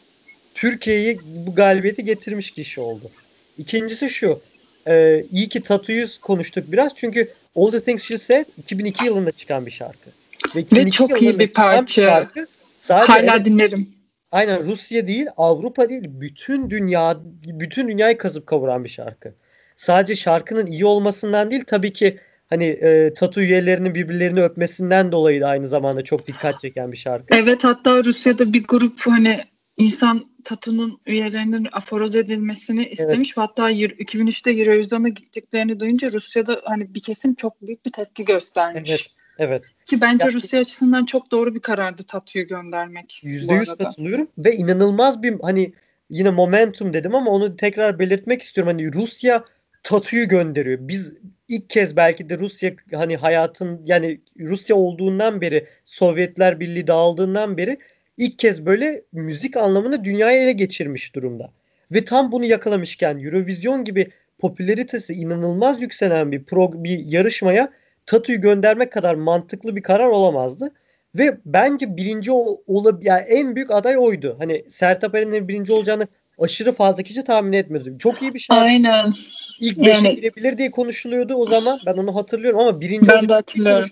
[0.55, 3.11] Türkiye'yi bu galibiyeti getirmiş kişi oldu.
[3.59, 4.41] İkincisi şu.
[4.88, 6.95] E, iyi ki Tatu'yu konuştuk biraz.
[6.95, 10.11] Çünkü All the Things She Said 2002 yılında çıkan bir şarkı.
[10.57, 12.03] Ve, ve çok iyi bir parça.
[12.03, 12.47] Bir şarkı,
[12.78, 13.99] sadece Hala dinlerim.
[14.33, 17.16] Aynen Rusya değil, Avrupa değil, bütün dünya
[17.47, 19.35] bütün dünyayı kazıp kavuran bir şarkı.
[19.76, 22.18] Sadece şarkının iyi olmasından değil tabii ki
[22.51, 27.37] hani e, tatu üyelerinin birbirlerini öpmesinden dolayı da aynı zamanda çok dikkat çeken bir şarkı.
[27.37, 29.45] Evet hatta Rusya'da bir grup hani
[29.76, 33.28] insan Tatu'nun üyelerinin aforoz edilmesini istemiş.
[33.28, 33.49] Evet.
[33.49, 38.91] Hatta 2003'te Eurovision'a gittiklerini duyunca Rusya'da hani bir kesim çok büyük bir tepki göstermiş.
[38.91, 39.19] Evet.
[39.41, 39.64] Evet.
[39.86, 43.20] Ki bence ya, Rusya açısından çok doğru bir karardı Tatu'yu göndermek.
[43.24, 45.72] Yüzde yüz katılıyorum ve inanılmaz bir hani
[46.11, 48.72] yine momentum dedim ama onu tekrar belirtmek istiyorum.
[48.72, 49.45] Hani Rusya
[49.82, 50.78] Tatu'yu gönderiyor.
[50.80, 51.14] Biz
[51.49, 57.78] ilk kez belki de Rusya hani hayatın yani Rusya olduğundan beri Sovyetler Birliği dağıldığından beri
[58.16, 61.53] ilk kez böyle müzik anlamında dünyaya ele geçirmiş durumda.
[61.93, 67.72] Ve tam bunu yakalamışken Eurovision gibi popülaritesi inanılmaz yükselen bir pro, bir yarışmaya
[68.11, 70.70] Tatu'yu göndermek kadar mantıklı bir karar olamazdı.
[71.14, 72.56] Ve bence birinci ol,
[73.02, 74.36] yani en büyük aday oydu.
[74.38, 76.06] Hani Sertab Erener'in birinci olacağını
[76.38, 77.98] aşırı fazla kişi tahmin etmiyordu.
[77.98, 78.62] Çok iyi bir şarkı.
[78.62, 79.14] Aynen.
[79.61, 81.80] İlk beşe Yani- girebilir diye konuşuluyordu o zaman.
[81.86, 83.88] Ben onu hatırlıyorum ama birinci Ben de hatırlıyorum.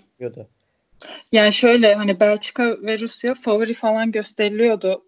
[1.31, 5.01] Yani şöyle hani Belçika ve Rusya favori falan gösteriliyordu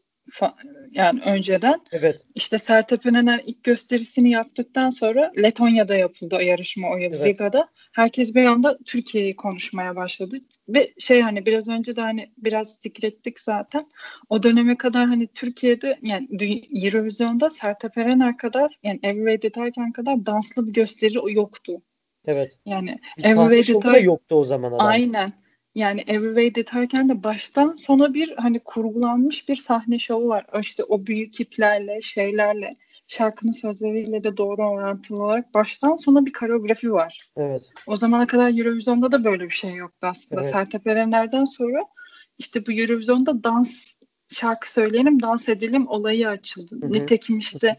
[0.91, 1.81] yani önceden.
[1.91, 2.25] Evet.
[2.35, 7.25] İşte Sertab Erener ilk gösterisini yaptıktan sonra Letonya'da yapıldı o yarışma o yıl Evet.
[7.25, 7.67] Riga'da.
[7.91, 10.35] Herkes bir anda Türkiye'yi konuşmaya başladı.
[10.69, 13.85] Ve şey hani biraz önce de hani biraz zikrettik zaten.
[14.29, 16.27] O döneme kadar hani Türkiye'de yani
[16.85, 21.81] Eurovision'da Sertab Erener kadar yani Everywhere Deterken kadar danslı bir gösteri yoktu.
[22.25, 22.59] Evet.
[22.65, 24.87] Yani Bir şovu da Deter- yoktu o zaman adam.
[24.87, 25.33] Aynen.
[25.75, 30.45] Yani Everywhere Deterken de baştan sona bir hani kurgulanmış bir sahne şovu var.
[30.61, 32.75] İşte o büyük iplerle, şeylerle,
[33.07, 37.29] şarkının sözleriyle de doğru orantılı olarak baştan sona bir koreografi var.
[37.37, 37.69] Evet.
[37.87, 40.41] O zamana kadar Eurovision'da da böyle bir şey yoktu aslında.
[40.41, 40.51] Evet.
[40.51, 41.83] Sertab Erener'den sonra
[42.37, 44.01] işte bu Eurovision'da dans
[44.33, 46.75] şarkı söyleyelim, dans edelim olayı açıldı.
[46.81, 46.91] Hı hı.
[46.91, 47.77] Nitekim işte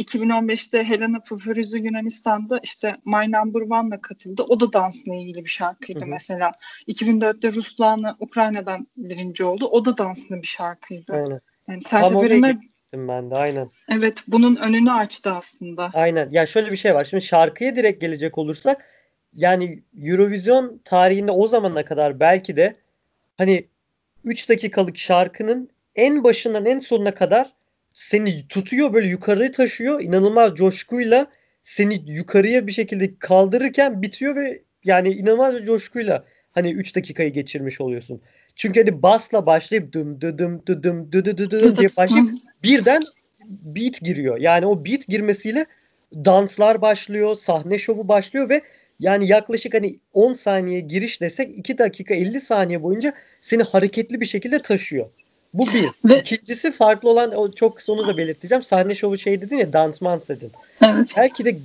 [0.00, 4.42] 2015'te Helena Paparizou Yunanistan'da işte My Number One'la katıldı.
[4.42, 6.08] O da dansla ilgili bir şarkıydı Hı hı.
[6.08, 6.52] mesela.
[6.88, 9.66] 2004'te Ruslana Ukrayna'dan birinci oldu.
[9.66, 11.12] O da danslı bir şarkıydı.
[11.12, 11.40] Aynen.
[11.68, 13.70] Yani Tam oraya gittim ben de aynen.
[13.88, 15.90] evet bunun önünü açtı aslında.
[15.94, 16.28] Aynen.
[16.30, 17.04] Ya şöyle bir şey var.
[17.04, 18.86] Şimdi şarkıya direkt gelecek olursak
[19.34, 22.76] yani Eurovision tarihinde o zamana kadar belki de
[23.38, 23.66] hani
[24.24, 27.52] 3 dakikalık şarkının en başından en sonuna kadar
[27.92, 30.02] seni tutuyor böyle yukarı taşıyor.
[30.02, 31.26] inanılmaz coşkuyla
[31.62, 37.80] seni yukarıya bir şekilde kaldırırken bitiyor ve yani inanılmaz bir coşkuyla hani 3 dakikayı geçirmiş
[37.80, 38.20] oluyorsun.
[38.56, 42.30] Çünkü hani basla başlayıp dım dı dım dı dım dı dı dı dı diye başlayıp
[42.62, 43.02] birden
[43.48, 44.38] beat giriyor.
[44.38, 45.66] Yani o beat girmesiyle
[46.14, 48.62] danslar başlıyor, sahne şovu başlıyor ve
[48.98, 54.26] yani yaklaşık hani 10 saniye giriş desek 2 dakika 50 saniye boyunca seni hareketli bir
[54.26, 55.10] şekilde taşıyor.
[55.54, 55.90] Bu bir.
[56.04, 58.62] Ve İkincisi farklı olan o çok kısa onu da belirteceğim.
[58.64, 60.52] Sahne şovu şey dedin ya dansmans dedin.
[60.84, 61.08] evet.
[61.16, 61.56] Belki de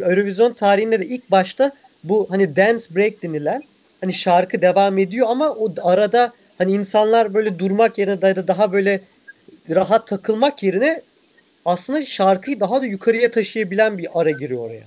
[0.00, 1.72] Eurovision tarihinde de ilk başta
[2.04, 3.62] bu hani dance break denilen
[4.00, 9.00] hani şarkı devam ediyor ama o arada hani insanlar böyle durmak yerine da daha böyle
[9.70, 11.02] rahat takılmak yerine
[11.64, 14.84] aslında şarkıyı daha da yukarıya taşıyabilen bir ara giriyor oraya.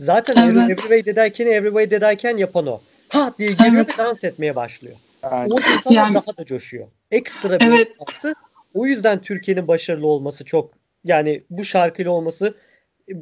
[0.00, 0.70] Zaten Evet.
[0.70, 2.80] Everyway Dedayken'i Everyway Dedayken yapan o.
[3.08, 3.98] Ha diye giriyor Evet.
[3.98, 4.96] ve dans etmeye başlıyor.
[5.22, 6.88] Yani, insanlar Yani- daha da coşuyor.
[7.10, 7.88] Ekstra bir Evet.
[8.00, 8.32] yaptı.
[8.74, 12.56] O yüzden Türkiye'nin başarılı olması çok yani bu şarkıyla olması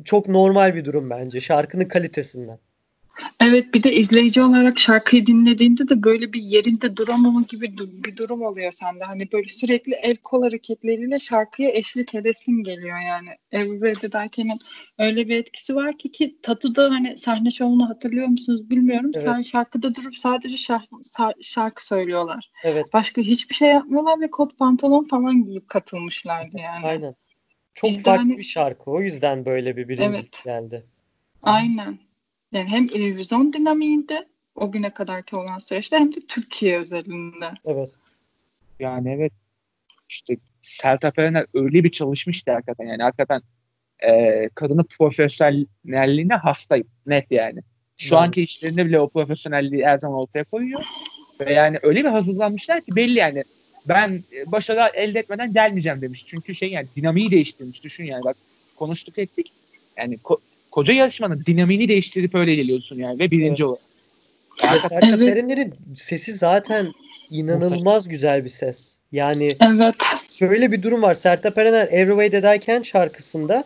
[0.04, 2.58] çok normal bir durum bence şarkının kalitesinden.
[3.40, 8.42] Evet bir de izleyici olarak şarkıyı dinlediğinde de böyle bir yerinde duramama gibi bir durum
[8.42, 9.04] oluyor sende.
[9.04, 13.28] Hani böyle sürekli el kol hareketleriyle şarkıya eşlik edesin geliyor yani.
[13.52, 14.58] Everywhere Derken'in
[14.98, 19.10] öyle bir etkisi var ki ki Tatu'da hani sahne şovunu hatırlıyor musunuz bilmiyorum.
[19.14, 19.24] Evet.
[19.24, 20.96] Sen şarkıda durup sadece şarkı,
[21.42, 22.50] şarkı söylüyorlar.
[22.64, 26.86] Evet Başka hiçbir şey yapmıyorlar ve kot pantolon falan giyip katılmışlardı yani.
[26.86, 27.14] aynen.
[27.74, 28.90] Çok Bizde farklı hani- bir şarkı.
[28.90, 30.42] O yüzden böyle bir birincilik Evet.
[30.44, 30.86] geldi.
[31.42, 31.98] Aynen.
[32.52, 37.52] Yani hem Eurovision dinamiğinde o güne kadarki olan süreçte hem de Türkiye özelinde.
[37.64, 37.94] Evet.
[38.80, 39.32] yani evet
[40.08, 43.42] işte Sertab Erener öyle bir çalışmıştı hakikaten yani hakikaten
[44.08, 47.60] e, kadının profesyonelliğine hastayım net yani.
[47.96, 48.24] Şu Yani.
[48.24, 50.84] anki işlerinde bile o profesyonelliği her zaman ortaya koyuyor.
[51.40, 53.44] Ve yani öyle bir hazırlanmışlar ki belli yani
[53.88, 56.24] ben başarı elde etmeden gelmeyeceğim demiş.
[56.26, 57.84] Çünkü şey yani dinamiği değiştirmiş.
[57.84, 58.36] Düşün yani bak
[58.76, 59.52] konuştuk ettik.
[59.96, 60.40] Yani ko-
[60.70, 63.64] koca yarışmanın dinamiğini değiştirip öyle geliyorsun yani ve birinci.
[63.64, 63.68] Ve
[64.60, 65.22] Hakikaten Sertab
[65.58, 65.72] Evet.
[65.94, 66.92] Sesi zaten
[67.30, 68.98] inanılmaz güzel bir ses.
[69.12, 69.94] Yani Evet.
[70.32, 71.14] şöyle bir durum var.
[71.14, 73.64] Sertab Erener Everyway Dedayken şarkısında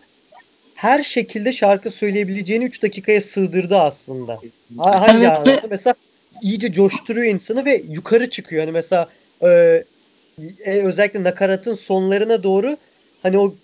[0.75, 4.41] her şekilde şarkı söyleyebileceğini 3 dakikaya sığdırdı aslında.
[4.79, 5.51] Ha- Hangi Evet anlamda?
[5.53, 5.95] ve- Mesela
[6.43, 8.63] iyice coşturuyor insanı ve yukarı çıkıyor.
[8.63, 9.09] Hani mesela
[9.43, 9.49] e,
[10.65, 12.77] e, özellikle nakaratın sonlarına doğru
[13.25, 13.55] hani o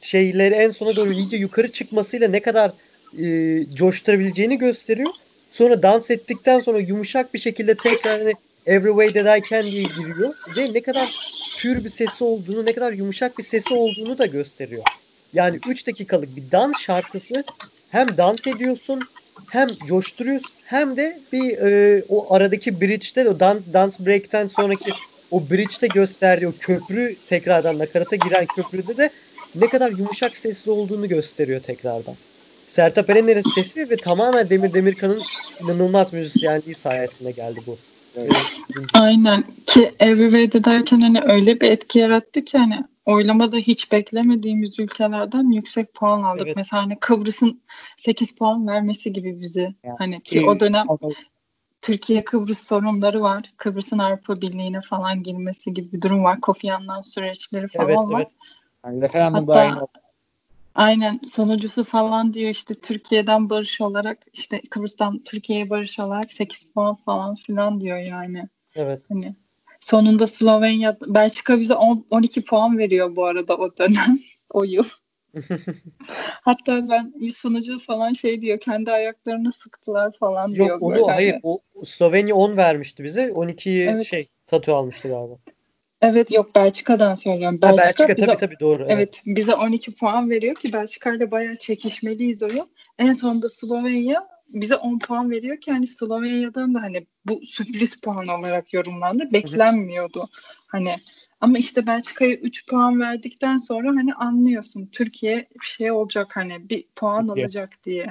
[0.00, 2.72] şeyleri en sona doğru iyice yukarı çıkmasıyla ne kadar
[3.18, 5.10] e, coşturabileceğini gösteriyor.
[5.50, 8.34] Sonra dans ettikten sonra yumuşak bir şekilde tekrar hani
[8.66, 11.14] Every Way That I Can diye giriyor ve ne kadar
[11.58, 14.82] pür bir sesi olduğunu, ne kadar yumuşak bir sesi olduğunu da gösteriyor.
[15.32, 17.44] Yani 3 dakikalık bir dans şarkısı
[17.90, 19.00] hem dans ediyorsun
[19.50, 24.90] hem coşturuyorsun hem de bir e, o aradaki bridge'de o dan, dance break'ten sonraki
[25.30, 29.10] o bridge'de gösterdiği o köprü tekrardan nakarata giren köprüde de
[29.54, 32.14] ne kadar yumuşak sesli olduğunu gösteriyor tekrardan.
[32.68, 35.22] Sertab Erener'in sesi ve tamamen Demir Demirkan'ın
[35.62, 37.76] inanılmaz müzisyenliği sayesinde geldi bu.
[38.16, 38.30] Evet.
[38.94, 44.78] E, Aynen ki Everywhere derken hani öyle bir etki yarattı ki hani oylamada hiç beklemediğimiz
[44.78, 46.46] ülkelerden yüksek puan aldık.
[46.46, 46.56] Evet.
[46.56, 47.62] Mesela hani Kıbrıs'ın
[47.96, 49.74] 8 puan vermesi gibi bizi.
[49.84, 50.86] Yani Hani ki o dönem
[51.86, 53.42] Türkiye Kıbrıs sorunları var.
[53.56, 56.40] Kıbrıs'ın Avrupa Birliği'ne falan girmesi gibi bir durum var.
[56.40, 58.20] Kofi Annan süreçleri falan Evet var.
[58.20, 58.36] evet.
[58.84, 59.86] Yani referandum Hatta- da aynı.
[60.74, 66.94] Aynen sonucusu falan diyor işte Türkiye'den barış olarak işte Kıbrıs'tan Türkiye'ye barış olarak 8 puan
[66.94, 68.48] falan filan diyor yani.
[68.74, 69.02] Evet.
[69.08, 69.36] Hani
[69.80, 74.18] sonunda Slovenya Belçika bize 10, 12 puan veriyor bu arada o dönem
[74.50, 74.84] o yıl.
[76.42, 80.66] Hatta ben sonucu falan şey diyor kendi ayaklarını sıktılar falan diyor.
[80.66, 81.12] Yok onu böyle.
[81.12, 83.26] hayır o Slovenya 10 vermişti bize.
[83.28, 84.06] 12'yi Evet.
[84.06, 85.38] şey tatu almıştı galiba.
[86.02, 87.58] Evet yok Belçika'dan söylüyorum.
[87.62, 88.82] Ha, Belçika, Belçika bize, tabii tabii doğru.
[88.82, 88.92] Evet.
[88.94, 92.66] evet bize 12 puan veriyor ki Belçika ile bayağı çekişmeliyiz o yıl.
[92.98, 98.28] En sonunda Slovenya bize 10 puan veriyor ki hani Slovenya'dan da hani bu sürpriz puan
[98.28, 99.32] olarak yorumlandı.
[99.32, 100.28] Beklenmiyordu.
[100.66, 100.94] Hani
[101.40, 106.84] ama işte Belçika'ya 3 puan verdikten sonra hani anlıyorsun Türkiye bir şey olacak hani bir
[106.96, 107.44] puan Türkiye.
[107.44, 108.06] alacak diye.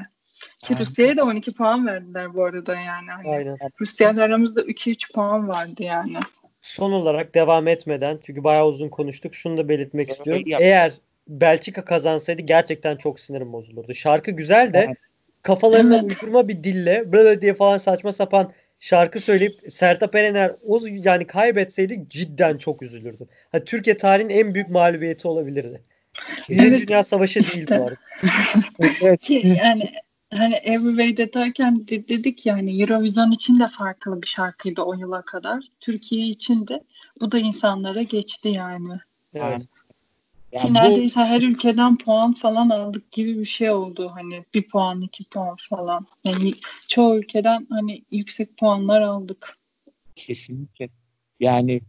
[0.60, 0.86] Ki Aynen.
[0.86, 3.12] Rusya'ya da 12 puan verdiler bu arada yani.
[3.12, 3.58] Hani Aynen.
[3.82, 6.18] Rusya'yla aramızda 2-3 puan vardı yani.
[6.62, 9.36] Son olarak devam etmeden çünkü bayağı uzun konuştuk.
[9.36, 10.44] Şunu da belirtmek Evet, istiyorum.
[10.46, 10.62] yap.
[10.62, 10.94] Eğer
[11.28, 13.94] Belçika kazansaydı gerçekten çok sinirim bozulurdu.
[13.94, 14.98] Şarkı güzel de Evet.
[15.42, 16.18] kafalarından Evet.
[16.22, 18.52] uydurma bir dille böyle diye falan saçma sapan
[18.86, 23.28] şarkı söyleyip Sertab Erener o yani kaybetseydi cidden çok üzülürdüm.
[23.52, 25.82] Ha, Türkiye tarihinin en büyük mağlubiyeti olabilirdi.
[26.50, 26.88] Birinci Evet.
[26.88, 27.80] Dünya Savaşı değil İşte.
[27.80, 27.96] bu arada.
[29.02, 29.30] Evet.
[29.30, 29.92] Yani
[30.34, 35.64] hani Everyway'de derken de- dedik yani Eurovision için de farklı bir şarkıydı o yıla kadar.
[35.80, 36.84] Türkiye için de
[37.22, 39.00] bu da insanlara geçti yani.
[39.34, 39.62] Evet.
[40.56, 44.68] Yani Ki bu- neredeyse her ülkeden puan falan aldık gibi bir şey oldu hani bir
[44.68, 46.08] puan iki puan falan.
[46.24, 46.54] Yani
[46.88, 49.58] çoğu ülkeden hani yüksek puanlar aldık.
[50.16, 50.90] Kesinlikle.
[51.40, 51.82] Yani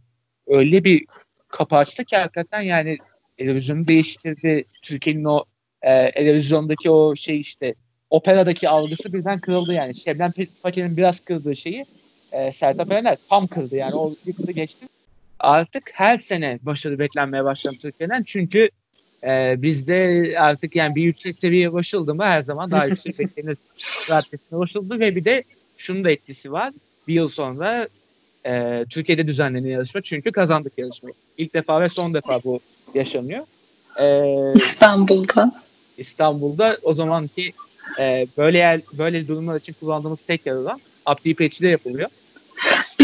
[0.47, 1.05] öyle bir
[1.47, 2.97] kapı açtı ki hakikaten yani
[3.37, 4.65] televizyonu değiştirdi.
[4.81, 5.43] Türkiye'nin o
[5.81, 7.75] e, televizyondaki o şey işte
[8.09, 9.95] operadaki algısı birden kırıldı yani.
[9.95, 10.31] Şebnem
[10.63, 11.85] Paça'nın biraz kırdığı şeyi
[12.31, 13.95] e, Sertab Erener tam kırdı yani.
[13.95, 14.85] O yıkıldı geçti.
[15.39, 18.23] Artık her sene başarı beklenmeye başladı Türkiye'den.
[18.23, 18.69] Çünkü
[19.23, 23.57] e, bizde artık yani bir yüksek seviyeye ulaşıldı mı her zaman daha yüksek beklenir
[24.09, 25.43] raddesine ulaşıldı ve bir de
[25.77, 26.73] şunun da etkisi var.
[27.07, 27.87] Bir yıl sonra
[28.45, 31.13] e, Türkiye'de düzenlenen yarışma çünkü kazandık yarışmayı.
[31.37, 32.59] İlk defa ve son defa bu
[32.93, 33.45] yaşanıyor.
[33.99, 35.51] E, İstanbul'da.
[35.97, 37.53] İstanbul'da o zamanki
[37.99, 42.09] e, böyle yer, böyle durumlar için kullandığımız tek yer olan Abdi İpekçi'de yapılıyor.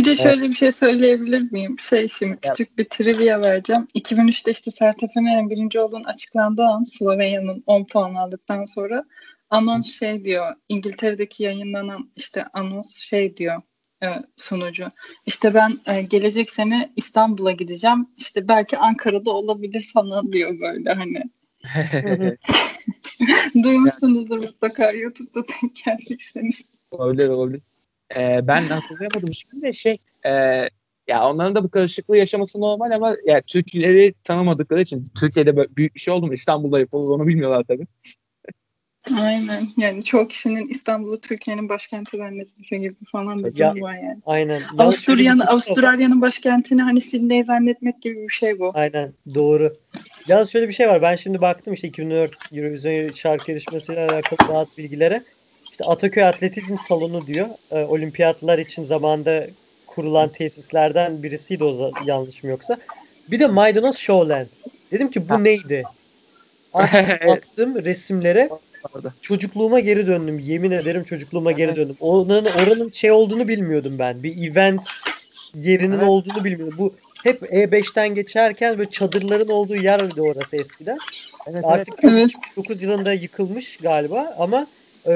[0.04, 1.80] Bir de şöyle bir şey söyleyebilir miyim?
[1.80, 3.88] Şey şimdi küçük bir trivia vereceğim.
[3.96, 9.06] 2003'te işte Sertab Erener'in birinci olduğunu açıklandığı an Slovenya'nın 10 puan aldıktan sonra
[9.50, 10.56] anons şey diyor.
[10.70, 13.62] İngiltere'deki yayınlanan işte anons şey diyor
[14.04, 14.88] e, sunucu.
[15.26, 18.08] İşte ben e, gelecek sene İstanbul'a gideceğim.
[18.18, 21.24] İşte belki Ankara'da olabilir falan diyor böyle hani.
[23.64, 26.62] Duymuşsunuzdur mutlaka YouTube'da denk geldiyseniz.
[26.92, 27.62] Olabilir olabilir.
[28.16, 30.30] Ee, ben hatırlayamadım şimdi de şey e,
[31.08, 35.96] ya onların da bu karışıklığı yaşaması normal ama ya Türkleri tanımadıkları için Türkiye'de böyle büyük
[35.96, 37.88] bir şey oldu mu İstanbul'da yapılır onu bilmiyorlar tabii.
[39.20, 39.68] Aynen.
[39.78, 44.18] Yani çoğu kişinin İstanbul'u Türkiye'nin başkenti zannetmesi gibi falan bir Ya- durum var yani.
[44.26, 44.62] Aynen.
[44.78, 45.48] Avusturya'nın şey.
[45.50, 48.72] Avustralya'nın başkentini hani Sydney zannetmek gibi bir şey bu.
[48.74, 49.74] Aynen doğru.
[50.28, 51.02] Yalnız şöyle bir şey var.
[51.02, 55.24] Ben şimdi baktım işte 2004 Eurovision şarkı yarışmasıyla alakalı bazı bilgilere.
[55.74, 57.48] İşte Ataköy Atletizm Salonu diyor.
[57.72, 59.48] Ee, olimpiyatlar için zamanda
[59.88, 62.78] kurulan tesislerden birisiydi o za- yanlışım yoksa.
[63.32, 64.48] Bir de Maydanoz Showland.
[64.92, 65.84] Dedim ki bu neydi?
[66.74, 68.50] Açtım baktım resimlere.
[69.22, 70.40] Çocukluğuma geri döndüm.
[70.40, 71.96] Yemin ederim çocukluğuma geri döndüm.
[72.00, 74.24] Oranın, oranın şey olduğunu bilmiyordum ben.
[74.24, 74.88] Bir event
[75.56, 76.08] yerinin Evet.
[76.08, 76.78] olduğunu bilmiyordum.
[76.78, 76.94] Bu
[77.24, 80.98] hep E5'ten geçerken böyle çadırların olduğu yerdi orası eskiden.
[81.48, 82.30] Evet, Artık Evet.
[82.30, 84.68] 2009 yılında yıkılmış galiba ama
[85.08, 85.14] e,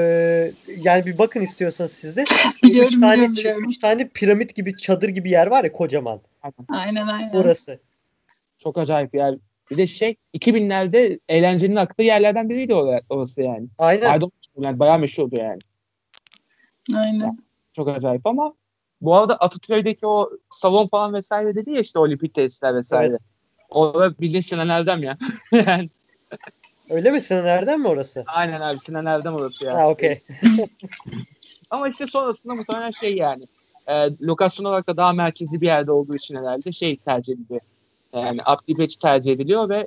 [0.76, 2.24] yani bir bakın istiyorsanız siz de.
[2.62, 6.20] Biliyorum üç tane, biliyorum üç tane piramit gibi çadır gibi yer var ya kocaman.
[6.68, 7.30] Aynen aynen.
[7.30, 7.78] Orası.
[8.58, 9.38] Çok acayip yani.
[9.70, 13.66] Bir de şey 2000'lerde eğlencenin aktığı yerlerden biriydi or- orası yani.
[13.78, 14.08] Aynen.
[14.08, 15.58] Maydanoz yani bayağı meşhurdu yani.
[16.96, 17.38] Aynen.
[17.76, 18.54] Çok acayip ama
[19.00, 23.08] bu arada Atatürk'teki o salon falan vesaire dedi ya işte olimpik tesisler vesaire.
[23.10, 23.20] Evet.
[23.68, 25.18] Orada bildiğin Sinan Erdem ya.
[25.52, 25.90] yani,
[26.90, 27.20] Öyle mi?
[27.20, 28.24] Sinan Erdem mi orası?
[28.26, 29.74] aynen abi Sinan Erdem orası ya.
[29.74, 30.22] Ha okey.
[31.70, 33.44] Ama işte sonrasında muhtemelen şey yani
[33.86, 37.60] e, lokasyon olarak da daha merkezi bir yerde olduğu için herhalde şey tercih ediliyor.
[38.12, 39.86] Yani Abdi İpekçi tercih ediliyor ve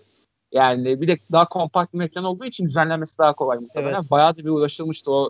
[0.52, 3.99] yani bir de daha kompakt bir mekan olduğu için düzenlenmesi daha kolay muhtemelen.
[3.99, 4.11] Evet.
[4.11, 5.30] Bayağı da bir uğraşılmıştı o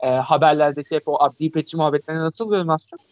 [0.00, 3.02] e, haberlerdeki hep o Abdi İpekçi muhabbetlerine hatırlıyorum aslında.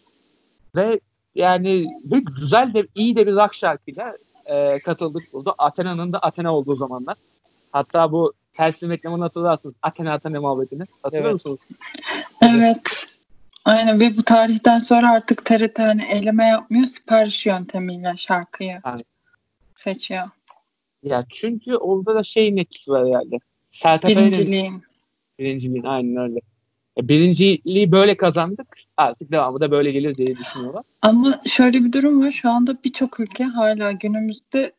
[0.75, 0.99] Ve
[1.35, 4.13] yani bir güzel de iyi de bir rock şarkıyla
[4.45, 5.55] e, katıldık burada.
[5.57, 7.15] Athena'nın da Athena olduğu zamanlar.
[7.71, 9.75] Hatta bu Telsim reklamını hatırlarsınız.
[9.81, 10.83] Athena Athena muhabbetini.
[11.03, 11.33] Hatırlıyor Evet.
[11.33, 11.59] musunuz?
[12.41, 13.15] Evet.
[13.65, 16.87] Aynen ve bu tarihten sonra artık TRT hani eleme yapmıyor.
[16.87, 19.03] Sipariş yöntemiyle şarkıyı Aynen.
[19.75, 20.23] seçiyor.
[21.03, 23.37] Ya çünkü orada da şeyin etkisi var herhalde.
[23.71, 24.83] Sertab Birinciliğin.
[25.39, 26.39] birinciliğin aynen öyle.
[26.97, 28.67] E, Birinciliği böyle kazandık.
[28.97, 30.83] Artık devamı da böyle gelir diye düşünüyorlar.
[31.01, 32.31] Ama şöyle bir durum var.
[32.31, 34.71] Şu anda birçok ülke hala günümüzde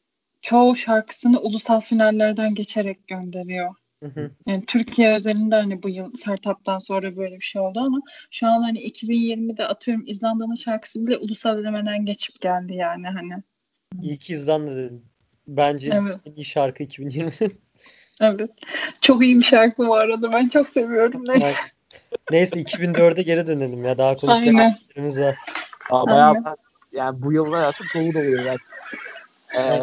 [0.43, 3.75] çoğu şarkısını ulusal finallerden geçerek gönderiyor.
[4.03, 4.31] Hı hı.
[4.47, 8.01] Yani Türkiye özelinde hani bu yıl Sertab'dan sonra böyle bir şey oldu ama
[8.31, 13.43] şu an hani 2020'de atıyorum İzlanda'nın şarkısı bile ulusal elemeden geçip geldi yani hani.
[14.03, 15.03] İyi ki İzlanda dedim.
[15.49, 16.17] Bence Evet.
[16.27, 17.31] en iyi şarkı 2020.
[18.21, 18.51] Evet.
[19.01, 20.33] Çok iyi bir şarkı bu arada.
[20.33, 21.25] Ben çok seviyorum.
[21.25, 21.53] Yani-
[22.31, 23.99] Neyse 2004'e geri dönelim ya.
[23.99, 24.77] Daha konuşacak Aynen.
[24.87, 25.37] şeylerimiz var.
[25.91, 26.45] Aa, bayağı Aynen.
[26.45, 26.57] ben-
[26.93, 28.59] yani bu yıllar artık dolu doluyor yani.
[29.55, 29.81] Ee,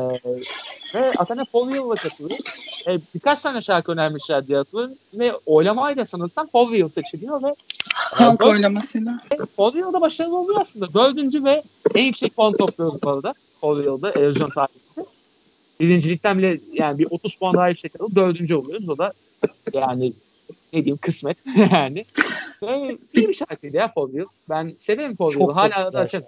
[0.93, 2.39] ve Athena Folwill'la katılıyor.
[2.87, 4.95] Ee, birkaç tane şarkı önermişler diye hatırlıyorum.
[5.13, 7.55] Ve oylamayla sanırsam Folwill seçiliyor ve
[7.93, 9.19] Halk e, oylamasıyla.
[9.55, 10.93] Folwill da başarılı oluyor aslında.
[10.93, 11.63] Dördüncü ve
[11.95, 13.33] en yüksek puan topluyoruz bu arada.
[13.61, 15.09] Folwill'da Erosyon tarihinde.
[15.79, 18.89] Birincilikten bile yani bir 30 puan daha yüksek alıp dördüncü oluyoruz.
[18.89, 19.13] O da
[19.73, 20.13] yani
[20.73, 21.37] ne diyeyim kısmet
[21.71, 22.05] yani.
[22.63, 24.25] Ve iyi bir şarkıydı ya Folwill.
[24.49, 25.15] Ben severim.
[25.15, 26.25] Çok çok Hala da açarım.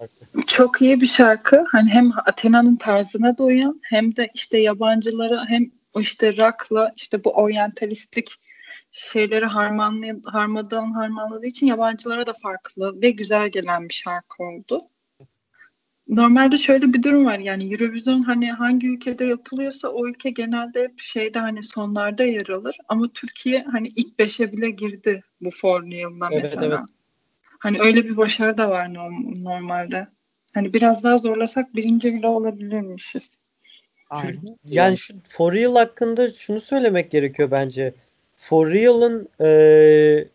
[0.47, 1.63] Çok iyi bir şarkı.
[1.71, 7.23] Hani hem Athena'nın tarzına da uyan hem de işte yabancılara hem o işte rock'la işte
[7.23, 8.29] bu oryantalistik
[8.91, 14.81] şeyleri harmanlay harmadan harmanladığı için yabancılara da farklı ve güzel gelen bir şarkı oldu.
[16.09, 20.99] Normalde şöyle bir durum var yani Eurovision hani hangi ülkede yapılıyorsa o ülke genelde hep
[20.99, 26.27] şeyde hani sonlarda yer alır ama Türkiye hani ilk beşe bile girdi bu Four Yıl'da
[26.31, 26.65] Evet, mesela.
[26.65, 26.79] evet.
[27.59, 30.07] Hani öyle bir başarı da var norm- normalde.
[30.53, 33.39] Hani biraz daha zorlasak birinci bile olabilirmişiz.
[34.09, 34.57] Aynen.
[34.65, 37.93] Yani şu For Real hakkında şunu söylemek gerekiyor bence.
[38.35, 40.27] For Real'ın eee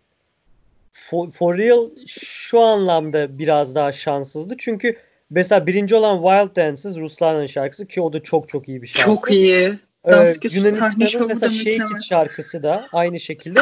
[0.93, 4.55] For, For Real şu anlamda biraz daha şanssızdı.
[4.59, 4.97] Çünkü
[5.35, 9.11] mesela birinci olan Wild Dances Ruslan'ın şarkısı ki o da çok çok iyi bir şarkı.
[9.11, 9.79] Çok iyi.
[10.05, 11.93] Ee, Yunanistan'ın mesela Shake.
[11.93, 13.61] It şarkısı da aynı şekilde.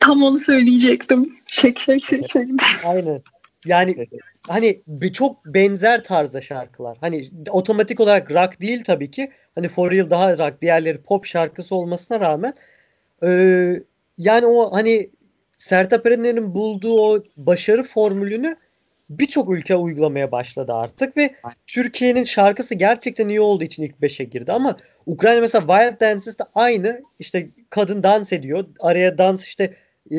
[0.00, 1.36] Tam onu söyleyecektim.
[1.46, 2.48] Şek şek şek şek.
[2.86, 3.20] Aynen.
[3.66, 4.06] Yani
[4.48, 6.98] hani bir çok benzer tarzda şarkılar.
[7.00, 9.30] Hani otomatik olarak rock değil tabii ki.
[9.54, 12.54] Hani For Real daha rock, diğerleri pop şarkısı olmasına rağmen
[13.22, 13.82] eee,
[14.18, 15.10] yani o hani
[15.56, 18.56] Sertab Erener'in bulduğu o başarı formülünü
[19.10, 21.34] birçok ülke uygulamaya başladı artık ve.
[21.66, 24.76] Türkiye'nin şarkısı gerçekten iyi olduğu için ilk 5'e girdi ama
[25.06, 28.64] Ukrayna mesela Wild Dances de aynı işte kadın dans ediyor.
[28.80, 29.74] Araya dans işte
[30.10, 30.16] e,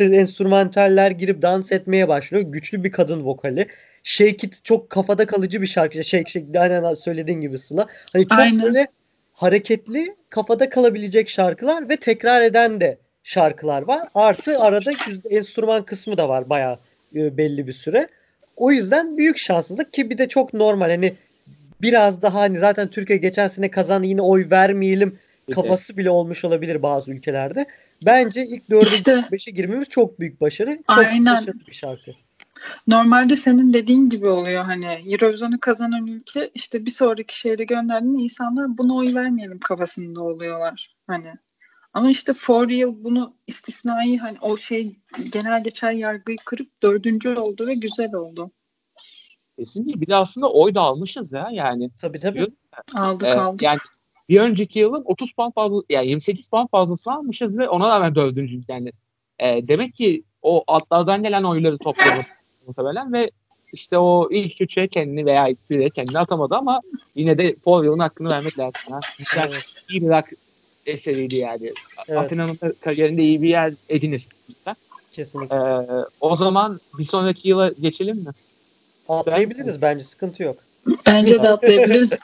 [0.00, 2.44] enstrümantaller girip dans etmeye başlıyor.
[2.46, 3.68] Güçlü bir kadın vokali.
[4.02, 6.04] Shake It çok kafada kalıcı bir şarkı.
[6.04, 7.86] Shake Shake aynen söylediğin gibi Sıla.
[8.12, 8.62] Hani çok Aynen.
[8.62, 8.86] böyle
[9.32, 14.08] hareketli, kafada kalabilecek şarkılar ve tekrar eden de şarkılar var.
[14.14, 14.90] Artı arada
[15.30, 16.78] enstrüman kısmı da var bayağı
[17.14, 18.08] e, belli bir süre.
[18.56, 20.90] O yüzden büyük şanssızlık ki bir de çok normal.
[20.90, 21.14] Hani
[21.82, 25.18] biraz daha hani zaten Türkiye geçen sene kazandı yine oy vermeyelim
[25.54, 27.66] kafası bile olmuş olabilir bazı ülkelerde.
[28.06, 30.78] Bence ilk 4'e İşte 5'e girmemiz çok büyük başarı.
[30.90, 31.36] Çok Aynen.
[31.36, 32.10] başarılı bir şarkı.
[32.88, 38.78] normalde senin dediğin gibi oluyor hani Eurovision'u kazanan ülke işte bir sonraki şehre gönderdiğinde insanlar
[38.78, 41.32] buna oy vermeyelim kafasında oluyorlar hani.
[41.94, 44.96] Ama işte For Real bunu istisnai hani o şey
[45.32, 48.50] genel geçer yargıyı kırıp dördüncü oldu ve güzel oldu.
[49.58, 50.00] Kesinlikle.
[50.00, 51.90] Bir de aslında oy da almışız ya yani.
[52.00, 52.46] Tabii tabii.
[52.94, 53.62] Aldık Ee, aldık.
[53.62, 53.78] yani
[54.28, 58.64] bir önceki yılın 30 puan fazla yani 28 puan fazlasını almışız ve ona rağmen dördüncüyüz
[58.68, 58.92] yani.
[59.38, 62.26] Ee, demek ki o altlardan gelen oyları topladı
[62.66, 63.30] muhtemelen ve
[63.72, 66.80] işte o ilk üçe kendini veya ilk bire kendini atamadı ama
[67.14, 68.92] yine de Paul Yıl'ın hakkını vermek lazım.
[68.92, 69.00] Ha.
[69.48, 69.62] Evet.
[69.90, 70.08] iyi bir
[70.86, 71.72] eseriydi yani.
[72.08, 72.18] Evet.
[72.18, 74.28] Athena'nın kariyerinde iyi bir yer edinir.
[75.12, 75.56] Kesinlikle.
[75.56, 75.86] Ee,
[76.20, 78.30] o zaman bir sonraki yıla geçelim mi?
[79.08, 80.56] Atlayabiliriz bence sıkıntı yok.
[81.06, 82.10] Bence de atlayabiliriz.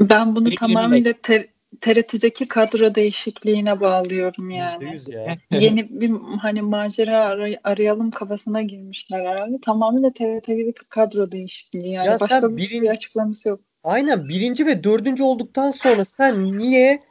[0.00, 1.46] Ben bunu Peki, tamamıyla ter-
[1.80, 4.84] TRT'deki kadro değişikliğine bağlıyorum yani.
[4.84, 5.36] %100 ya.
[5.60, 6.10] Yeni bir
[6.40, 9.60] hani macera aray- arayalım kafasına girmişler herhalde.
[9.62, 12.06] Tamamıyla TRT'deki kadro değişikliği yani.
[12.06, 13.60] Ya sen Başka bir, birin- bir açıklaması yok.
[13.84, 17.02] Aynen birinci ve dördüncü olduktan sonra sen niye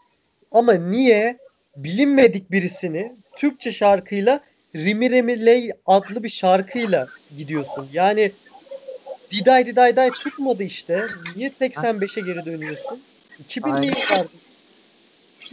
[0.56, 1.38] ama niye
[1.77, 4.40] bilinmedik birisini Türkçe şarkıyla
[4.76, 7.07] Rimi Remi Ley adlı bir şarkıyla
[7.38, 7.88] gidiyorsun.
[7.94, 8.32] Yani
[9.32, 11.07] Diday Diday Day tutmadı işte.
[11.38, 12.99] Niye 85'e geri dönüyorsun?
[13.49, 13.84] 2000'li Aynen.
[13.84, 14.27] yıllarda.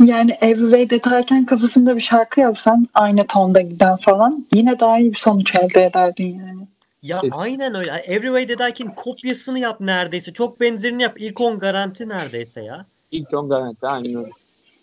[0.04, 5.18] Yani Everyway Detayken kafasında bir şarkı yapsan aynı tonda giden falan yine daha iyi bir
[5.18, 6.66] sonuç elde ederdin yani.
[7.02, 7.32] Ya Evet.
[7.36, 7.90] aynen öyle.
[7.90, 10.32] Everyway Dedaykin kopyasını yap neredeyse.
[10.32, 11.20] Çok benzerini yap.
[11.20, 12.86] İlk 10 garanti neredeyse ya.
[13.10, 14.30] İlk on garanti aynen öyle.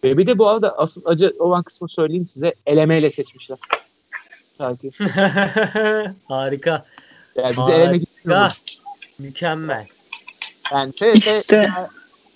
[0.03, 2.53] Ve bir de bu arada asıl acı olan kısmı söyleyeyim size.
[2.65, 3.57] Elemeyle seçmişler.
[4.57, 4.91] Şarkıyı.
[6.27, 6.85] Harika.
[7.35, 7.77] Yani bizi Harika.
[7.81, 8.51] eleme gitmiyor.
[9.19, 9.88] Mükemmel.
[10.71, 11.71] Yani TRT İşte.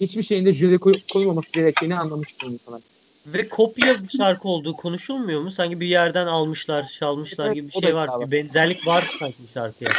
[0.01, 2.79] hiçbir şeyinde jüri koy- koymaması gerektiğini anlamıştım sana.
[3.25, 5.51] Ve kopya bir şarkı olduğu konuşulmuyor mu?
[5.51, 8.07] Sanki bir yerden almışlar, çalmışlar Evet, gibi bir şey var.
[8.07, 8.25] iddialı.
[8.25, 9.91] Bir benzerlik var sanki şarkıya.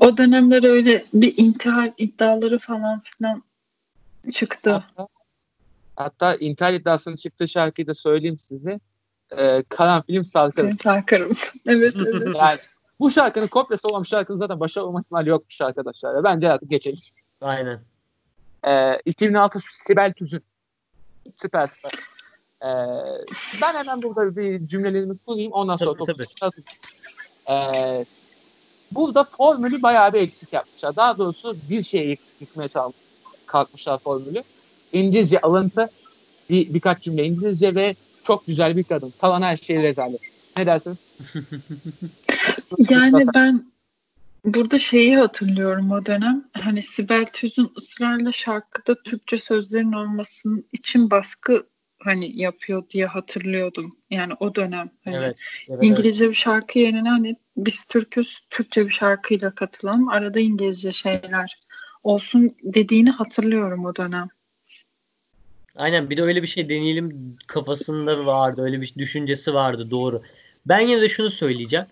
[0.00, 3.42] O dönemler öyle bir intihar iddiaları falan filan
[4.32, 4.70] çıktı.
[4.70, 5.08] Hatta,
[5.96, 8.80] hatta intihar iddiasının çıktığı şarkıyı da söyleyeyim size.
[9.36, 10.78] Ee, Karanfilim Sarkarım.
[10.78, 11.30] Sarkarım.
[11.66, 12.24] evet evet.
[12.36, 12.58] Yani
[13.00, 16.14] bu şarkının kopyası olan bir şarkının zaten başarılı olma ihtimali yokmuş arkadaşlar.
[16.14, 17.00] Ya Bence artık geçelim.
[17.40, 17.80] Aynen.
[18.66, 20.42] Ee, 2006 Sibel Tüzün.
[21.42, 21.90] Süper süper.
[22.62, 22.68] Ee,
[23.62, 25.52] ben hemen burada bir cümlelerimi kurayım.
[25.52, 26.66] Ondan sonra Tabii, topu atayım.
[27.50, 28.04] Ee,
[28.92, 30.96] burada formülü bayağı bir eksik yapmışlar.
[30.96, 32.92] Daha doğrusu bir şeye yık- yıkmaya çal-
[33.46, 34.42] kalkmışlar formülü.
[34.92, 35.90] İngilizce alıntı,
[36.50, 37.94] bir, birkaç cümle İngilizce ve
[38.24, 39.12] çok güzel bir kadın.
[39.20, 40.20] Kalan her şey rezalet.
[40.56, 40.98] Ne dersiniz?
[42.90, 43.72] Yani ben
[44.44, 46.44] burada şeyi hatırlıyorum o dönem.
[46.52, 51.66] Hani Sibel Tüzün ısrarla şarkıda Türkçe sözlerin olmasının için baskı
[51.98, 53.96] hani yapıyor diye hatırlıyordum.
[54.10, 54.90] Yani o dönem.
[55.04, 55.42] Hani Evet.
[55.68, 55.84] evet, evet.
[55.84, 60.08] İngilizce bir şarkı yerine hani biz Türk'üz Türkçe bir şarkıyla katılalım.
[60.08, 61.58] Arada İngilizce şeyler
[62.02, 64.28] olsun dediğini hatırlıyorum o dönem.
[65.80, 68.62] Aynen bir de öyle bir şey deneyelim kafasında vardı.
[68.62, 70.22] Öyle bir düşüncesi vardı doğru.
[70.66, 71.86] Ben yine de şunu söyleyeceğim.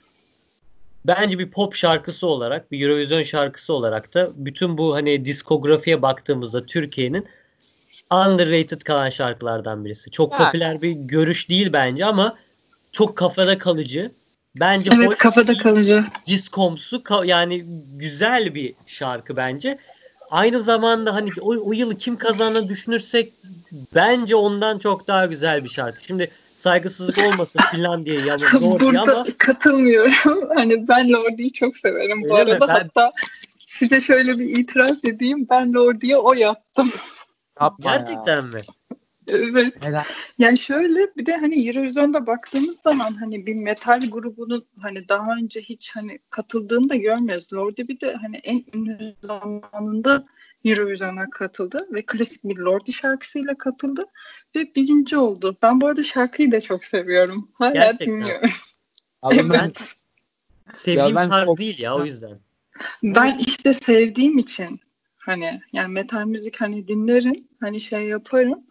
[1.06, 6.66] Bence bir pop şarkısı olarak, bir Eurovision şarkısı olarak da bütün bu hani diskografiye baktığımızda
[6.66, 7.26] Türkiye'nin
[8.10, 10.10] underrated kalan şarkılardan birisi.
[10.10, 10.44] Çok Yani.
[10.46, 12.38] popüler bir görüş değil bence ama
[12.92, 14.10] çok kafada kalıcı.
[14.56, 16.04] Bence Evet kafada kalıcı.
[16.26, 19.78] diskomsu ka- yani güzel bir şarkı bence.
[20.30, 23.32] Aynı zamanda hani o, o yılı kim kazandığını düşünürsek
[23.94, 26.04] bence ondan çok daha güzel bir şarkı.
[26.04, 30.48] Şimdi saygısızlık olmasın Finlandiya'ya ya doğru Burada ama katılmıyorum.
[30.54, 32.50] Hani ben Lordi'yi çok severim bu Öyle mi?
[32.50, 32.68] arada.
[32.68, 33.12] Ben- Hatta
[33.58, 35.46] size şöyle bir itiraz edeyim.
[35.50, 36.92] Ben Lordi'ye oy attım.
[37.60, 37.98] Yapma ya.
[37.98, 38.60] gerçekten mi?
[39.28, 39.82] Evet.
[39.82, 40.02] Neden?
[40.38, 45.60] Yani şöyle bir de hani Eurovision'da baktığımız zaman hani bir metal grubunun hani daha önce
[45.60, 47.52] hiç hani katıldığını da görmüyoruz.
[47.52, 50.26] Lordi bir de hani en ünlü zamanında
[50.64, 54.06] Eurovision'a katıldı ve klasik bir Lordi şarkısıyla katıldı
[54.56, 55.56] ve birinci oldu.
[55.62, 57.50] Ben bu arada şarkıyı da çok seviyorum.
[57.54, 58.06] Hala Gerçekten.
[58.06, 58.50] dinliyorum.
[59.22, 59.72] Abi ben, Ben
[60.72, 62.38] sevdiğim Ya ben tarz çok- değil ya o yüzden.
[63.02, 64.80] Ben işte sevdiğim için
[65.18, 68.66] hani yani metal müzik hani dinlerim hani şey yaparım.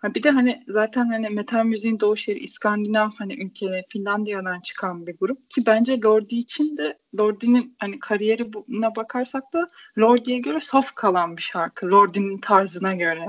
[0.00, 5.06] Ha bir de hani zaten hani metal müziğin doğuş yeri İskandinav hani ülke Finlandiya'dan çıkan
[5.06, 9.66] bir grup ki bence Lordi için de Lordi'nin hani kariyeri buna bakarsak da
[9.98, 11.86] Lordi'ye göre soft kalan bir şarkı.
[11.86, 13.26] Lordi'nin tarzına göre.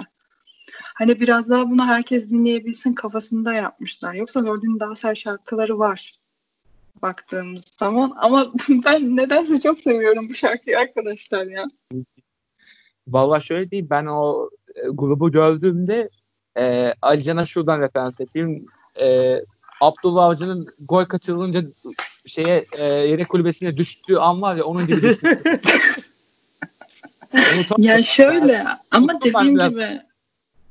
[0.73, 4.14] Hani biraz daha bunu herkes dinleyebilsin kafasında yapmışlar.
[4.14, 6.22] Yoksa Lordi'nin daha sert şarkıları var
[7.02, 8.53] baktığımız zaman ama
[8.85, 11.65] ben nedense çok seviyorum bu şarkıyı arkadaşlar ya.
[13.07, 16.10] Valla şöyle diyeyim ben o e, grubu gördüğümde
[16.57, 18.65] e, Ali Can'a şuradan referans edeyim.
[19.02, 19.38] E,
[19.82, 21.64] Abdullah Avcı'nın gol kaçırılınca
[22.28, 25.18] şeye e, yedek kulübesine düştüğü an var ya onun gibi
[27.78, 29.69] Ya şöyle ama Unuttum ben dediğim biraz.
[29.69, 30.02] gibi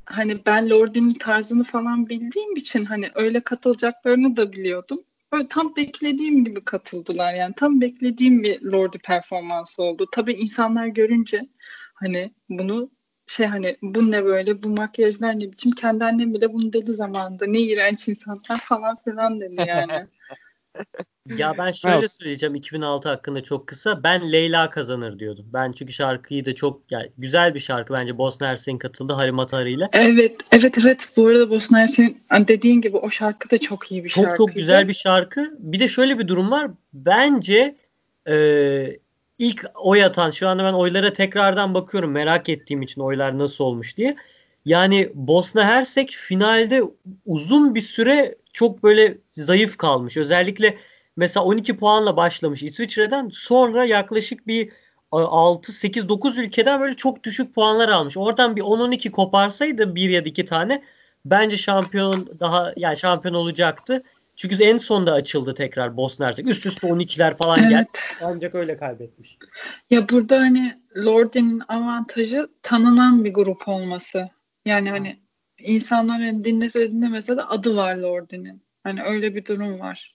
[0.05, 5.01] hani ben Lordi'nin tarzını falan bildiğim için hani öyle katılacaklarını da biliyordum.
[5.33, 10.07] Böyle tam beklediğim gibi katıldılar yani tam beklediğim bir Lordi performansı oldu.
[10.13, 11.49] Tabii insanlar görünce
[11.95, 12.91] hani bunu
[13.31, 17.47] şey hani bu ne böyle bu makyajlar ne biçim kendi annem bile bunu dedi zamanında
[17.47, 20.07] ne iğrenç insanlar falan filan dedi yani.
[21.39, 22.13] Ya ben şöyle Evet.
[22.13, 24.03] söyleyeceğim 2006 hakkında çok kısa.
[24.03, 25.47] Ben Leyla kazanır diyordum.
[25.53, 29.89] Ben çünkü şarkıyı da çok yani güzel bir şarkı bence Bosna Hersek'in katıldı Harimatari ile.
[29.93, 34.05] evet evet evet bu arada Bosna Hersek'in hani dediğin gibi o şarkı da çok iyi
[34.05, 34.37] bir Çok şarkıydı.
[34.37, 35.55] çok güzel bir şarkı.
[35.59, 36.71] Bir de şöyle bir durum var.
[36.93, 37.77] Bence
[38.29, 38.35] e,
[39.41, 43.97] ilk oy atan şu anda ben oylara tekrardan bakıyorum merak ettiğim için oylar nasıl olmuş
[43.97, 44.17] diye.
[44.65, 46.83] Yani Bosna Hersek finalde
[47.27, 50.17] uzun bir süre çok böyle zayıf kalmış.
[50.17, 50.79] Özellikle
[51.17, 54.73] mesela 12 puanla başlamış İsviçre'den sonra yaklaşık bir
[55.13, 58.17] 6 8 9 ülkeden böyle çok düşük puanlar almış.
[58.17, 60.83] Oradan bir 10 12 koparsaydı bir ya da iki tane
[61.25, 64.03] bence şampiyon daha yani şampiyon olacaktı.
[64.41, 66.49] Çünkü en sonda açıldı tekrar Bosna Hersek.
[66.49, 67.75] Üst üste 12'ler falan geldi.
[67.75, 68.17] Evet.
[68.23, 69.39] Ancak öyle kaybetmiş.
[69.91, 74.29] Ya burada hani Lordi'nin avantajı tanınan bir grup olması.
[74.65, 75.21] Yani hani
[75.59, 78.63] insanlar hani dinlese dinlemese de adı var Lordi'nin.
[78.85, 80.15] Hani öyle bir durum var.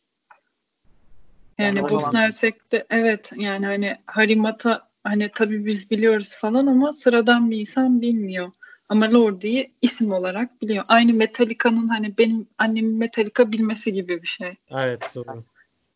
[1.57, 7.51] Yani o Bosna Hersek'te evet yani hani Harimata hani tabii biz biliyoruz falan ama sıradan
[7.51, 8.51] bir insan bilmiyor.
[8.89, 10.85] Ama Lordi'yi isim olarak biliyor.
[10.87, 14.55] Aynı Metallica'nın hani benim annemin Metallica bilmesi gibi bir şey.
[14.69, 15.43] Evet doğru.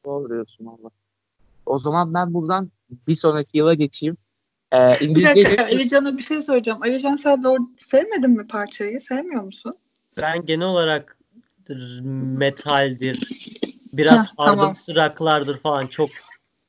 [0.06, 0.90] Doğru diyorsun valla.
[1.66, 2.72] O zaman ben buradan
[3.08, 4.18] bir sonraki yıla geçeyim.
[4.74, 6.82] Ee, Bir dakika Alican'a bir şey soracağım.
[6.82, 9.02] Alican sen Lord sevmedin mi parçayı?
[9.02, 9.76] Sevmiyor musun?
[10.18, 11.18] Ben genel olarak
[12.10, 13.28] metaldir.
[13.94, 14.60] Biraz Heh, tamam.
[14.60, 16.10] hardımsı rocklardır falan çok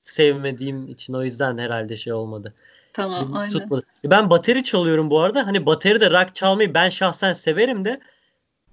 [0.03, 2.55] sevmediğim için o yüzden herhalde şey olmadı.
[2.93, 3.53] Tamam Beni aynen.
[3.53, 3.83] tutmadı.
[4.05, 5.47] Ben bateri çalıyorum bu arada.
[5.47, 8.01] Hani bateri de rock çalmayı ben şahsen severim de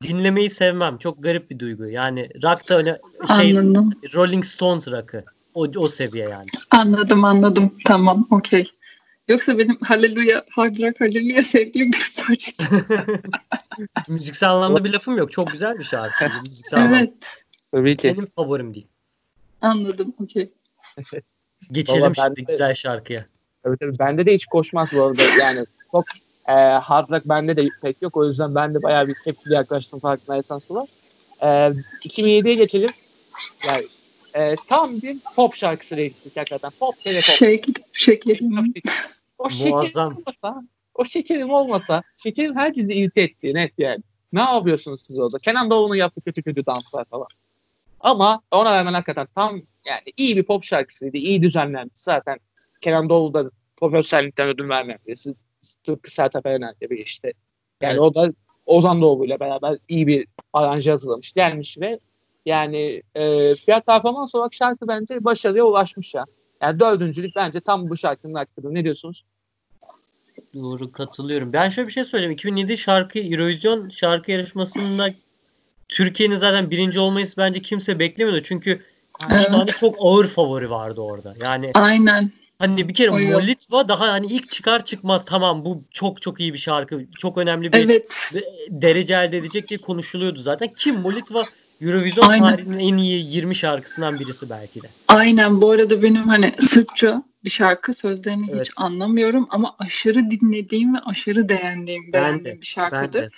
[0.02, 0.98] dinlemeyi sevmem.
[0.98, 1.90] Çok garip bir duygu.
[1.90, 3.02] Yani rock da öyle
[3.38, 3.92] şey Anladım.
[4.14, 5.24] Rolling Stones rock'ı.
[5.54, 6.46] O, o seviye yani.
[6.72, 7.74] Anladım anladım.
[7.86, 8.72] Tamam okey.
[9.28, 12.52] Yoksa benim Hallelujah, Hard Rock Hallelujah sevdiğim bir parça.
[14.08, 15.32] Müziksel anlamda bir lafım yok.
[15.32, 16.26] Çok güzel bir şarkı.
[16.50, 16.98] Müziksel anlamda.
[17.04, 17.44] evet.
[17.72, 18.08] Tabii ki.
[18.08, 18.88] Benim favorim değil.
[19.62, 20.52] Anladım okey.
[21.72, 23.26] Geçelim Valla ben şimdi de- güzel şarkıya.
[23.68, 24.00] Tabii tabii.
[24.00, 25.22] Bende de hiç koşmaz bu arada.
[25.42, 26.06] Yani çok
[26.48, 28.18] e, hard rock bende de pek yok.
[28.18, 30.90] O yüzden ben de bayağı bir tepkili yaklaştım farkındaysan var.
[31.42, 31.48] E,
[32.06, 32.90] 2007'ye geçelim.
[33.68, 33.84] Yani
[34.34, 36.72] e, tam bir pop şarkısı değiştik hakikaten.
[36.80, 37.24] Pop tele pop.
[37.24, 38.74] Shake, şekerim.
[39.38, 40.18] O şekerim Muazzam.
[40.18, 40.64] olmasa,
[40.96, 44.04] o şekerim olmasa, şekerim herkesi irite etti net yani.
[44.34, 45.38] Ne yapıyorsunuz siz orada?
[45.38, 47.28] Kenan Doğulu'nun yaptığı kötü kötü danslar falan.
[48.00, 51.18] Ama ona rağmen hakikaten tam yani iyi bir pop şarkısıydı.
[51.18, 51.92] iyi düzenlendi.
[51.96, 52.40] Zaten
[52.82, 55.36] Kenan Doğulu da profesyonellikten ödün vermeyen birisi.
[55.84, 57.34] Tıpkı Sertab Erener gibi işte.
[57.82, 58.02] Yani Evet.
[58.02, 58.32] o da
[58.66, 61.34] Ozan Doğulu ile beraber iyi bir aranje hazırlamış.
[61.34, 62.00] Gelmiş ve
[62.46, 66.26] yani e, fiyat performans olarak şarkı bence başarıya ulaşmış ya.
[66.62, 68.74] Yani dördüncülük bence tam bu şarkının hakkıdır.
[68.74, 69.24] Ne diyorsunuz?
[70.54, 71.54] Doğru katılıyorum.
[71.54, 72.32] Ben şöyle bir şey söyleyeyim.
[72.32, 75.08] 2007 şarkı Eurovision şarkı yarışmasında
[75.90, 78.44] Türkiye'nin zaten birinci olmayı bence kimse beklemiyordu.
[78.44, 78.82] Çünkü
[79.32, 79.46] Evet.
[79.46, 81.34] tane çok ağır favori vardı orada.
[81.46, 82.32] Yani Aynen.
[82.60, 83.34] Hani bir kere yok.
[83.42, 87.06] Molitva daha hani ilk çıkar çıkmaz tamam bu çok çok iyi bir şarkı.
[87.20, 88.32] Çok önemli bir Evet.
[88.70, 90.70] derece elde edecek diye konuşuluyordu zaten.
[90.78, 91.46] Kim Molitva
[91.82, 92.52] Eurovision Aynen.
[92.52, 94.88] tarihinin en iyi 20 şarkısından birisi belki de.
[95.08, 95.62] Aynen.
[95.62, 98.62] Bu arada benim hani Sırpça bir şarkı sözlerini Evet.
[98.68, 102.52] hiç anlamıyorum ama aşırı dinlediğim ve aşırı beğendiğim, Ben beğendiğim de.
[102.52, 103.24] bir Ben şarkıdır.
[103.24, 103.30] de.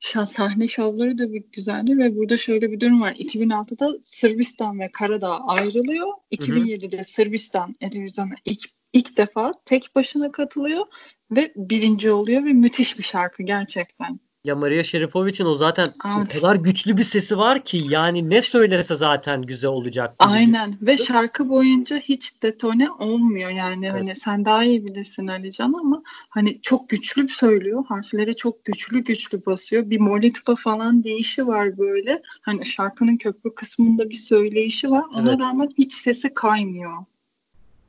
[0.00, 3.12] Sahne şovları da bir güzeldi ve burada şöyle bir durum var.
[3.12, 6.08] 2006'da Sırbistan ve Karadağ ayrılıyor.
[6.32, 8.60] 2007'de Sırbistan Eurovision'a ilk,
[8.92, 10.86] ilk defa tek başına katılıyor
[11.30, 14.20] ve birinci oluyor ve müthiş bir şarkı gerçekten.
[14.44, 16.32] Ya Maria Şerifovic'in o zaten o Evet.
[16.34, 20.14] kadar güçlü bir sesi var ki yani ne söylese zaten güzel olacak.
[20.18, 24.06] Aynen ve şarkı boyunca hiç detone olmuyor yani Evet.
[24.06, 29.46] hani sen daha iyi bilirsin Alican ama hani çok güçlü söylüyor harfleri çok güçlü güçlü
[29.46, 35.30] basıyor bir molitva falan deyişi var böyle hani şarkının köprü kısmında bir söyleyişi var ona
[35.30, 35.42] Evet.
[35.42, 36.92] rağmen hiç sesi kaymıyor.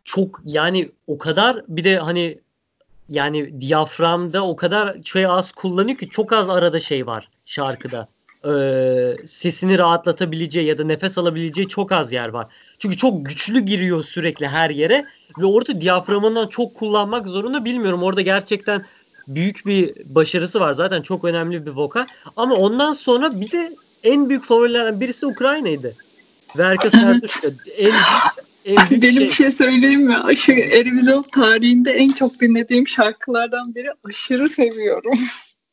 [0.03, 2.39] Çok yani o kadar bir de hani
[3.09, 8.07] yani diyaframda o kadar şey az kullanıyor ki çok az arada şey var şarkıda.
[8.45, 12.47] Ee, sesini rahatlatabileceği ya da nefes alabileceği çok az yer var.
[12.79, 15.05] Çünkü çok güçlü giriyor sürekli her yere
[15.39, 18.03] ve orada diyaframından çok kullanmak zorunda bilmiyorum.
[18.03, 18.85] Orada gerçekten
[19.27, 20.73] büyük bir başarısı var.
[20.73, 22.05] Zaten çok önemli bir vokal.
[22.37, 23.71] Ama ondan sonra bir de
[24.03, 25.93] en büyük favorilerden birisi Ukrayna'ydı.
[26.57, 27.01] Verka Evet.
[27.01, 27.47] Serduşka.
[27.77, 27.93] En,
[28.65, 29.15] Benim şey.
[29.19, 30.17] bir şey söyleyeyim mi?
[30.17, 35.13] Aşırı Eurovision tarihinde en çok dinlediğim şarkılardan biri aşırı seviyorum.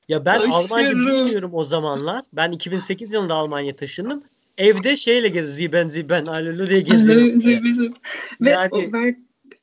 [0.09, 0.53] Ya ben Aşırı.
[0.53, 2.25] Almanca bilmiyorum o zamanlar.
[2.33, 4.23] Ben 2008 yılında Almanya taşındım.
[4.59, 5.55] Evde şeyle geziyorum.
[5.55, 7.41] Ziben ziben alelo diye geziyorum.
[7.41, 7.95] Bizim-
[8.41, 8.95] Ve Yani o çok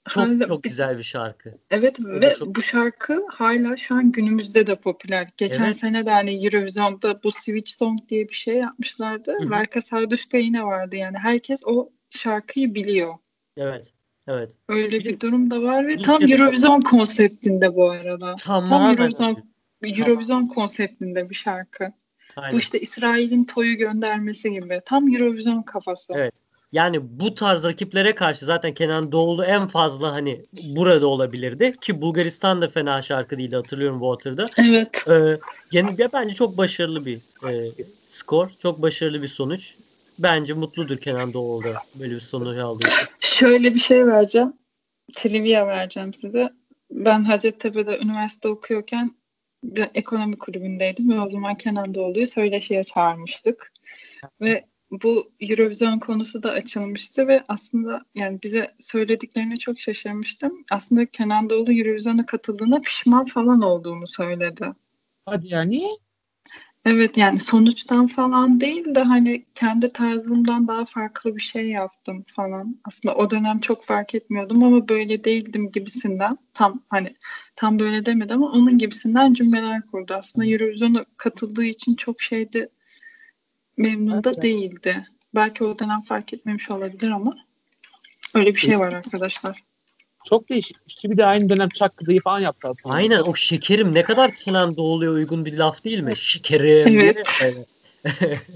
[0.05, 1.57] hala çok güzel bir şarkı.
[1.71, 5.27] Evet da ve çok- bu şarkı hala şu an günümüzde de popüler.
[5.37, 5.77] Geçen Evet.
[5.77, 9.33] sene de hani Eurovision'da bu Switch Song diye bir şey yapmışlardı.
[9.39, 9.49] Hı hı.
[9.49, 11.17] Verka Sarduşka yine vardı yani.
[11.17, 13.13] Herkes o şarkıyı biliyor.
[13.57, 13.93] Evet.
[14.27, 14.51] Evet.
[14.69, 18.35] Öyle Bir durum da var ve tam çok- Eurovision konseptinde bu arada.
[18.35, 18.97] Tam Tamamen.
[18.97, 19.43] Eurovision,
[19.83, 21.91] Eurovision konseptinde bir şarkı.
[22.35, 22.53] Aynen.
[22.55, 24.81] Bu işte İsrail'in toyu göndermesi gibi.
[24.85, 26.13] Tam Eurovision kafası.
[26.15, 26.33] Evet.
[26.71, 32.61] Yani bu tarz rakiplere karşı zaten Kenan Doğulu en fazla hani burada olabilirdi ki Bulgaristan
[32.61, 34.45] da fena şarkı değildi hatırlıyorum Water'da.
[34.69, 35.05] Evet.
[35.09, 35.37] Ee,
[35.71, 37.17] yani ya bence çok başarılı bir
[37.49, 37.71] e,
[38.09, 39.75] skor, çok başarılı bir sonuç.
[40.19, 43.07] Bence mutludur Kenan Doğulu da böyle bir sonuç aldığı için.
[43.19, 44.53] Şöyle bir şey vereceğim.
[45.13, 46.49] Trivia vereceğim size.
[46.91, 49.15] Ben Hacettepe'de üniversite okuyorken
[49.63, 53.73] bir ekonomi kulübündeydim ve o zaman Kenan Doğulu'yu söyleşiye çağırmıştık.
[54.41, 60.65] Ve bu Eurovision konusu da açılmıştı ve aslında yani bize söylediklerine çok şaşırmıştım.
[60.71, 64.65] Aslında Kenan Doğulu Eurovision'a katıldığına pişman falan olduğunu söyledi.
[65.25, 65.89] Hadi ya niye?
[66.85, 72.75] Evet yani sonuçtan falan değil de hani kendi tarzımdan daha farklı bir şey yaptım falan.
[72.83, 76.37] Aslında o dönem çok fark etmiyordum ama böyle değildim gibisinden.
[76.53, 77.15] Tam hani
[77.55, 80.13] tam böyle demedi ama onun gibisinden cümleler kurdu.
[80.13, 82.69] Aslında Eurovision'a katıldığı için çok şeydi
[83.77, 85.07] memnun da değildi.
[85.35, 87.37] Belki o dönem fark etmemiş olabilir ama
[88.33, 89.63] öyle bir şey var arkadaşlar.
[90.29, 90.77] Çok değişik.
[90.87, 92.95] İşte bir de aynı dönem Çakkı'dayı falan yaptı aslında.
[92.95, 96.17] Aynen o şekerim ne kadar Kenan Doğulu'ya uygun bir laf değil mi?
[96.17, 97.15] Şekerim.
[97.41, 97.67] Evet.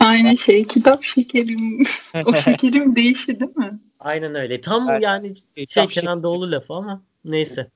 [0.00, 1.82] Aynı şey kitap şekerim.
[2.26, 3.80] o şekerim değişti değil mi?
[4.00, 4.60] Aynen öyle.
[4.60, 5.02] Tam Evet.
[5.02, 7.66] yani şey Kitap Kenan Doğulu lafı ama neyse.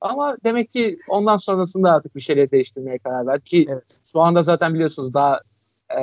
[0.00, 3.98] Ama demek ki ondan sonrasında artık bir şeyleri değiştirmeye karar verdi ki Evet.
[4.12, 5.40] şu anda zaten biliyorsunuz daha
[5.90, 6.00] e,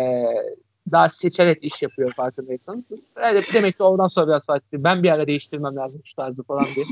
[0.91, 2.83] daha seçerek iş yapıyor farkındaysanız.
[3.17, 4.83] Evet, demek ki oradan sonra biraz fark etti.
[4.83, 6.85] Ben bir ara değiştirmem lazım şu tarzı falan diye.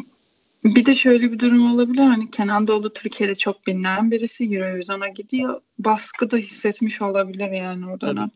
[0.64, 2.03] Bir de şöyle bir durum olabilir.
[2.03, 4.56] Hani Kenan Doğulu Türkiye'de çok bilinen birisi.
[4.56, 5.61] Eurovision'a gidiyor.
[5.80, 8.32] Baskı da hissetmiş olabilir yani o dönem.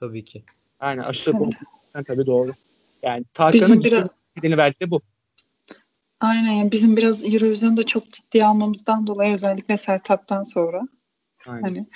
[0.00, 0.42] Tabii ki.
[0.80, 1.38] Aynen aşırı Evet.
[1.38, 2.52] popüler tabii doğru.
[3.02, 5.00] Yani Bizim Tarkan'ın biraz nedeni belki de bu.
[6.20, 10.88] aynen yani bizim biraz Eurovision'u da çok ciddiye almamızdan dolayı özellikle Sertab'tan sonra
[11.46, 11.62] Aynen.
[11.62, 11.86] hani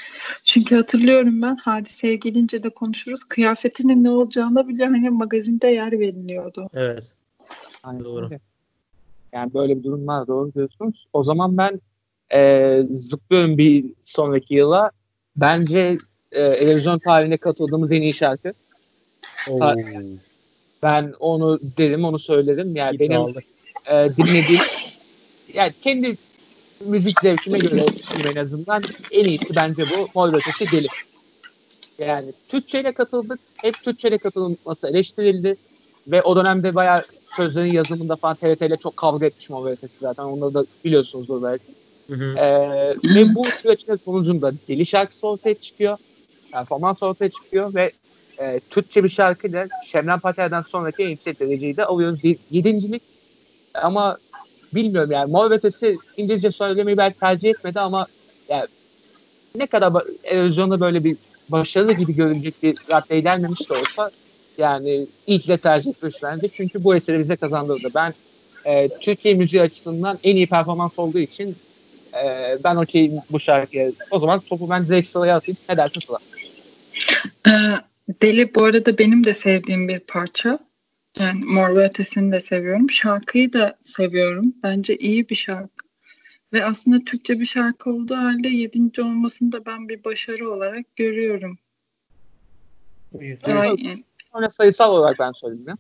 [0.45, 3.25] çünkü hatırlıyorum ben hadiseye gelince de konuşuruz.
[3.25, 6.71] Kıyafetinin ne olacağına bile hani magazinde yer veriliyordu.
[6.75, 7.15] Evet.
[7.85, 8.31] Aynen Doğru.
[9.33, 11.07] Yani böyle bir durum var doğru diyorsunuz.
[11.13, 11.81] O zaman ben
[12.33, 14.91] e, zıplıyorum bir sonraki yıla.
[15.37, 15.99] Bence
[16.33, 18.53] e, televizyon tarihine katıldığımız en iyi şarkı.
[19.51, 19.75] Oo.
[20.83, 22.77] Ben onu dedim, onu söyledim.
[22.77, 23.41] Yani benim İddialı.
[23.91, 24.61] e, dinlediğim
[25.55, 26.19] yani kendi
[26.85, 27.81] müzik zevkime göre
[28.31, 30.09] en azından en iyisi bence bu.
[30.15, 30.89] Mor Ötesi Deli.
[31.99, 33.41] Yani Türkçeyle katıldık.
[33.63, 35.57] Hep Türkçeyle katılması eleştirildi.
[36.07, 37.05] Ve o dönemde bayağı
[37.37, 40.25] sözlerin yazımında falan TRT ile çok kavga etmiş Mor Ötesi zaten.
[40.25, 41.65] Onları da biliyorsunuzdur belki.
[42.11, 42.39] Hı hı.
[42.39, 45.99] Ee, ve bu süreçin sonucunda Deli şarkısı ortaya çıkıyor.
[46.53, 47.93] Performans ortaya çıkıyor ve
[48.41, 52.21] e, Türkçe bir şarkıyla Şebnem Pater'den sonraki en yüksek dereceyi de alıyoruz.
[52.51, 53.03] Yedincilik
[53.75, 54.19] ama
[54.77, 55.61] bilmiyorum yani Mor ve
[56.17, 58.07] İngilizce söylemeyi belki tercih etmedi ama
[58.49, 58.67] yani
[59.55, 59.93] ne kadar
[60.23, 61.17] televizyonda böyle bir
[61.49, 64.11] başarılı gibi görünecek bir raddeye gelmemiş de olsa
[64.59, 66.49] yani ki de tercih etmiş bence.
[66.49, 67.89] Çünkü bu eseri bize kazandırdı.
[67.95, 68.15] Ben
[68.65, 71.57] e, Türkiye müziği açısından en iyi performans olduğu için
[72.15, 73.91] e, ben okeyim bu şarkıya.
[74.11, 75.59] O zaman topu ben direkt Sıla'ya atayım.
[75.69, 76.19] Ne dersin Sıla?
[77.49, 77.51] Ee,
[78.23, 80.59] Deli bu arada benim de sevdiğim bir parça.
[81.19, 82.91] Yani Mor ve Ötesi'ni de seviyorum.
[82.91, 84.55] Şarkıyı da seviyorum.
[84.63, 85.87] Bence iyi bir şarkı.
[86.53, 91.59] Ve aslında Türkçe bir şarkı olduğu halde yedinci olmasını da ben bir başarı olarak görüyorum.
[93.47, 95.69] Yani, Öyle sayısal olarak ben söyleyeyim.
[95.69, 95.77] ya.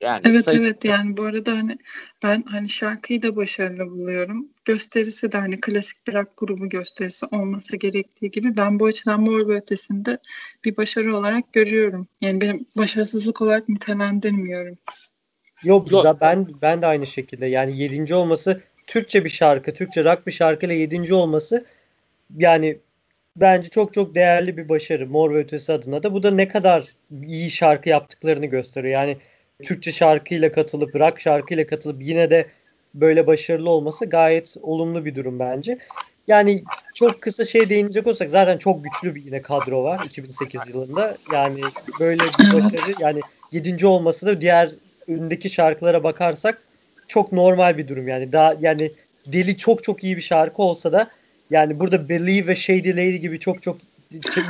[0.00, 1.78] Yani evet sayı- evet yani bu arada hani
[2.22, 4.48] ben hani şarkıyı da başarılı buluyorum.
[4.70, 9.48] Gösterisi de hani klasik bir rock grubu gösterisi olması gerektiği gibi ben bu açıdan Mor
[9.48, 10.18] ve Ötesi'nde
[10.64, 12.08] bir başarı olarak görüyorum.
[12.20, 14.78] Yani benim başarısızlık olarak nitelendirmiyorum.
[15.64, 16.14] Yok güzel.
[16.20, 17.46] Ben ben de aynı şekilde.
[17.46, 21.66] Yani yedinci olması Türkçe bir şarkı, Türkçe rock bir şarkıyla yedinci olması
[22.36, 22.78] yani
[23.36, 26.14] bence çok çok değerli bir başarı Mor ve Ötesi adına da.
[26.14, 26.84] Bu da ne kadar
[27.26, 28.94] iyi şarkı yaptıklarını gösteriyor.
[28.94, 29.16] Yani
[29.62, 32.46] Türkçe şarkıyla katılıp, rock şarkıyla katılıp yine de
[32.94, 35.78] böyle başarılı olması gayet olumlu bir durum bence.
[36.26, 36.62] Yani
[36.94, 41.16] çok kısa şey değinecek olsak zaten çok güçlü bir yine kadro var 2008 yılında.
[41.32, 41.60] Yani
[42.00, 43.20] böyle bir başarı yani
[43.52, 44.70] yedinci olması da diğer
[45.08, 46.62] öndeki şarkılara bakarsak
[47.08, 48.32] çok normal bir durum yani.
[48.32, 48.92] Daha yani
[49.26, 51.10] Deli çok çok iyi bir şarkı olsa da
[51.50, 53.76] yani burada Believe ve Shady Lady gibi çok çok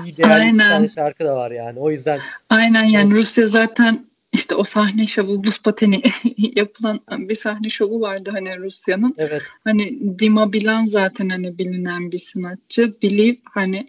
[0.05, 0.69] iyi değerli bir Aynen.
[0.69, 1.79] tane şarkı da var yani.
[1.81, 3.15] O yüzden Aynen yani.
[3.15, 6.03] Rusya zaten işte o sahne şovu buz pateni
[6.57, 9.15] yapılan bir sahne şovu vardı hani Rusya'nın.
[9.19, 12.95] evet Hani Dima Bilan zaten hani bilinen bir sanatçı.
[13.03, 13.87] Believe hani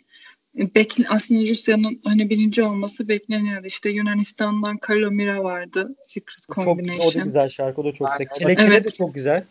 [0.55, 3.67] bekle, aslında Rusya'nın hani birinci olması bekleniyordu.
[3.67, 5.95] İşte Yunanistan'dan Kalomira vardı.
[6.07, 7.23] Secret çok o da Combination.
[7.25, 8.33] güzel şarkı o da çok güzel.
[8.33, 8.85] Kele Kele Evet.
[8.85, 9.43] de çok güzel.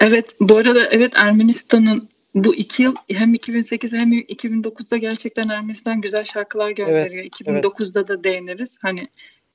[0.00, 6.24] Evet bu arada evet Ermenistan'ın bu iki yıl hem 2008 hem 2009'da gerçekten Ermenistan güzel
[6.24, 7.24] şarkılar gönderiyor.
[7.24, 8.78] 2009'da da değiniriz.
[8.82, 9.08] Hani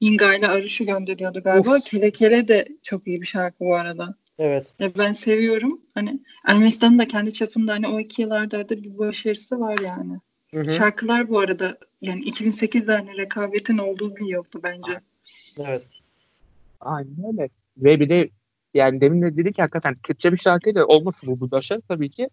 [0.03, 1.75] Inga ile Aruş'u gönderiyordu galiba.
[1.75, 1.85] Of.
[1.85, 4.15] Kele Kele de çok iyi bir şarkı bu arada.
[4.39, 4.73] Evet.
[4.79, 5.81] Ya ben seviyorum.
[5.93, 10.19] Hani Ermenistan'ın da kendi çapında hani o iki yıllarda da bir başarısı var yani.
[10.53, 10.71] Hı hı.
[10.71, 14.99] Şarkılar bu arada yani 2008'de hani rekabetin olduğu bir yıldı bence.
[15.57, 15.85] Evet.
[16.81, 17.49] Aynen öyle.
[17.77, 18.29] Ve bir de
[18.73, 22.29] yani demin de dedik ki hakikaten Türkçe bir şarkıyla olması bu, bu başarı tabii ki.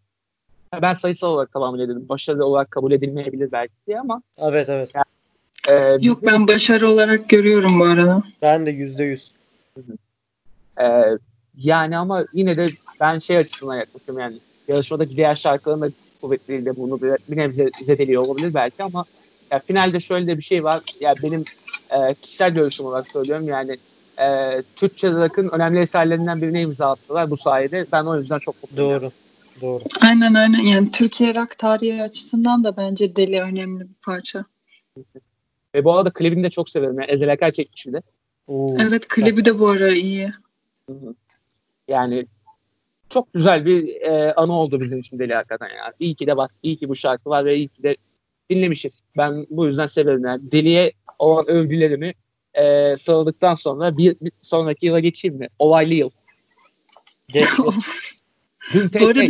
[0.82, 2.08] Ben sayısal olarak tamamını edelim.
[2.08, 4.92] Başarılı olarak kabul edilmeyebilir belki diye ama Evet evet.
[5.70, 8.22] E, Yok ben başarı olarak görüyorum bu arada.
[8.42, 9.32] Ben de yüzde yüz.
[10.80, 10.86] e,
[11.56, 12.66] yani ama yine de
[13.00, 14.36] ben şey açısından yaklaşıyorum yani
[14.68, 15.88] yarışmadaki diğer şarkıların da
[16.20, 19.04] kuvvetleriyle bunu bir, bir nebze zedeliyor olabilir belki ama
[19.50, 20.80] ya finalde şöyle de bir şey var.
[21.00, 21.44] Ya benim
[21.90, 23.76] e, kişisel görüşüm olarak söylüyorum yani
[24.18, 27.86] e, Türkçe rock'ın önemli eserlerinden birine imza attılar bu sayede.
[27.92, 28.90] Ben o yüzden çok mutluyum.
[28.90, 29.10] Doğru.
[29.60, 29.82] Doğru.
[30.02, 34.44] Aynen aynen yani Türkiye rock tarihi açısından da bence Deli önemli bir parça.
[35.74, 37.00] Ve bu arada klibini de çok severim.
[37.00, 38.02] Yani Ezel Akay çekmiş bir de.
[38.46, 38.76] Oo.
[38.80, 40.32] Evet klibi de bu ara iyi.
[41.88, 42.26] Yani
[43.10, 45.92] çok güzel bir e, anı oldu bizim için Deli hakikaten ya.
[46.00, 47.96] İyi ki de bak, iyi ki bu şarkı var ve iyi ki de
[48.50, 49.02] dinlemişiz.
[49.16, 50.52] Ben bu yüzden severim yani.
[50.52, 52.14] Deli'ye olan övgülerimi
[52.54, 55.48] e, sıraladıktan sonra bir, bir sonraki yıla geçeyim mi?
[55.58, 56.10] Olaylı yıl.
[57.28, 57.46] Geç.
[58.74, 59.24] Bu arada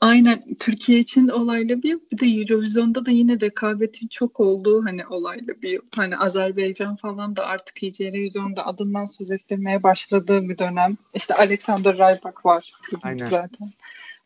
[0.00, 2.00] aynen Türkiye için olaylı bir yıl.
[2.12, 5.82] Bir de Eurovision'da da yine rekabetin çok olduğu hani olaylı bir yıl.
[5.96, 10.96] Hani Azerbaycan falan da artık iyice Eurovision'da adından söz ettirmeye başladığı bir dönem.
[11.14, 12.72] İşte Alexander Rybak var
[13.02, 13.26] Aynen.
[13.26, 13.70] zaten.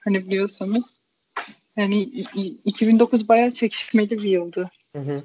[0.01, 1.03] Hani biliyorsanız.
[1.77, 4.71] Yani i- i- 2009 bayağı çekişmeli bir yıldı.
[4.97, 5.23] Hı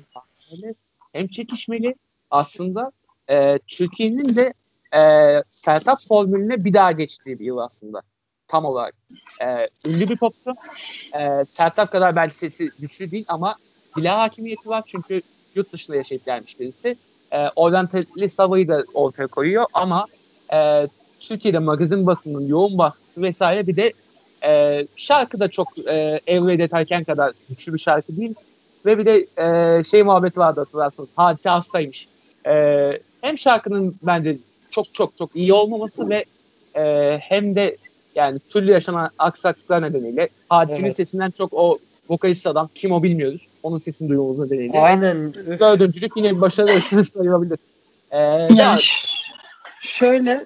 [1.13, 1.95] hem çekişmeli
[2.31, 2.91] aslında
[3.29, 4.53] e, Türkiye'nin de
[4.97, 5.01] e,
[5.49, 8.01] Sertab formülüne bir daha geçtiği bir yıl aslında.
[8.49, 8.93] Tam olarak.
[9.41, 10.53] E, ünlü bir popçu.
[11.19, 13.55] E, Sertab kadar belki sesi güçlü değil ama
[13.97, 15.21] dile hakimiyeti var çünkü
[15.55, 16.95] yurt dışında yaşayıp gelmiş birisi.
[17.31, 20.05] E, oryantalist havayı da ortaya koyuyor ama
[20.53, 20.87] e,
[21.19, 23.93] Türkiye'de magazin basının yoğun baskısı vesaire bir de
[24.43, 28.35] e, şarkı da çok e, Evre Deterken kadar güçlü bir şarkı değil.
[28.85, 31.09] Ve bir de e, şey muhabbeti vardı hatırlarsınız.
[31.15, 32.07] Hadise hastaymış.
[32.47, 34.37] E, hem şarkının bence
[34.69, 36.25] çok çok çok iyi olmaması ve
[36.75, 37.77] e, hem de
[38.15, 40.95] yani türlü yaşanan aksaklıklar nedeniyle Hadise'nin Evet.
[40.97, 41.77] sesinden çok o
[42.09, 43.47] vokalist adam kim o bilmiyoruz.
[43.63, 44.79] Onun sesini duymamız nedeniyle.
[44.79, 45.33] Aynen.
[45.33, 47.59] Dördüncülük yine bir ölçüsü sayılabilir.
[48.11, 49.07] E, Yani ya, ş-
[49.81, 50.37] şöyle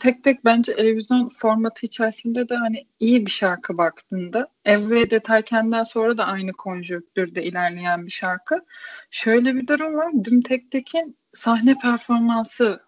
[0.00, 6.18] tek tek bence televizyon formatı içerisinde de hani iyi bir şarkı baktığında Evre Deterken'den sonra
[6.18, 8.64] da aynı konjonktürde ilerleyen bir şarkı.
[9.10, 10.12] Şöyle bir durum var.
[10.24, 12.80] Düm Tek Tek'in sahne performansı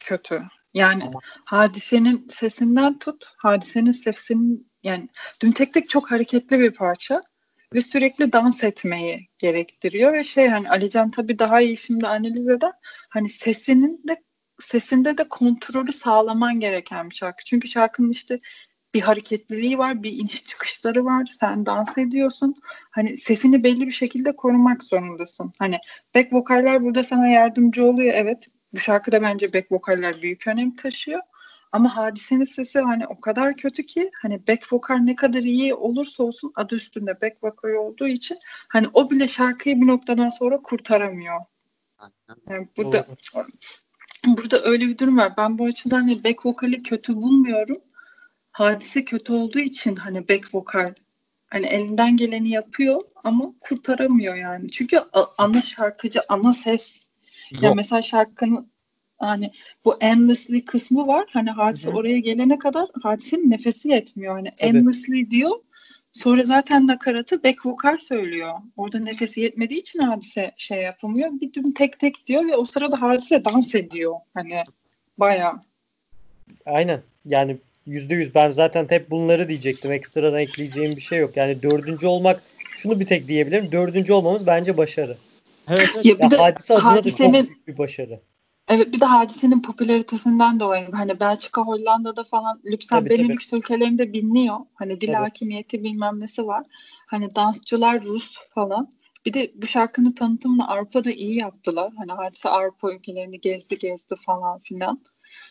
[0.00, 0.42] kötü.
[0.74, 5.08] Yani Ama- hadisenin sesinden tut, hadisenin sesinin yani
[5.42, 7.22] Düm Tek Tek çok hareketli bir parça
[7.74, 12.72] ve sürekli dans etmeyi gerektiriyor ve şey hani Alican tabii daha iyi şimdi analiz eder.
[13.08, 14.22] Hani sesinin de
[14.60, 17.44] sesinde de kontrolü sağlaman gereken bir şarkı.
[17.44, 18.40] Çünkü şarkının işte
[18.94, 21.26] bir hareketliliği var, bir iniş çıkışları var.
[21.40, 22.54] Sen dans ediyorsun.
[22.90, 25.52] Hani sesini belli bir şekilde korumak zorundasın.
[25.58, 25.78] Hani
[26.14, 28.14] back vokaller burada sana yardımcı oluyor.
[28.14, 28.46] Evet.
[28.72, 31.20] Bu şarkıda bence back vokaller büyük önem taşıyor.
[31.72, 36.22] Ama hadisenin sesi hani o kadar kötü ki hani back vokal ne kadar iyi olursa
[36.22, 38.38] olsun adı üstünde back vokal olduğu için
[38.68, 41.40] hani o bile şarkıyı bir noktadan sonra kurtaramıyor.
[42.50, 43.06] Yani burada
[44.26, 45.32] burada öyle bir durum var.
[45.36, 47.76] Ben bu açıdan hani back vokali kötü bulmuyorum.
[48.52, 50.94] Hadise kötü olduğu için hani back vokal
[51.46, 54.70] hani elinden geleni yapıyor ama kurtaramıyor yani.
[54.70, 55.00] Çünkü
[55.38, 57.09] ana şarkıcı, ana ses.
[57.50, 57.76] Ya yok.
[57.76, 58.70] mesela şarkının
[59.18, 59.50] hani
[59.84, 61.26] bu endlessly kısmı var.
[61.32, 61.96] Hani hadise Hı hı.
[61.96, 64.34] oraya gelene kadar hadisenin nefesi yetmiyor.
[64.34, 64.68] Hani Tabii.
[64.68, 65.56] endlessly diyor.
[66.12, 68.52] Sonra zaten nakaratı back vokal söylüyor.
[68.76, 71.30] Orada nefesi yetmediği için hadise şey yapamıyor.
[71.40, 74.14] Bir düm tek tek diyor ve o sırada hadise dans ediyor.
[74.34, 74.62] Hani
[75.18, 75.60] bayağı.
[76.66, 77.00] Aynen.
[77.24, 77.56] Yani
[77.86, 78.34] yüzde yüz.
[78.34, 79.92] Ben zaten hep bunları diyecektim.
[79.92, 81.36] Ekstradan ekleyeceğim bir şey yok.
[81.36, 82.42] Yani dördüncü olmak
[82.76, 83.72] şunu bir tek diyebilirim.
[83.72, 85.16] Dördüncü olmamız bence başarı.
[85.70, 86.04] Evet, evet.
[86.04, 88.20] Ya bir Ya de hadise adına da çok hadisenin büyük bir başarı.
[88.68, 93.10] Evet bir de hadisenin popülaritesinden dolayı hani Belçika, Hollanda'da falan tabii.
[93.10, 94.56] Benelux ülkelerinde biliniyor.
[94.74, 95.16] Hani dil Tabii.
[95.16, 96.66] hakimiyeti bilmem nesi var.
[97.06, 98.90] Hani dansçılar Rus falan.
[99.26, 101.92] Bir de bu şarkının tanıtımını Avrupa'da iyi yaptılar.
[101.98, 105.04] Hani hadise Avrupa ülkelerini gezdi gezdi falan filan.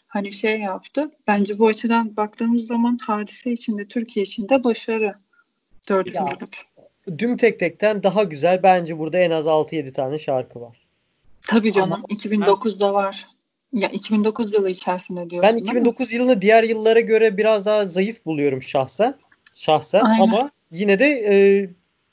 [0.08, 1.12] Hani şey yaptı.
[1.28, 5.14] Bence bu açıdan baktığımız zaman hadise içinde Türkiye içinde başarı.
[5.90, 6.69] Dördüncülük.
[7.18, 8.64] Düm tek tekten daha güzel.
[8.64, 10.78] Bence burada en az 6-7 tane şarkı var.
[11.48, 11.94] Tabii canım.
[11.94, 13.28] Ama- 2009'da var.
[13.74, 15.70] Ya 2009 yılı içerisinde diyorsun Ben değil mi?
[15.70, 19.16] 2009 yılını diğer yıllara göre biraz daha zayıf buluyorum şahsen.
[19.56, 20.24] Şahsen Aynen.
[20.24, 21.36] ama yine de e,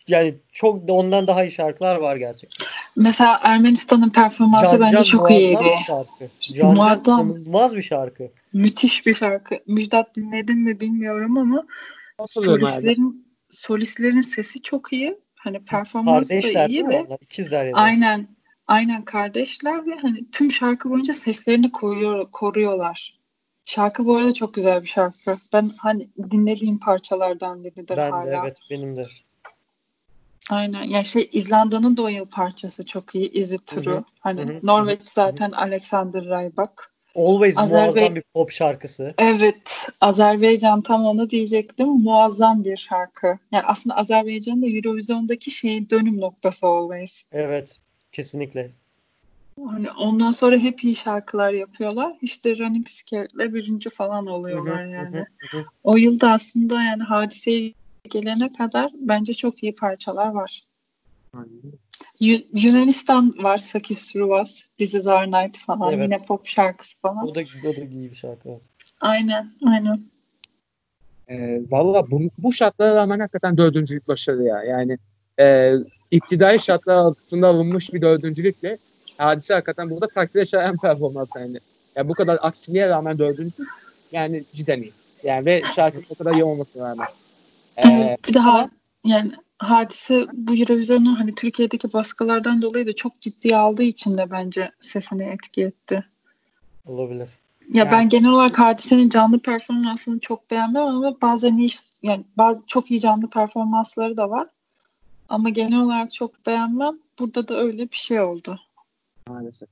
[0.09, 2.67] yani çok da ondan daha iyi şarkılar var gerçekten.
[2.97, 5.59] Mesela Ermenistan'ın performansı Can bence Can çok iyiydi.
[5.65, 6.29] bir şarkı.
[6.41, 7.31] Can Can Muazzam.
[7.31, 8.29] inanılmaz bir şarkı.
[8.53, 9.59] Müthiş bir şarkı.
[9.67, 11.65] Müjdat dinledin mi bilmiyorum ama
[12.19, 12.29] herhalde.
[12.33, 13.26] solistlerin
[13.57, 15.19] solistlerin sesi çok iyi.
[15.37, 17.19] Hani performans da Kardeşler değil iyi ve onlar?
[17.21, 17.79] İkizler ya da.
[17.79, 18.29] aynen
[18.67, 23.19] aynen kardeşler ve hani tüm şarkı boyunca seslerini koruyor, koruyorlar.
[23.65, 25.37] Şarkı bu arada çok güzel bir şarkı.
[25.53, 28.27] Ben hani dinlediğim parçalardan biridir Ben hala.
[28.27, 29.07] de evet benim de.
[30.51, 30.83] Aynen.
[30.83, 33.31] Ya şey İzlanda'nın da o yıl parçası çok iyi.
[33.33, 33.91] Izi turu.
[33.91, 34.05] Hı hı.
[34.21, 34.61] Hani Hı hı.
[34.63, 36.96] Norveç zaten Alexander Rybak.
[37.17, 39.15] Always Azerbe- muazzam bir pop şarkısı.
[39.19, 41.89] Evet, Azerbaycan tam onu diyecektim.
[41.89, 43.39] Muazzam bir şarkı.
[43.53, 47.23] Yani aslında Azerbaycan'ın da Eurovision'daki şeyin dönüm noktası Always.
[47.33, 47.81] Evet
[48.13, 48.71] kesinlikle.
[49.65, 52.17] Hani ondan sonra hep iyi şarkılar yapıyorlar.
[52.23, 55.17] İşte Running Scared'le birinci falan oluyorlar Hı hı, yani.
[55.17, 55.65] hı hı.
[55.85, 57.73] O yılda aslında yani hadiseye
[58.11, 60.63] gelene kadar bence çok iyi parçalar var.
[62.21, 65.93] Yu- Yunanistan var Sakis Ruvas, This Is Our Night falan.
[65.93, 66.05] Evet.
[66.05, 67.29] Yine pop şarkısı falan.
[67.29, 68.49] O da, o da iyi bir şarkı.
[69.01, 70.01] Aynen, aynen.
[71.29, 74.63] E, Valla bu, bu şartlara rağmen hakikaten dördüncülük başarı ya.
[74.63, 74.99] Yani
[75.41, 75.75] e,
[76.11, 78.79] iktidai şartlar altında alınmış bir dördüncülükle
[79.19, 81.59] Hadise hakikaten burada takdire şayan performans yani.
[81.97, 83.65] Ya bu kadar aksiliğe rağmen dördüncü
[84.13, 84.93] yani cidden iyi.
[85.23, 87.07] Yani ve şarkı o kadar iyi olmasına rağmen.
[87.85, 88.71] Ee, bir daha
[89.05, 94.71] yani hadise bu Eurovision'u hani Türkiye'deki baskılardan dolayı da çok ciddiye aldığı için de bence
[94.81, 96.05] sesini etki etti.
[96.87, 97.29] Olabilir.
[97.73, 101.71] Ya yani, ben genel olarak hadisenin canlı performansını çok beğenmem ama bazen iyi
[102.03, 104.49] yani bazı çok iyi canlı performansları da var.
[105.29, 106.99] Ama genel olarak çok beğenmem.
[107.19, 108.59] Burada da öyle bir şey oldu.
[109.29, 109.69] Maalesef.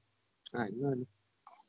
[0.54, 1.02] Aynen öyle.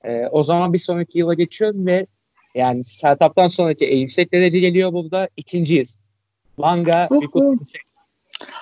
[0.04, 2.08] Ee, o zaman bir sonraki yıla geçiyorum ve
[2.56, 5.30] yani startup'tan sonraki en yüksek derece geliyor burada.
[5.38, 6.00] İkinciyiz.
[6.58, 7.28] Manga bir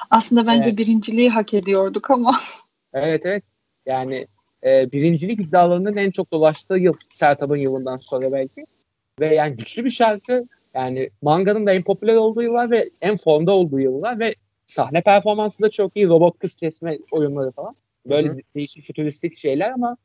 [0.09, 0.79] Aslında bence evet.
[0.79, 2.35] birinciliği hak ediyorduk ama.
[2.93, 3.43] Evet evet.
[3.85, 4.27] Yani
[4.63, 8.65] e, birincilik iddialarının en çok dolaştığı yıl Sertab'ın yılından sonra belki.
[9.19, 10.45] Ve yani güçlü bir şarkı.
[10.73, 14.35] Yani manganın da en popüler olduğu yıllar ve en formda olduğu yıllar ve
[14.67, 16.07] sahne performansı da çok iyi.
[16.07, 17.75] Robot kız kesme oyunları falan.
[18.05, 18.39] Böyle Hı-hı.
[18.55, 19.97] değişik fütüristik şeyler ama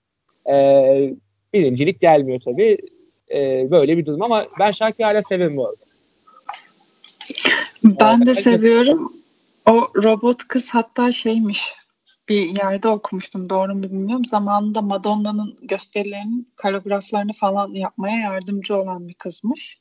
[0.50, 0.54] e,
[1.54, 2.78] birincilik gelmiyor tabii.
[3.30, 5.88] E, böyle bir durum ama ben şarkıyı hala severim bu arada.
[7.84, 9.12] Ben de seviyorum.
[9.68, 11.74] O robot kız hatta şeymiş
[12.28, 14.24] bir yerde okumuştum doğru mu bilmiyorum.
[14.24, 19.80] Zamanında Madonna'nın gösterilerinin koreograflarını falan yapmaya yardımcı olan bir kızmış.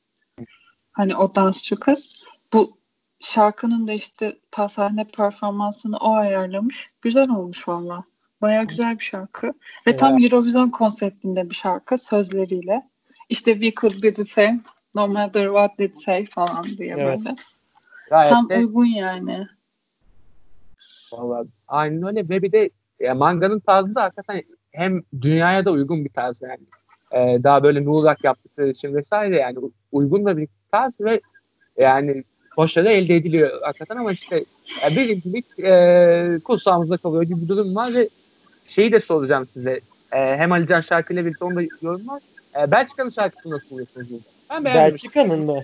[0.92, 2.24] Hani o dansçı kız.
[2.54, 2.78] Bu
[3.20, 4.38] şarkının da işte
[4.70, 6.90] sahne performansını o ayarlamış.
[7.02, 8.04] Güzel olmuş valla.
[8.42, 9.54] Baya güzel bir şarkı.
[9.88, 12.90] Ve tam Eurovision konseptinde bir şarkı sözleriyle.
[13.30, 14.60] İşte we could be the same
[14.96, 17.20] no matter what they say falan diye evet.
[17.26, 17.36] böyle.
[18.10, 19.48] Gayet tam de, uygun yani.
[21.12, 22.70] Valla aynen öyle ve bir de
[23.00, 26.60] ya, manganın tarzı da hakikaten hem dünyaya da uygun bir tarz yani.
[27.12, 29.58] Ee, daha böyle nurak yaptıkları için vesaire yani
[29.92, 31.22] uygun da bir tarz ve
[31.78, 32.24] yani
[32.58, 34.44] başarı elde ediliyor hakikaten ama işte
[34.84, 38.10] yani birincilik e, kursağımızda kalıyor gibi bir durum var ve
[38.68, 39.80] şeyi de soracağım size.
[40.12, 42.22] E, hem Alican şarkıyla birlikte onu da yorum var.
[42.60, 44.08] E, Belçika'nın şarkısını nasıl buluyorsunuz?
[44.50, 45.62] Ben Belçika'nın mı?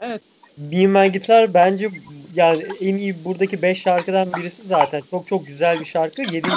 [0.00, 0.22] Evet.
[0.58, 1.88] Be My Guitar bence
[2.34, 5.02] yani en iyi buradaki 5 şarkıdan birisi zaten.
[5.10, 6.22] Çok çok güzel bir şarkı.
[6.34, 6.48] 7.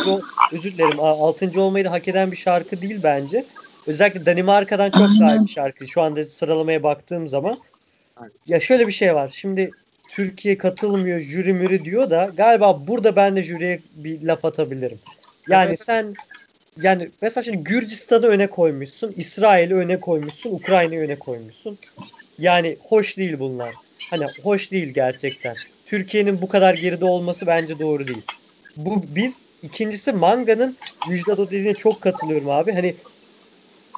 [0.51, 1.61] özür dilerim 6.
[1.61, 3.45] olmayı da hak eden bir şarkı değil bence.
[3.87, 5.87] Özellikle Danimarka'dan çok daha iyi bir şarkı.
[5.87, 7.59] Şu anda sıralamaya baktığım zaman.
[8.47, 9.29] Ya şöyle bir şey var.
[9.35, 9.71] Şimdi
[10.09, 14.99] Türkiye katılmıyor, jüri müri diyor da galiba burada ben de jüriye bir laf atabilirim.
[15.49, 15.85] Yani evet.
[15.85, 16.13] sen
[16.77, 21.77] yani mesela şimdi Gürcistan'ı öne koymuşsun, İsrail'i öne koymuşsun, Ukrayna'yı öne koymuşsun.
[22.39, 23.73] Yani hoş değil bunlar.
[24.09, 25.55] Hani hoş değil gerçekten.
[25.85, 28.21] Türkiye'nin bu kadar geride olması bence doğru değil.
[28.77, 29.31] Bu bir.
[29.63, 30.77] İkincisi Manga'nın
[31.09, 32.71] Müjdat o çok katılıyorum abi.
[32.71, 32.95] Hani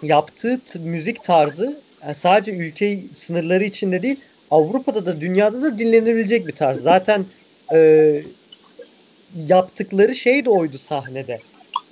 [0.03, 4.19] yaptığı müzik tarzı yani sadece ülke sınırları içinde değil
[4.51, 6.81] Avrupa'da da dünyada da dinlenebilecek bir tarz.
[6.81, 7.25] Zaten
[7.73, 8.21] e,
[9.47, 11.39] yaptıkları şey de oydu sahnede.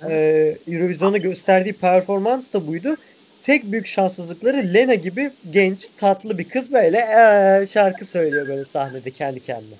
[0.08, 2.96] E, Eurovision'da gösterdiği performans da buydu
[3.48, 9.10] tek büyük şanssızlıkları Lena gibi genç, tatlı bir kız böyle ee, şarkı söylüyor böyle sahnede
[9.10, 9.74] kendi kendine.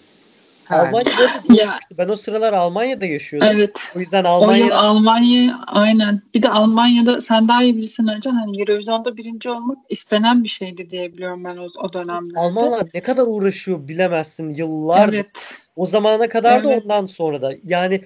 [0.70, 1.78] Almanya'da ya.
[1.98, 3.50] Ben o sıralar Almanya'da yaşıyordum.
[3.52, 3.92] Evet.
[3.96, 4.64] O yüzden Almanya...
[4.64, 6.22] O yıl Almanya aynen.
[6.34, 10.90] Bir de Almanya'da sen daha iyi bilirsin önce hani Eurovision'da birinci olmak istenen bir şeydi
[10.90, 12.38] diye biliyorum ben o, o dönemde.
[12.38, 15.08] Almanlar ne kadar uğraşıyor bilemezsin yıllar.
[15.08, 15.54] Evet.
[15.76, 16.64] O zamana kadar evet.
[16.64, 17.52] da ondan sonra da.
[17.64, 18.00] Yani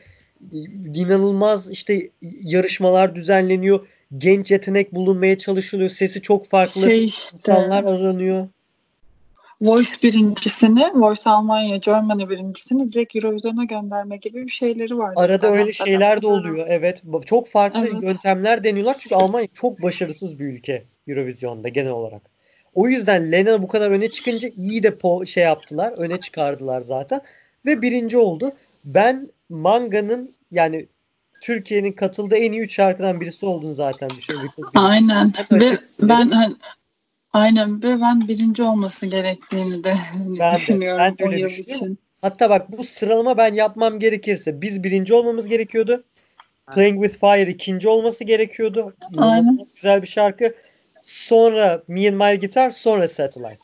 [0.94, 2.08] inanılmaz işte
[2.42, 3.86] yarışmalar düzenleniyor.
[4.18, 5.90] Genç yetenek bulunmaya çalışılıyor.
[5.90, 8.48] Sesi çok farklı şey işte, insanlar aranıyor.
[9.62, 15.12] Voice birincisini, Voice Almanya, Germany birincisini direkt Eurovision'a gönderme gibi bir şeyleri var.
[15.16, 16.66] Arada öyle şeyler de oluyor.
[16.68, 17.02] Evet.
[17.26, 18.02] Çok farklı evet.
[18.02, 18.96] yöntemler deniyorlar.
[19.00, 22.22] Çünkü Almanya çok başarısız bir ülke Eurovision'da genel olarak.
[22.74, 25.92] O yüzden Lena bu kadar öne çıkınca iyi de po- şey yaptılar.
[25.96, 27.20] Öne çıkardılar zaten.
[27.66, 28.52] Ve birinci oldu.
[28.84, 30.86] Ben Manga'nın yani
[31.42, 34.52] Türkiye'nin katıldığı en iyi üç şarkıdan birisi olduğunu zaten düşünüyorum.
[34.74, 35.32] Aynen.
[35.52, 36.54] Ve ben hani,
[37.32, 41.98] aynen ve ben birinci olması gerektiğini de ben düşünüyorum de, ben yıl için.
[42.20, 46.04] Hatta bak bu sıralama ben yapmam gerekirse biz birinci olmamız gerekiyordu.
[46.74, 48.94] Playing with Fire ikinci olması gerekiyordu.
[49.16, 49.66] Aynen.
[49.74, 50.54] Güzel bir şarkı.
[51.02, 53.58] Sonra Me and My Guitar sonra Satellite.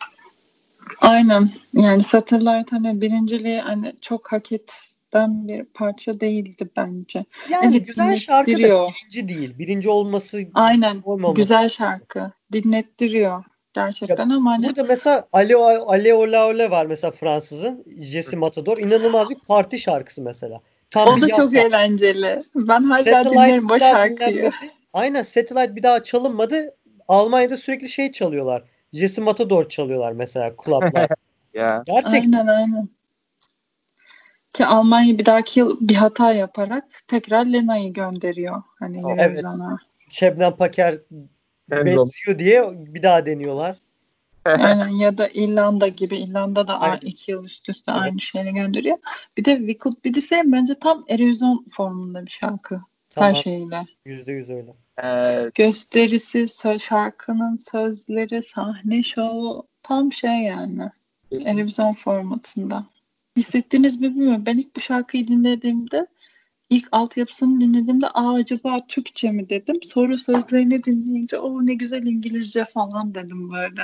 [1.00, 1.50] Aynen.
[1.72, 7.24] Yani Satellite hani birinciliği hani çok hak et den bir parça değildi bence.
[7.50, 9.58] Yani evet, güzel şarkı da birinci değil.
[9.58, 10.96] Birinci olması Aynen.
[11.04, 11.40] Olmaması.
[11.40, 12.32] Güzel şarkı.
[12.52, 13.44] Dinlettiriyor
[13.74, 14.66] gerçekten ya, ama hani...
[14.66, 18.78] Burada mesela Ale Ale Ola Ole var mesela Fransızın Jesse Matador.
[18.78, 20.60] inanılmaz bir parti şarkısı mesela.
[20.90, 22.42] Tam o da çok eğlenceli.
[22.54, 24.50] Ben hala Satellite dinlerim o şarkıyı.
[24.92, 26.74] Aynen Satellite bir daha çalınmadı.
[27.08, 28.64] Almanya'da sürekli şey çalıyorlar.
[28.92, 31.10] Jesse Matador çalıyorlar mesela klublar.
[31.54, 31.82] ya.
[31.86, 32.32] Gerçekten.
[32.32, 32.88] Aynen aynen.
[34.52, 38.62] Ki Almanya bir dahaki yıl bir hata yaparak tekrar Lena'yı gönderiyor.
[38.78, 39.20] Hani Evet.
[39.20, 39.78] Eurovision'a.
[40.08, 40.98] Şebnem Paker
[41.70, 43.76] benziyor diye bir daha deniyorlar.
[44.44, 46.16] Aynen ya da İrlanda gibi.
[46.16, 47.06] İrlanda da Aynen.
[47.06, 48.02] iki yıl üst üste Evet.
[48.02, 48.96] aynı şeyi gönderiyor.
[49.36, 52.80] Bir de We Could Be The Same bence tam Eurovision formunda bir şarkı.
[53.10, 53.30] Tamam.
[53.30, 53.86] Her şeyiyle.
[54.04, 54.74] Yüzde yüz öyle.
[55.04, 56.46] Ee, Gösterisi,
[56.80, 60.90] şarkının sözleri, sahne şovu tam şey yani.
[61.32, 62.86] Eurovision formatında.
[63.38, 64.42] Hissettiniz mi bilmiyorum.
[64.46, 66.06] Ben ilk bu şarkıyı dinlediğimde
[66.70, 69.76] ilk altyapısını dinlediğimde Aa, acaba Türkçe mi dedim.
[69.82, 73.82] Sonra sözlerini dinleyince o ne güzel İngilizce falan dedim böyle.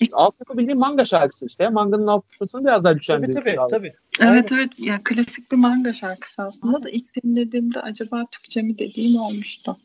[0.00, 1.68] ilk altyapı bildiğin manga şarkısı işte.
[1.68, 3.34] Manga'nın altyapısını biraz daha Tabii güçlendirmiş.
[3.36, 3.70] tabii abi.
[3.70, 3.92] tabii.
[4.20, 9.20] Evet evet ya klasik bir manga şarkısı aslında da ilk dinlediğimde acaba Türkçe mi dediğim
[9.20, 9.76] olmuştu.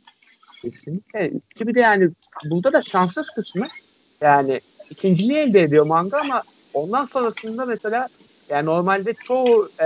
[0.62, 1.32] Kesinlikle.
[1.56, 2.10] Ki bir de yani
[2.46, 3.68] burada da şanssız kısmı
[4.22, 6.42] yani ikinciliği elde ediyor manga ama
[6.76, 8.10] ondan sonrasında mesela
[8.50, 9.86] yani normalde çoğu e,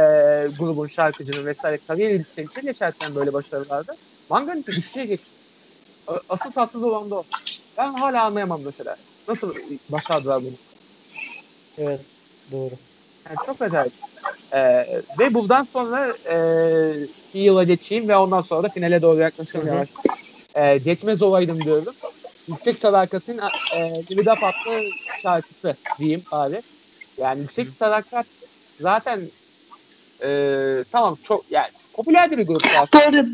[0.59, 3.97] grubun şarkıcının vesaire kariyer yükselişe geçerken böyle başarılarda
[4.29, 5.39] manganın düşüşe geçiyor.
[6.07, 7.23] A- Asıl tatsız olan da o.
[7.77, 8.95] Ben hala anlayamam mesela.
[9.27, 9.53] Nasıl
[9.89, 10.57] başardılar bunu?
[11.77, 12.01] Evet.
[12.51, 12.73] Doğru.
[13.29, 13.93] Yani çok acayip.
[14.51, 14.85] Ee,
[15.19, 16.35] ve buradan sonra e,
[17.33, 19.89] bir yıla geçeyim ve ondan sonra da finale doğru yaklaşayım yavaş.
[20.55, 21.95] Ee, geçmez olaydım diyorum.
[22.47, 24.83] Yüksek Sadakat'in e, Give It Up adlı
[25.21, 26.63] şarkısı diyeyim abi.
[27.19, 28.25] Yani Yüksek Sadakat
[28.79, 29.19] zaten
[30.23, 30.29] e,
[30.91, 33.05] tamam çok yani popüler bir grup Bu aslında.
[33.05, 33.27] arada,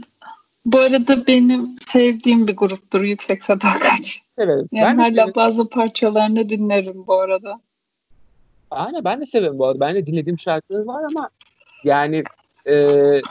[0.66, 4.07] bu arada benim sevdiğim bir gruptur Yüksek Sadakat.
[4.40, 4.70] Severim.
[4.72, 5.34] Yani ben de hala severim.
[5.36, 7.60] bazı parçalarını dinlerim bu arada.
[8.72, 9.80] Aynen ben de severim bu arada.
[9.80, 11.30] Ben de dinlediğim şarkıları var ama
[11.84, 12.24] yani
[12.66, 12.74] e,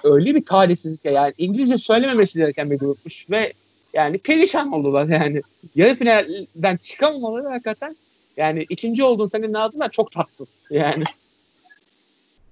[0.04, 1.12] öyle bir talihsizlik ya.
[1.12, 3.52] Yani İngilizce söylememesi gereken bir grupmuş ve
[3.92, 5.40] yani perişan oldular yani.
[5.74, 7.96] Yarı finalden çıkamamaları hakikaten
[8.36, 10.48] yani ikinci olduğun senin adına çok tatsız.
[10.70, 11.04] Yani.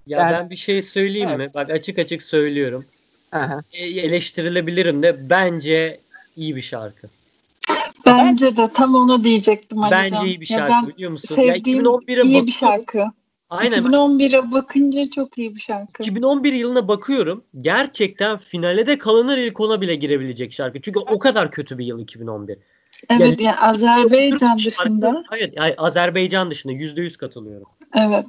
[0.06, 1.48] Ya Yani- ben bir şey söyleyeyim mi?
[1.54, 2.84] Bak açık açık söylüyorum.
[3.32, 3.60] Aha.
[3.72, 6.00] E, eleştirilebilirim de bence
[6.36, 7.08] iyi bir şarkı.
[8.06, 10.02] Bence de tam onu diyecektim Alican.
[10.02, 11.42] Bence iyi bir Ya şarkı ben biliyor musun?
[11.42, 12.52] Ya sevdiğim 2011'e iyi bir bakıyorum.
[12.52, 13.04] şarkı.
[13.50, 13.82] Aynen.
[13.82, 16.02] 2011'e bakınca çok iyi bir şarkı.
[16.02, 17.44] 2011 yılına bakıyorum.
[17.60, 20.80] Gerçekten finale de kalınır ilk ona bile girebilecek şarkı.
[20.80, 22.58] Çünkü o kadar kötü bir yıl 2011.
[23.10, 27.68] Evet yani Azerbaycan Türk şarkı- dışında Hayır, hayır Azerbaycan dışında %100 katılıyorum.
[27.94, 28.26] evet.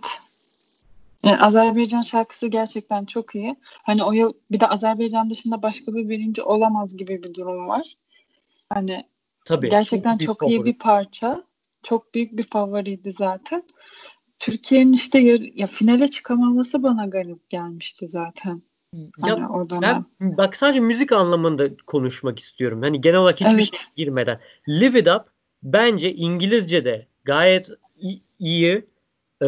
[1.26, 3.56] Yani Azerbaycan şarkısı gerçekten çok iyi.
[3.84, 7.94] Hani o yıl bir de Azerbaycan dışında başka bir birinci olamaz gibi bir durum var.
[8.70, 9.04] Hani
[9.46, 9.70] Tabii.
[9.70, 10.66] gerçekten çok iyi favori.
[10.66, 11.44] bir parça.
[11.84, 13.64] Çok büyük bir favoriydi zaten.
[14.40, 18.62] Türkiye'nin işte yar- ya finale çıkamaması bana garip gelmişti zaten.
[19.26, 20.06] Ya dönem.
[20.22, 22.82] ben bak sadece müzik anlamında konuşmak istiyorum.
[22.82, 23.66] Hani genel olarak hiçbir Evet.
[23.66, 24.40] şey girmeden.
[24.70, 25.22] Live It Up
[25.64, 27.70] bence İngilizce'de gayet
[28.40, 28.86] iyi.
[29.42, 29.46] Ee,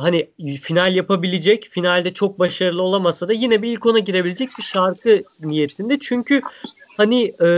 [0.00, 0.30] hani
[0.62, 5.98] final yapabilecek, finalde çok başarılı olamasa da yine bir ilk ona girebilecek bir şarkı niyetinde.
[5.98, 6.40] Çünkü
[6.96, 7.48] hani e,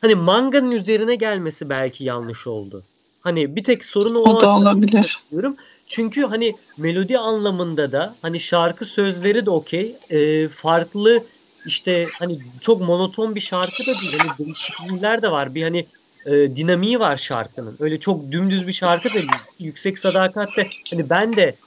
[0.00, 2.84] hani manganın üzerine gelmesi belki yanlış oldu.
[3.20, 5.18] Hani bir tek sorun o, O da olabilir.
[5.30, 5.56] diyorum.
[5.90, 9.98] Çünkü hani melodi anlamında da hani şarkı sözleri de okey.
[10.10, 11.26] Ee, farklı
[11.64, 14.12] işte hani çok monoton bir şarkı da değil.
[14.12, 15.54] Hani değişiklikler de var.
[15.54, 15.88] Bir hani
[16.24, 17.76] e, dinamiği var şarkının.
[17.80, 19.46] Öyle çok dümdüz bir şarkı da değil.
[19.58, 21.58] Yüksek sadakatte hani ben de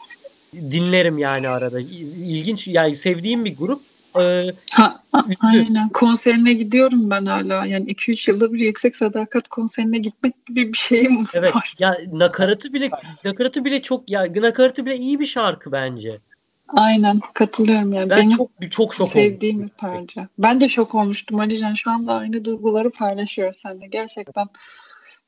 [0.55, 1.79] dinlerim yani arada.
[1.79, 3.87] İlginç yani sevdiğim bir grup.
[4.19, 5.47] Ee, Ha, a- Üzdü.
[5.47, 5.89] aynen.
[5.89, 7.65] Konserine gidiyorum ben hala.
[7.65, 11.75] Yani 2-3 yılda bir yüksek sadakat konserine gitmek gibi bir şeyim evet var.
[11.79, 12.89] ya nakaratı bile
[13.25, 16.19] nakaratı bile çok ya nakaratı bile iyi bir şarkı bence.
[16.67, 18.09] Aynen katılıyorum yani.
[18.09, 19.65] Ben Benim çok çok şok sevdiğim oldum.
[19.67, 20.27] bir parça.
[20.37, 21.73] Ben de şok olmuştum Alican.
[21.73, 23.87] Şu anda aynı duyguları paylaşıyoruz seninle.
[23.87, 24.47] Gerçekten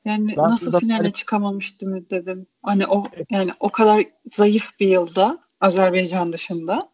[0.04, 2.46] yani Ben nasıl zaten- finale çıkamamıştım dedim.
[2.62, 4.02] Hani o yani o kadar
[4.32, 6.88] zayıf bir yılda Azerbaycan dışında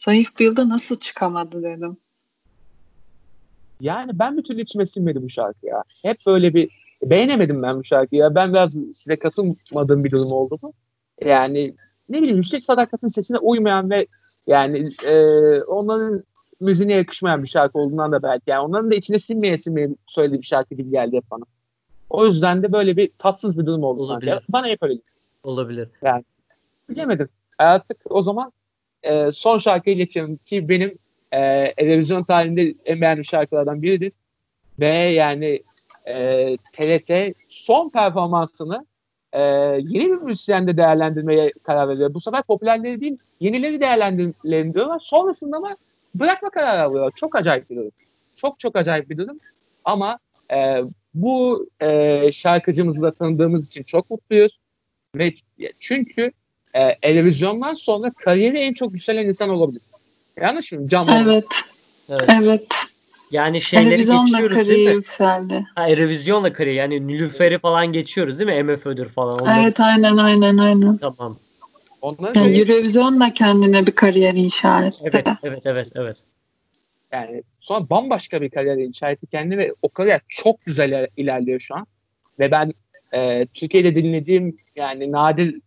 [0.00, 1.96] zayıf bir yılda nasıl çıkamadı dedim.
[3.80, 5.84] Yani ben bir türlü içime sinmedi bu şarkı ya.
[6.02, 6.70] Hep böyle bir
[7.02, 8.20] beğenemedim ben bu şarkıyı.
[8.22, 8.34] Ya.
[8.34, 10.72] Ben biraz size katılmadığım bir durum oldu mu?
[11.24, 11.74] Yani
[12.08, 14.06] ne bileyim Yüksek Sadakat'in sesine uymayan ve
[14.46, 15.16] yani e,
[15.62, 16.22] onların
[16.60, 18.50] müziğine yakışmayan bir şarkı olduğundan da belki.
[18.50, 21.44] Yani onların da içine sinmeye sinmeye söylediği bir şarkı gibi geldi hep bana.
[22.10, 24.02] O yüzden de böyle bir tatsız bir durum oldu.
[24.02, 24.38] Olabilir.
[24.48, 25.00] Bana hep öyle
[25.44, 25.88] Olabilir.
[26.88, 27.28] bilemedim.
[27.58, 28.52] Artık o zaman
[29.02, 30.98] e, son şarkıyı geçelim ki benim
[31.32, 34.12] e, televizyon tarihinde en beğendiğim şarkılardan biridir.
[34.78, 35.62] Ve yani
[36.06, 38.86] e, TRT son performansını
[39.32, 39.40] e,
[39.78, 42.14] yeni bir müzisyende değerlendirmeye karar veriyor.
[42.14, 45.00] Bu sefer popülerleri değil, yenileri değerlendirmelerini diyorlar.
[45.02, 45.76] Sonrasında ama
[46.14, 47.12] bırakma kararı alıyorlar.
[47.16, 47.90] Çok acayip bir durum.
[48.36, 49.38] Çok çok acayip bir durum.
[49.84, 50.18] Ama
[50.52, 50.82] e,
[51.14, 54.58] bu e, şarkıcımızı da tanıdığımız için çok mutluyuz.
[55.16, 55.34] Ve
[55.78, 56.32] çünkü
[56.74, 59.82] e, Eurovision'dan sonra kariyeri en çok yükselen insan olabilir.
[60.40, 60.88] Yanlış mıyım?
[60.88, 61.30] Can Bonomo.
[61.30, 61.44] Evet.
[62.08, 62.24] Evet.
[62.42, 62.66] Evet.
[63.30, 64.94] Yani şeyleri Televizyonla geçiyoruz değil mi?
[64.94, 65.64] yükseldi.
[65.74, 68.62] Ha, Eurovision'la kariyer yani Nilüfer'i falan geçiyoruz değil mi?
[68.72, 69.38] MF Ödür falan.
[69.40, 70.96] Onları- Evet aynen aynen aynen.
[70.96, 71.38] Tamam.
[72.02, 74.96] Onların Yani kariyeri- Eurovision'la kendine bir kariyer inşa etti.
[75.02, 76.16] Evet, evet, evet, evet.
[77.12, 81.60] yani sonra bambaşka bir kariyer inşa etti kendini ve o kariyer çok güzel iler- ilerliyor
[81.60, 81.86] şu an.
[82.38, 82.72] Ve ben
[83.14, 85.60] e, Türkiye'de dinlediğim yani nadir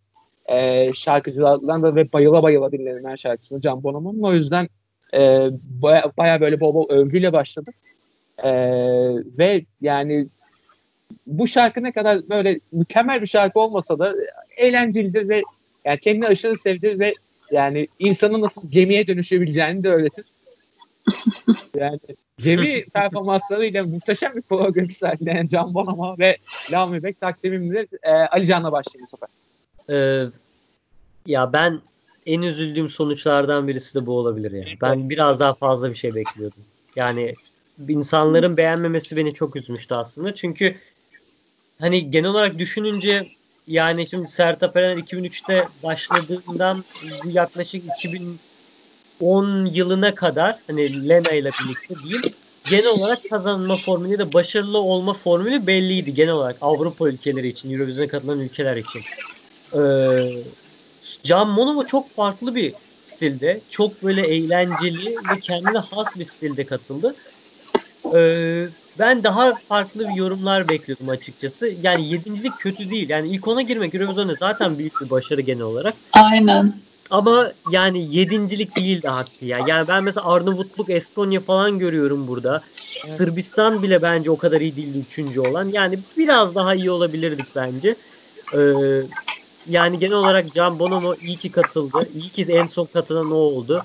[0.46, 4.22] e, şarkıcılardan da ve bayıla bayıla dinlerim her şarkısını Can Bonomo'nun.
[4.22, 4.68] O yüzden
[5.14, 5.48] e,
[5.82, 7.70] baya, baya böyle bol bol övgüyle başladı.
[8.38, 8.50] E,
[9.38, 10.26] ve yani
[11.26, 14.14] bu şarkı ne kadar böyle mükemmel bir şarkı olmasa da
[14.56, 15.42] eğlencelidir ve
[15.84, 17.14] yani kendini aşırı sevdir ve
[17.50, 20.24] yani insanın nasıl gemiye dönüşebileceğini de öğretir.
[21.74, 21.98] Yani
[22.38, 26.36] gemi performanslarıyla muhteşem bir program sergileyen Can Bonomo ve
[26.72, 27.88] Lami Bek takdimimdir.
[28.02, 29.43] Ee, Ali Can'la başlayayım bu sefer.
[29.90, 30.24] Ee,
[31.26, 31.80] ya ben
[32.26, 34.78] en üzüldüğüm sonuçlardan birisi de bu olabilir yani.
[34.82, 36.62] Ben biraz daha fazla bir şey bekliyordum.
[36.96, 37.34] Yani
[37.88, 40.34] insanların beğenmemesi beni çok üzmüştü aslında.
[40.34, 40.76] Çünkü
[41.80, 43.28] hani genel olarak düşününce
[43.66, 46.84] yani şimdi Sertab Erener 2003'te başladığından
[47.24, 52.22] yaklaşık 2010 yılına kadar hani Lena ile birlikte diyeyim
[52.68, 58.08] genel olarak kazanma formülü de başarılı olma formülü belliydi genel olarak Avrupa ülkeleri için, Eurovision'a
[58.08, 59.02] katılan ülkeler için.
[59.74, 59.78] Ee,
[61.22, 67.14] Can Bonomo çok farklı bir stilde, çok böyle eğlenceli ve kendine has bir stilde katıldı.
[68.14, 68.66] Ee,
[68.98, 71.72] ben daha farklı bir yorumlar bekliyordum açıkçası.
[71.82, 73.08] Yani yedincilik kötü değil.
[73.08, 75.94] Yani ilk ona girmek Eurovision'da zaten büyük bir başarı genel olarak.
[76.12, 76.72] Aynen.
[77.10, 79.60] Ama yani yedincilik değildi hakkı ya.
[79.66, 82.62] Yani ben mesela Arnavutluk, Estonya falan görüyorum burada.
[83.04, 85.68] Sırbistan bile bence o kadar iyi değildi üçüncü olan.
[85.72, 87.96] Yani biraz daha iyi olabilirdik bence.
[88.54, 88.58] Ee,
[89.68, 92.08] yani genel olarak Can Bonomo iyi ki katıldı.
[92.14, 93.84] İyi ki en son katılan o oldu.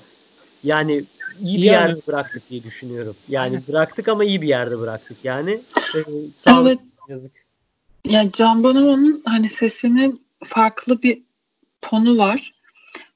[0.64, 1.04] Yani
[1.40, 3.16] iyi bir Yani- yerde bıraktık diye düşünüyorum.
[3.28, 5.16] Yani bıraktık ama iyi bir yerde bıraktık.
[5.24, 5.60] Yani
[5.96, 6.00] ee,
[6.34, 6.78] sağ Evet.
[7.08, 7.32] yazık.
[8.04, 11.22] Ya Can Bonomo'nun hani sesinin farklı bir
[11.82, 12.54] tonu var.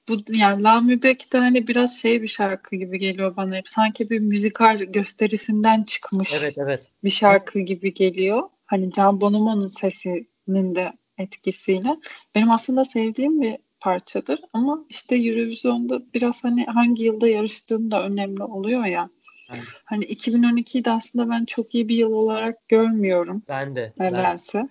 [0.09, 3.69] Bu yani La Mübek de hani biraz şey bir şarkı gibi geliyor bana hep.
[3.69, 6.89] Sanki bir müzikal gösterisinden çıkmış Evet evet.
[7.05, 8.43] bir şarkı gibi geliyor.
[8.67, 11.97] Hani Can Bonomo'nun sesinin de etkisiyle.
[12.35, 18.43] Benim aslında sevdiğim bir parçadır ama işte Eurovision'da biraz hani hangi yılda yarıştığım da önemli
[18.43, 19.11] oluyor ya.
[19.51, 19.65] Evet.
[19.85, 23.93] Hani 2012'yi de aslında ben çok iyi bir yıl olarak görmüyorum Ben de.
[23.99, 24.69] Ben, nedense.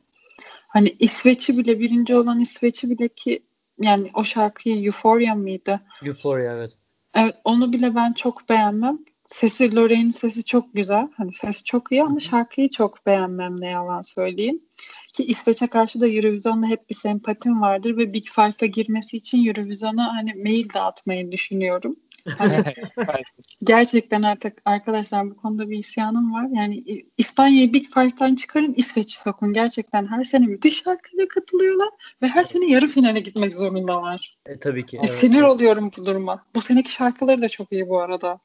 [0.68, 3.44] Hani İsveç'i bile birinci olan İsveç'i bile ki
[3.82, 5.82] yani o şarkıyı Euphoria mıydı?
[6.06, 6.78] Euphoria evet.
[7.16, 9.00] Evet onu bile ben çok beğenmem.
[9.26, 11.08] Sesi Lorraine'in sesi çok güzel.
[11.18, 14.62] Hani ses çok iyi ama şarkıyı çok beğenmem ne yalan söyleyeyim.
[15.14, 20.16] Ki İsveç'e karşı da Eurovision'da hep bir sempatim vardır ve Big Five'a girmesi için Eurovision'a
[20.16, 21.96] hani mail dağıtmayı düşünüyorum.
[22.38, 22.64] Hani
[23.64, 26.48] gerçekten artık arkadaşlar bu konuda bir isyanım var.
[26.54, 26.84] Yani
[27.18, 29.54] İspanya'yı Big Five'tan çıkarın İsveç'i sokun.
[29.54, 31.90] Gerçekten her sene müthiş şarkıyla katılıyorlar
[32.22, 34.38] ve her sene yarı finale gitmek zorundalar.
[34.46, 34.98] E, tabii ki.
[34.98, 36.46] E, Evet, Sinir oluyorum bu duruma.
[36.56, 38.40] Bu seneki şarkıları da çok iyi bu arada.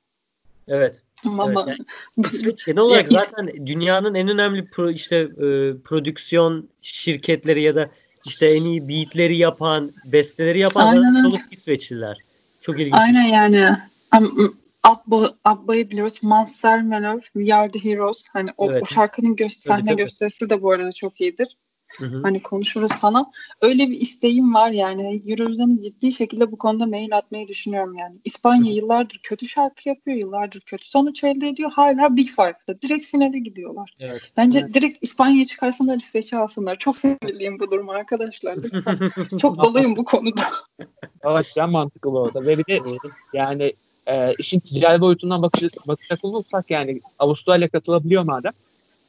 [0.69, 1.03] Evet.
[1.27, 1.79] Ama yani
[2.17, 5.49] İsveç genel olarak zaten dünyanın en önemli pro, işte e,
[5.85, 7.91] prodüksiyon şirketleri ya da
[8.25, 12.19] işte en iyi beatleri yapan, besteleri yapan çoğu İsveçliler.
[12.61, 12.95] Çok ilginç.
[12.95, 13.31] aynen şey.
[13.31, 13.77] yani.
[14.13, 16.19] Am- Abba, Abba'yı biliyoruz.
[16.23, 18.25] Mans Selmelöv, We Are The Heroes.
[18.33, 18.83] Hani o, Evet.
[18.83, 21.57] o şarkının gö- sahne gösterisi de bu arada çok iyidir.
[21.97, 22.23] Hı hı.
[22.23, 23.33] Hani konuşuruz falan.
[23.63, 25.23] Öyle bir isteğim var yani.
[25.27, 28.17] Eurovision'a ciddi şekilde bu konuda mail atmayı düşünüyorum yani.
[28.25, 31.71] İspanya yıllardır kötü şarkı yapıyor, yıllardır kötü sonuç elde ediyor.
[31.71, 32.83] Hala Big Five'da.
[32.83, 33.95] Direkt finale gidiyorlar.
[34.01, 34.33] Evet.
[34.37, 36.79] Bence direkt İspanya'yı çıkarsınlar, İsveç'i alsınlar.
[36.79, 38.59] Çok sinirliyim bu duruma arkadaşlar.
[39.39, 40.43] Çok doluyum bu konuda.
[41.25, 42.47] Evet ben mantıklı bu arada.
[42.47, 42.81] Ve bir de
[43.33, 43.73] yani
[44.07, 48.53] e, işin ticari boyutundan bakacak, bakacak olursak yani Avustralya katılabiliyor madem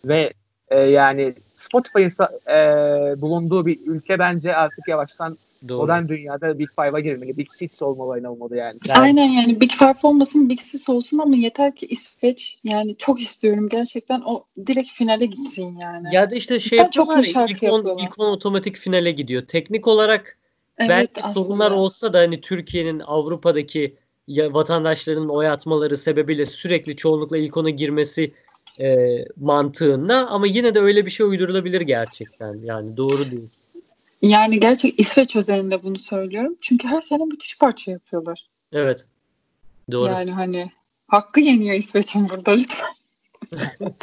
[0.05, 0.33] ve
[0.69, 2.11] e, yani Spotify'ın
[2.49, 5.37] e, bulunduğu bir ülke bence artık yavaştan
[5.67, 5.77] Doğru.
[5.77, 7.37] modern dünyada Big Five'a girmeli.
[7.37, 8.79] Big Six olmalı olmalı yani.
[8.87, 13.21] Yani- Aynen yani Big Five olmasın, Big Six olsun ama yeter ki İsveç yani çok
[13.21, 16.15] istiyorum gerçekten o direkt finale gitsin yani.
[16.15, 18.03] Ya da işte şey Ben çok yapıyorlar iyi ya, şarkı ilk on, yapıyorlar.
[18.03, 19.41] ilk on otomatik finale gidiyor.
[19.41, 20.37] Teknik olarak
[20.77, 21.33] Evet, belki aslında.
[21.45, 23.95] sorunlar olsa da hani Türkiye'nin Avrupa'daki
[24.27, 28.33] ya, vatandaşlarının oy atmaları sebebiyle sürekli çoğunlukla ilk ona girmesi
[28.79, 32.53] e, mantığında ama yine de öyle bir şey uydurulabilir gerçekten.
[32.63, 33.63] Yani doğru diyorsun.
[34.21, 36.55] Yani gerçek İsveç özelinde bunu söylüyorum.
[36.61, 38.47] Çünkü her sene müthiş parça yapıyorlar.
[38.71, 39.05] Evet.
[39.91, 40.11] Doğru.
[40.11, 40.71] Yani hani
[41.07, 42.89] hakkı yeniyor İsveç'in burada lütfen.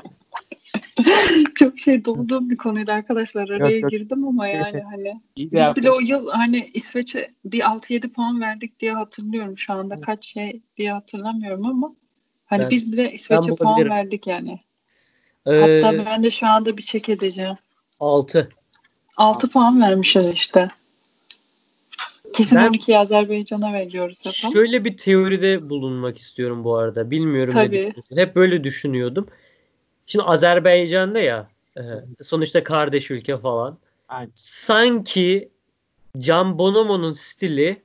[1.55, 3.49] Çok şey dolduğum bir konuydu arkadaşlar.
[3.49, 3.91] Araya Yok, yok.
[3.91, 5.83] girdim ama yani hani İyi biz yaptın.
[5.83, 9.59] bile o yıl hani İsveç'e bir 6-7 puan verdik diye hatırlıyorum.
[9.59, 11.95] Şu anda kaç şey diye hatırlamıyorum ama
[12.47, 14.59] hani Ben- biz bile İsveç'e puan verdik yani.
[15.47, 17.57] Ee, Hatta ben de şu anda bir çek edeceğim.
[18.01, 18.49] 6.
[19.17, 20.69] 6 puan vermişiz işte.
[22.33, 24.51] Kesin Ben- 12'yi Azerbaycan'a veriyoruz zaten.
[24.51, 27.11] Şöyle bir teoride bulunmak istiyorum bu arada.
[27.11, 27.77] Bilmiyorum ne Tabii.
[27.77, 28.17] düşünüyorsun.
[28.17, 29.29] Hep böyle düşünüyordum.
[30.07, 31.83] Şimdi Azerbaycan'da ya e,
[32.23, 33.79] sonuçta kardeş ülke falan.
[34.09, 34.33] Aynen.
[34.35, 35.49] Sanki
[36.19, 37.83] Can Bonomo'nun stili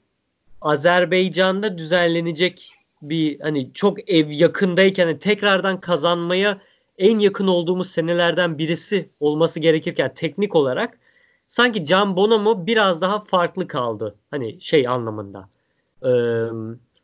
[0.61, 6.59] Azerbaycan'da düzenlenecek bir hani çok ev yakındayken hani tekrardan kazanmaya
[7.01, 10.99] en yakın olduğumuz senelerden birisi olması gerekirken teknik olarak
[11.47, 14.15] sanki Can Bonomo biraz daha farklı kaldı.
[14.31, 15.49] Hani şey anlamında.
[16.05, 16.09] Ee,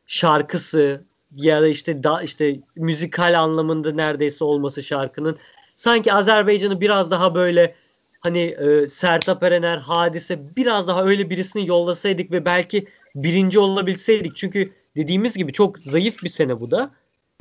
[0.06, 1.04] şarkısı
[1.36, 5.38] ya da işte da işte müzikal anlamında neredeyse olması şarkının
[5.76, 7.76] sanki Azerbaycan'ı biraz daha böyle
[8.20, 14.36] hani e, Sertab Erener, Hadise biraz daha öyle birisini yollasaydık ve belki birinci olabilseydik.
[14.36, 16.92] Çünkü dediğimiz gibi çok zayıf bir sene bu da.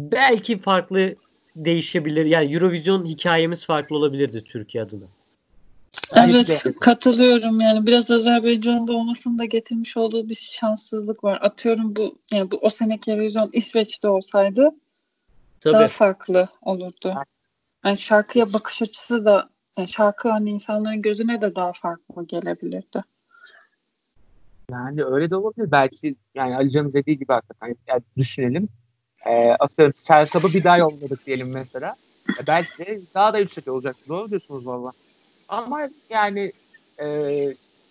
[0.01, 1.15] Belki farklı
[1.57, 2.25] değişebilir.
[2.27, 5.05] Yani Eurovision hikayemiz farklı olabilirdi Türkiye adına.
[6.17, 11.39] Evet katılıyorum yani biraz Azerbaycan'da olmasının da getirmiş olduğu bir şanssızlık var.
[11.43, 14.71] Atıyorum bu yani bu o seneki Eurovision İsveç'te olsaydı
[15.61, 15.75] Tabii.
[15.75, 17.15] daha farklı olurdu.
[17.85, 23.03] Yani şarkıya bakış açısı da yani şarkı hani insanların gözüne de daha farklı gelebilirdi.
[24.71, 25.71] Yani öyle de olabilir.
[25.71, 28.69] Belki yani Ali Can'ın dediği gibi hakikaten yani düşünelim.
[29.27, 31.95] Ee, atıyorum Sertab'ı bir daha yolladık diyelim mesela.
[32.43, 33.97] E, belki de daha da yüksek olacak.
[34.09, 34.93] Doğru diyorsunuz valla.
[35.49, 36.53] Ama yani
[37.01, 37.07] e,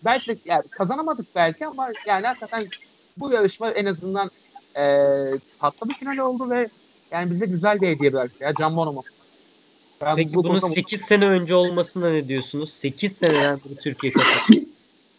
[0.04, 2.62] belki de yani kazanamadık belki ama yani hakikaten
[3.16, 4.30] bu yarışma en azından
[4.76, 4.82] e,
[5.60, 6.68] tatlı bir final oldu ve
[7.10, 9.02] yani bize güzel bir hediye bıraktı ya Can Bonomo.
[10.00, 12.72] Ben Peki bu bunun konuda- 8 sene önce olmasına ne diyorsunuz?
[12.72, 14.60] 8 seneden beri Türkiye katıldı.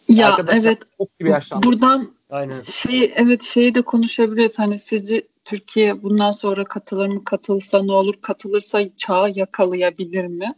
[0.08, 1.66] Ya Arkadaşlar, evet çok gibi yaşlandı.
[1.66, 2.62] buradan Aynen.
[2.62, 4.58] şey evet şeyi de konuşabiliriz.
[4.58, 7.24] Hani sizce Türkiye bundan sonra katılır mı?
[7.24, 8.14] Katılsa ne olur?
[8.20, 10.54] Katılırsa çağı yakalayabilir mi?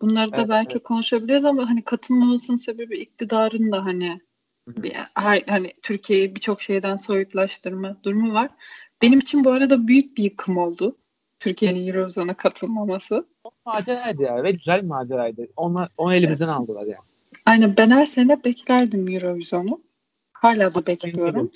[0.00, 0.82] Bunları da Evet, belki evet.
[0.82, 4.20] konuşabiliriz ama hani katılmamasının sebebi iktidarın da hani
[4.68, 8.50] bir, her, hani Türkiye'yi birçok şeyden soyutlaştırma durumu var.
[9.02, 10.96] Benim için bu arada büyük bir yıkım oldu.
[11.40, 13.26] Türkiye'nin Eurovision'a katılmaması.
[13.42, 15.46] Çok maceraydı ya ve güzel bir maceraydı.
[15.56, 17.04] Onu, onu elimizden aldılar yani.
[17.46, 19.87] Aynen ben her sene beklerdim Eurovision'u.
[20.40, 21.50] Hala da bekliyorum.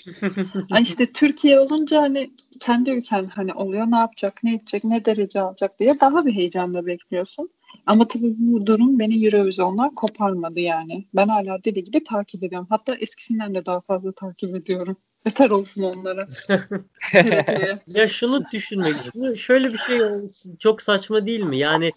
[0.71, 2.31] Ay işte Türkiye olunca hani
[2.61, 6.87] kendi ülken hani oluyor ne yapacak, ne edecek, ne derece alacak diye daha bir heyecanla
[6.87, 7.51] bekliyorsun.
[7.87, 11.07] Ama tabii bu durum beni Eurovision'dan koparmadı yani.
[11.15, 12.67] Ben hala deli gibi takip ediyorum.
[12.71, 14.97] Hatta eskisinden de daha fazla takip ediyorum.
[15.27, 16.27] Beter olsun onlara.
[17.87, 19.37] Ya şunu düşünmek istiyorum.
[19.37, 20.01] Şöyle bir şey
[20.59, 21.59] çok saçma değil mi?
[21.59, 21.93] Yani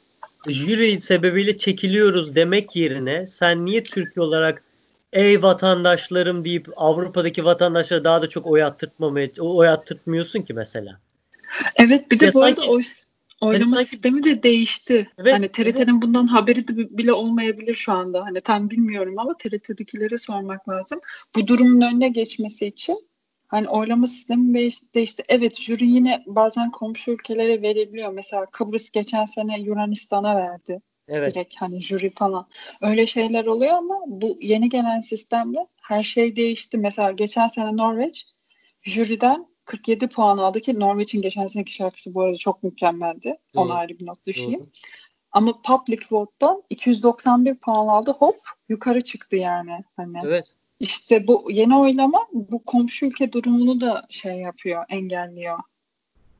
[0.47, 4.64] jüri sebebiyle çekiliyoruz demek yerine sen niye Türkiye olarak
[5.15, 10.99] ey vatandaşlarım deyip Avrupa'daki vatandaşlara daha da çok oy attırtmamaya oy attırtmıyorsun ki mesela.
[11.75, 12.83] evet bir de Ya bu arada sanki- oy,
[13.41, 15.09] oylama sanki- sistemi de değişti.
[15.17, 18.25] Evet, hani TRT'nin bundan haberi de bile olmayabilir şu anda.
[18.25, 20.99] Hani tam bilmiyorum ama TRT'dekilere sormak lazım.
[21.35, 22.97] Bu durumun önüne geçmesi için
[23.47, 25.23] hani oylama sistemi değiş- değişti.
[25.29, 28.11] Evet jüri yine bazen komşu ülkelere verebiliyor.
[28.11, 30.81] Mesela Kıbrıs geçen sene Yunanistan'a verdi.
[31.07, 31.35] Evet.
[31.35, 32.47] Direkt hani jüri falan.
[32.81, 36.77] Öyle şeyler oluyor ama bu yeni gelen sistemle her şey değişti.
[36.77, 38.25] Mesela geçen sene Norveç
[38.81, 43.37] jüriden 47 puan aldı ki Norveç'in geçen seneki şarkısı bu arada çok mükemmeldi.
[43.55, 44.59] Ona ayrı bir not düşeyim.
[44.59, 44.69] Doğru.
[45.31, 48.11] Ama Public Vote'dan 291 puan aldı.
[48.11, 48.35] Hop
[48.69, 49.83] yukarı çıktı yani.
[49.95, 50.55] Hani Evet.
[50.79, 55.59] işte bu yeni oylama bu komşu ülke durumunu da şey yapıyor, engelliyor.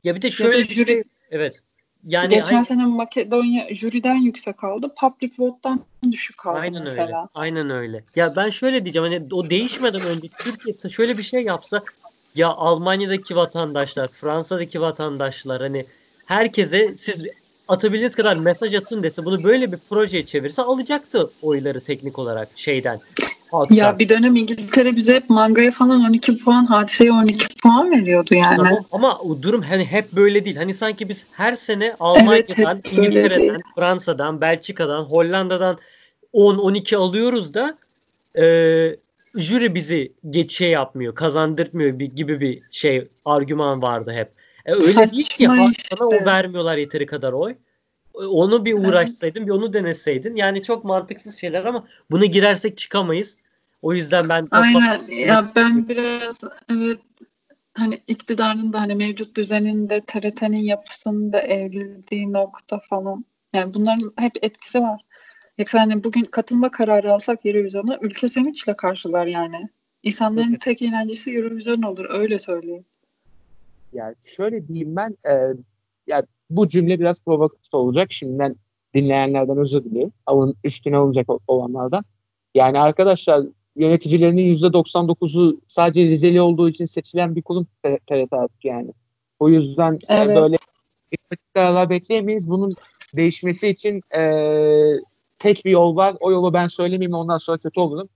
[0.04, 1.02] Ya bir de Ya şöyle bir jüri şey.
[1.30, 1.62] Evet.
[2.06, 4.94] Yani geçen sene Makedonya jüriden yüksek aldı.
[5.00, 5.80] Public Vote'dan
[6.12, 7.02] düşük kaldı Aynen mesela.
[7.02, 7.16] öyle.
[7.34, 8.04] Aynen öyle.
[8.16, 11.82] Ya ben şöyle diyeceğim hani o değişmeden önce Türkiye şöyle bir şey yapsa
[12.34, 15.86] ya Almanya'daki vatandaşlar, Fransa'daki vatandaşlar hani
[16.26, 17.24] herkese siz
[17.68, 23.00] atabildiğiniz kadar mesaj atın dese bunu böyle bir projeye çevirse alacaktı oyları teknik olarak şeyden.
[23.50, 23.74] Halktan.
[23.74, 28.56] Ya bir dönem İngiltere bize hep mangaya falan 12 puan, hadiseye 12 puan veriyordu yani.
[28.56, 30.56] Tamam ama o durum hani hep böyle değil.
[30.56, 33.60] Hani sanki biz her sene Almanya'dan, böyle İngiltere'den.
[33.76, 35.78] Fransa'dan, Belçika'dan, Hollanda'dan
[36.34, 37.78] 10-12 alıyoruz da
[38.38, 38.46] e,
[39.34, 44.32] jüri bizi geç şey yapmıyor, kazandırtmıyor bir, gibi bir şey argüman vardı hep.
[44.66, 45.96] E, öyle değil ki Saçma işte.
[45.96, 47.54] sana o vermiyorlar yeteri kadar oy.
[48.20, 50.36] E, Onu bir uğraşsaydın, bir onu deneseydin.
[50.36, 53.38] Yani çok mantıksız şeyler ama buna girersek çıkamayız.
[53.82, 55.06] O yüzden ben Aynen.
[55.08, 56.40] Ya ben biraz
[56.70, 56.98] evet
[57.74, 64.32] hani iktidarın da hani mevcut düzeninde TRT'nin yapısını da evrildiği nokta falan Yani bunların hep
[64.42, 65.00] etkisi var.
[65.58, 69.68] Yoksa hani bugün katılma kararı alsak Eurovision'a ülke sevinçle karşılar yani.
[70.02, 70.60] İnsanların Evet.
[70.60, 72.84] tek eğlencesi Eurovision olur öyle söyleyeyim.
[73.92, 75.54] Yani şöyle diyeyim ben e,
[76.06, 78.12] yani bu cümle biraz provokatif olacak.
[78.12, 78.56] Şimdiden
[78.94, 80.12] dinleyenlerden özür dileyim.
[80.26, 82.04] Avın üstüne alınacak olanlardan.
[82.54, 83.44] Yani arkadaşlar
[83.76, 88.90] yöneticilerinin %99'u sadece Rizeli olduğu için seçilen bir kurum TRT artık yani.
[89.38, 90.36] O yüzden e, Evet.
[90.36, 90.56] böyle
[91.54, 92.50] kararlar bekleyemeyiz.
[92.50, 92.74] Bunun
[93.16, 94.22] değişmesi için e,
[95.38, 96.16] tek bir yol var.
[96.20, 98.08] O yolu ben söylemeyeyim ondan sonra kötü olurum.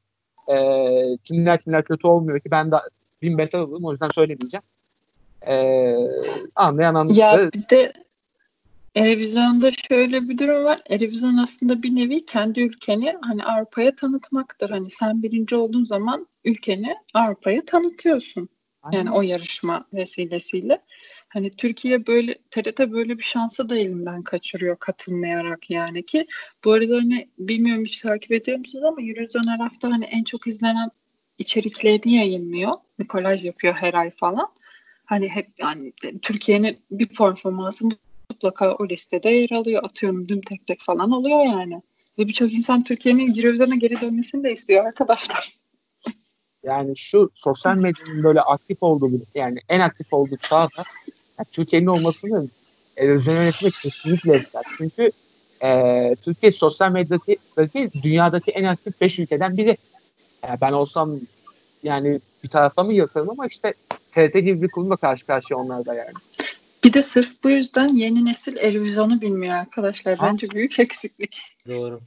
[0.49, 0.57] E,
[1.25, 2.77] kimler kimler kötü olmuyor ki ben de
[3.23, 3.85] bin beter olurum.
[3.85, 4.63] O yüzden söylemeyeceğim.
[5.47, 5.95] E,
[6.55, 7.19] anlayan anladı.
[7.19, 7.93] Ya bir de
[8.95, 10.81] Erevizyon'da şöyle bir durum var.
[10.91, 14.71] Erevizyon aslında bir nevi kendi ülkeni hani Avrupa'ya tanıtmaktır.
[14.71, 18.49] Hani sen birinci olduğun zaman ülkeni Avrupa'ya tanıtıyorsun.
[18.93, 20.83] Yani o yarışma vesilesiyle.
[21.29, 26.27] Hani Türkiye böyle TRT böyle bir şansı da elinden kaçırıyor katılmayarak yani ki
[26.65, 30.47] bu arada hani bilmiyorum hiç takip ediyor musunuz ama Eurovision her hafta hani en çok
[30.47, 30.91] izlenen
[31.39, 32.73] içeriklerini yayınlıyor.
[32.99, 34.49] Bir kolaj yapıyor her ay falan.
[35.05, 35.93] Hani hep yani
[36.23, 37.85] Türkiye'nin bir performansı
[38.41, 39.85] mutlaka o listede yer alıyor.
[39.85, 41.83] Atıyorum düm tek tek falan oluyor yani.
[42.19, 45.55] Ve birçok insan Türkiye'nin Eurovision'a geri dönmesini de istiyor arkadaşlar.
[46.63, 50.83] Yani şu sosyal medyanın böyle aktif olduğu yani en aktif olduğu çağda
[51.39, 52.49] yani Türkiye'nin olmasını
[52.97, 54.63] televizyon yönetmek kesinlikle ister.
[54.79, 55.11] Çünkü
[55.63, 59.77] e, Türkiye sosyal medyadaki dünyadaki en aktif 5 ülkeden biri.
[60.43, 61.21] Yani ben olsam
[61.83, 63.75] yani bir tarafa mı yatarım ama işte
[64.15, 66.13] TRT gibi bir kurumla karşı karşıya onlar da yani.
[66.85, 70.19] Bir de sırf bu yüzden yeni nesil Eurovision'u bilmiyor arkadaşlar.
[70.19, 70.27] Ha?
[70.27, 71.57] Bence büyük eksiklik.
[71.69, 72.01] Doğru.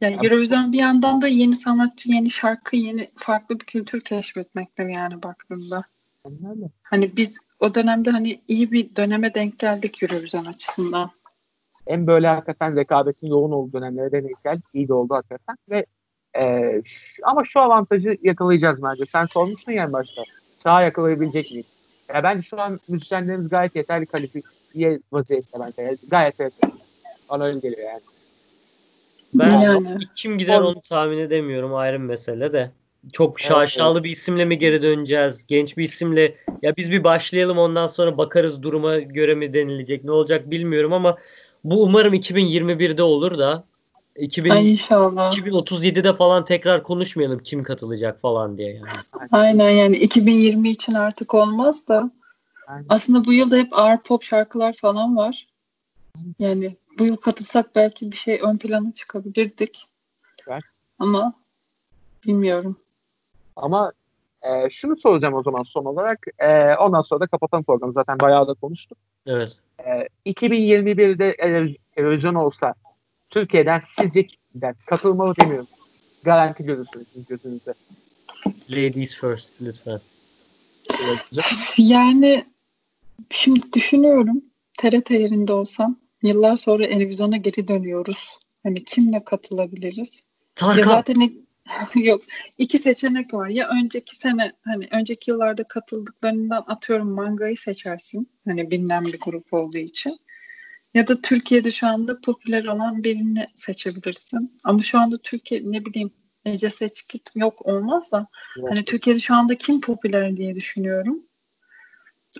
[0.00, 5.22] Yani Eurovision bir yandan da yeni sanatçı, yeni şarkı, yeni farklı bir kültür keşfetmektir yani
[5.22, 5.84] baktığında.
[6.26, 6.70] Öyle.
[6.82, 11.10] Hani biz o dönemde hani iyi bir döneme denk geldik Eurovision açısından.
[11.86, 14.64] En böyle hakikaten rekabetin yoğun olduğu dönemlere denk geldik.
[14.74, 15.56] İyi de oldu hakikaten.
[15.70, 15.86] Ve
[16.38, 19.06] e, şu- ama şu avantajı yakalayacağız bence.
[19.06, 20.22] Sen sormuştun ya başta.
[20.62, 21.66] Çağı yakalayabilecek miyiz?
[22.14, 25.96] Ya bence şu an müzisyenlerimiz gayet yeterli kalifiye vaziyette bence.
[26.08, 26.72] Gayet yeterli.
[27.30, 28.00] Bana öyle geliyor yani.
[29.34, 29.98] Ben Yani.
[30.16, 32.70] kim gider onu tahmin edemiyorum ayrı bir mesele de.
[33.12, 35.46] Çok şaşalı bir isimle mi geri döneceğiz?
[35.46, 40.10] Genç bir isimle ya biz bir başlayalım ondan sonra bakarız duruma göre mi denilecek ne
[40.10, 41.16] olacak bilmiyorum ama
[41.64, 43.64] bu umarım 2021'de olur da
[44.16, 45.32] 2000, Ay inşallah.
[45.32, 48.88] 2037'de falan tekrar konuşmayalım kim katılacak falan diye yani.
[49.32, 52.10] Aynen yani 2020 için artık olmaz da
[52.66, 52.86] Aynen.
[52.88, 55.46] aslında bu yıl da hep ağır pop şarkılar falan var.
[56.38, 59.88] Yani bu yıl katılsak belki bir şey ön plana çıkabilirdik.
[60.48, 60.62] Evet.
[60.98, 61.34] Ama
[62.26, 62.76] bilmiyorum.
[63.56, 63.92] Ama
[64.42, 66.26] e, şunu soracağım o zaman son olarak.
[66.38, 67.92] E, ondan sonra da kapatalım programı.
[67.92, 68.98] Zaten bayağı da konuştuk.
[69.26, 69.56] Evet.
[69.86, 72.74] E, 2021'de eğer televizyon olsa
[73.32, 75.66] Türkiye'den sizce kimden katılmalı demiyorum.
[76.24, 77.74] Garanti görürsünüz sizin gözünüzde.
[78.70, 80.00] Ladies first lütfen.
[81.78, 82.44] Yani
[83.30, 84.44] şimdi düşünüyorum
[84.78, 88.28] TRT yerinde olsam yıllar sonra televizyona geri dönüyoruz.
[88.62, 90.16] Hani kimle katılabiliriz?
[90.16, 90.22] Ya
[90.54, 90.84] Tarkan.
[90.84, 91.32] zaten ne-
[92.02, 92.22] yok.
[92.58, 93.48] iki seçenek var.
[93.48, 98.30] Ya önceki sene hani önceki yıllarda katıldıklarından atıyorum mangayı seçersin.
[98.44, 100.18] Hani bilinen bir grup olduğu için.
[100.94, 104.60] Ya da Türkiye'de şu anda popüler olan birini seçebilirsin.
[104.64, 106.12] Ama şu anda Türkiye ne bileyim
[106.44, 108.26] Ece Seçkit yok olmaz da
[108.68, 111.22] hani Türkiye'de şu anda kim popüler diye düşünüyorum.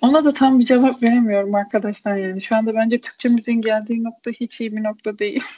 [0.00, 2.40] Ona da tam bir cevap veremiyorum arkadaşlar yani.
[2.40, 5.44] Şu anda bence Türkçe müziğin geldiği nokta hiç iyi bir nokta değil.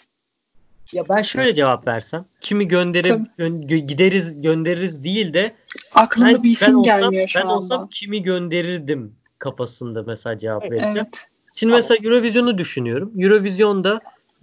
[0.93, 2.25] Ya ben şöyle cevap versem.
[2.41, 5.55] Kimi gönderip gö- gideriz göndeririz değil de
[5.95, 7.55] Aklıma ben, bir isim ben olsam, gelmiyor şu ben anda.
[7.55, 10.97] olsam kimi gönderirdim kafasında mesela cevap vereceğim.
[10.97, 11.31] Evet.
[11.55, 13.13] Şimdi mesela Eurovision'u düşünüyorum.
[13.19, 14.01] Eurovision'da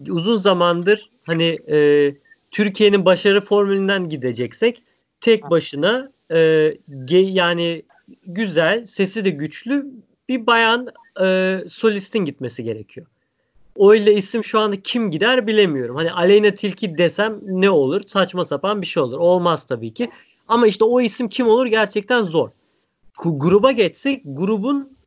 [0.10, 2.16] uzun zamandır hani e,
[2.52, 4.84] Türkiye'nin başarı formülünden gideceksek
[5.22, 6.36] tek başına e,
[6.90, 7.84] ge- yani
[8.28, 9.86] güzel, sesi de güçlü
[10.30, 10.88] bir bayan
[11.22, 13.08] e, solistin gitmesi gerekiyor.
[13.80, 15.96] Öyle isim şu anda kim gider bilemiyorum.
[15.96, 18.02] Hani Aleyna Tilki desem ne olur?
[18.06, 19.18] Saçma sapan bir şey olur.
[19.18, 20.10] Olmaz tabii ki.
[20.48, 22.50] Ama işte o isim kim olur gerçekten zor.
[23.26, 24.98] Gruba geçsek grubun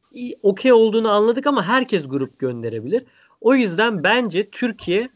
[0.42, 3.04] okey olduğunu anladık ama herkes grup gönderebilir.
[3.40, 5.08] O yüzden bence Türkiye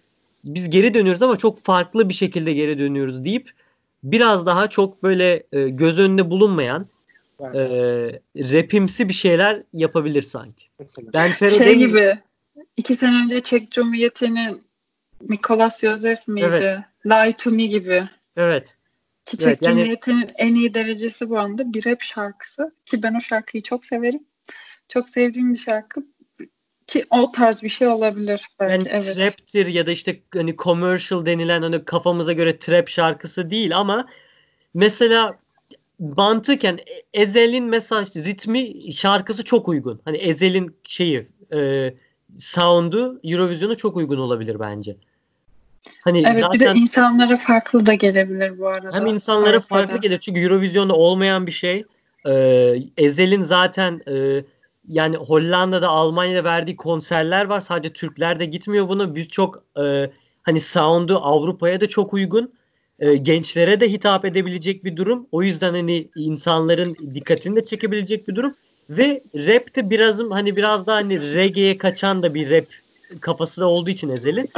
[0.45, 3.51] biz geri dönüyoruz ama çok farklı bir şekilde geri dönüyoruz deyip
[4.05, 6.87] biraz daha çok böyle e, göz önünde bulunmayan
[7.41, 7.71] Evet.
[8.37, 10.65] e, rapimsi bir şeyler yapabilir sanki.
[10.79, 11.11] Mesela.
[11.15, 12.19] Ben Fero Şey Demir- gibi
[12.77, 14.63] iki sene önce Çek Cumhuriyeti'nin
[15.21, 16.47] Mikolas Yosef miydi?
[16.51, 16.79] Evet.
[17.07, 18.05] Lie to Me gibi.
[18.37, 18.75] Evet.
[19.27, 22.73] Ki Evet, Çek yani- Cumhuriyeti'nin en iyi derecesi bu anda bir rap şarkısı.
[22.87, 24.21] Ki ben o şarkıyı çok severim.
[24.89, 26.03] Çok sevdiğim bir şarkı.
[26.87, 28.73] Ki o tarz bir şey olabilir belki.
[28.73, 29.15] Yani evet.
[29.15, 34.07] trap'tir ya da işte hani commercial denilen hani kafamıza göre trap şarkısı değil ama
[34.75, 35.39] mesela
[35.99, 36.79] mantıken
[37.15, 40.01] Ezel'in mesela işte ritmi şarkısı çok uygun.
[40.05, 41.95] Hani Ezel'in şeyi e,
[42.39, 44.97] sound'u Eurovision'a çok uygun olabilir bence.
[46.05, 48.97] Hani Evet zaten bir de insanlara farklı da gelebilir bu arada.
[48.97, 49.61] hem insanlara Ortada.
[49.61, 51.85] farklı gelir çünkü Eurovision'da olmayan bir şey.
[52.27, 54.45] Ee, Ezel'in zaten e,
[54.89, 57.61] yani Hollanda'da Almanya'da verdiği konserler var.
[57.61, 59.15] Sadece Türkler de gitmiyor buna.
[59.15, 60.11] Birçok e,
[60.43, 62.53] hani sound'u Avrupa'ya da çok uygun.
[62.99, 65.27] E, gençlere de hitap edebilecek bir durum.
[65.33, 68.55] O yüzden hani insanların dikkatini de çekebilecek bir durum.
[68.91, 72.65] Ve rap de biraz hani biraz daha hani reggae'ye kaçan da bir rap
[73.21, 74.51] kafası da olduğu için Ezel'in.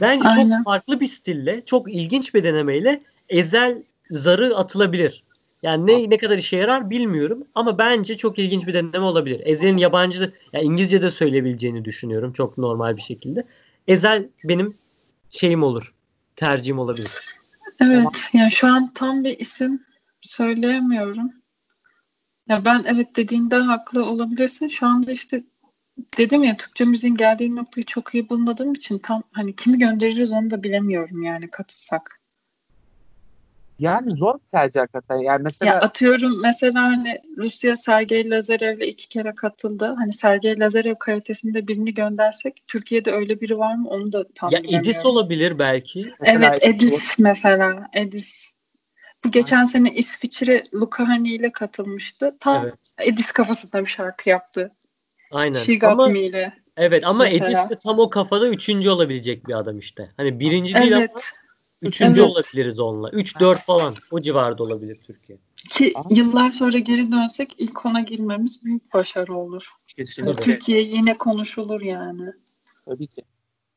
[0.00, 0.56] Bence Aynen.
[0.56, 5.22] çok farklı bir stille, çok ilginç bir denemeyle Ezel zarı atılabilir.
[5.62, 9.42] Yani ne ne kadar işe yarar bilmiyorum ama bence çok ilginç bir deneme olabilir.
[9.44, 13.44] Ezel'in yabancı, yani İngilizce de söyleyebileceğini düşünüyorum çok normal bir şekilde.
[13.88, 14.74] Ezel benim
[15.28, 15.94] şeyim olur,
[16.36, 17.10] tercihim olabilir.
[17.80, 19.84] Evet yani şu an tam bir isim
[20.20, 21.32] söyleyemiyorum.
[22.48, 24.68] Ya ben evet dediğinde haklı olabilirsin.
[24.68, 25.44] Şu anda işte
[26.18, 30.50] dedim ya Türkçe müziğin geldiği noktayı çok iyi bulmadığım için tam hani kimi göndeririz onu
[30.50, 32.17] da bilemiyorum yani katılsak.
[33.78, 35.16] Yani zor bir tercih hakikaten.
[35.16, 39.94] Yani mesela Ya atıyorum mesela hani Rusya Sergey Lazarev'le iki kere katıldı.
[39.98, 44.58] Hani Sergey Lazarev kalitesinde birini göndersek Türkiye'de öyle biri var mı onu da tam Ya.
[44.58, 46.12] Edis olabilir belki.
[46.20, 48.48] mesela Evet Edis mesela Edis.
[49.24, 52.36] Bu geçen sene İsviçre Lukahani ile katılmıştı.
[52.40, 52.74] Tam Evet.
[52.98, 54.72] Edis kafasında bir şarkı yaptı.
[55.30, 55.58] Aynen.
[55.58, 56.52] She Got Ama Me ile.
[56.76, 57.46] evet ama Mesela.
[57.50, 60.10] Edis de tam o kafada üçüncü olabilecek bir adam işte.
[60.16, 61.32] Hani birinci değil ama Evet.
[61.82, 62.30] Üçüncü Evet.
[62.30, 63.10] olabiliriz onunla.
[63.10, 65.38] Üç dört falan o civarda olabilir Türkiye.
[65.70, 69.68] Ki yıllar sonra geri dönsek ilk ona girmemiz büyük başarı olur.
[69.86, 72.32] Kesinlikle Türkiye yine konuşulur yani.
[72.84, 73.22] tabii ki.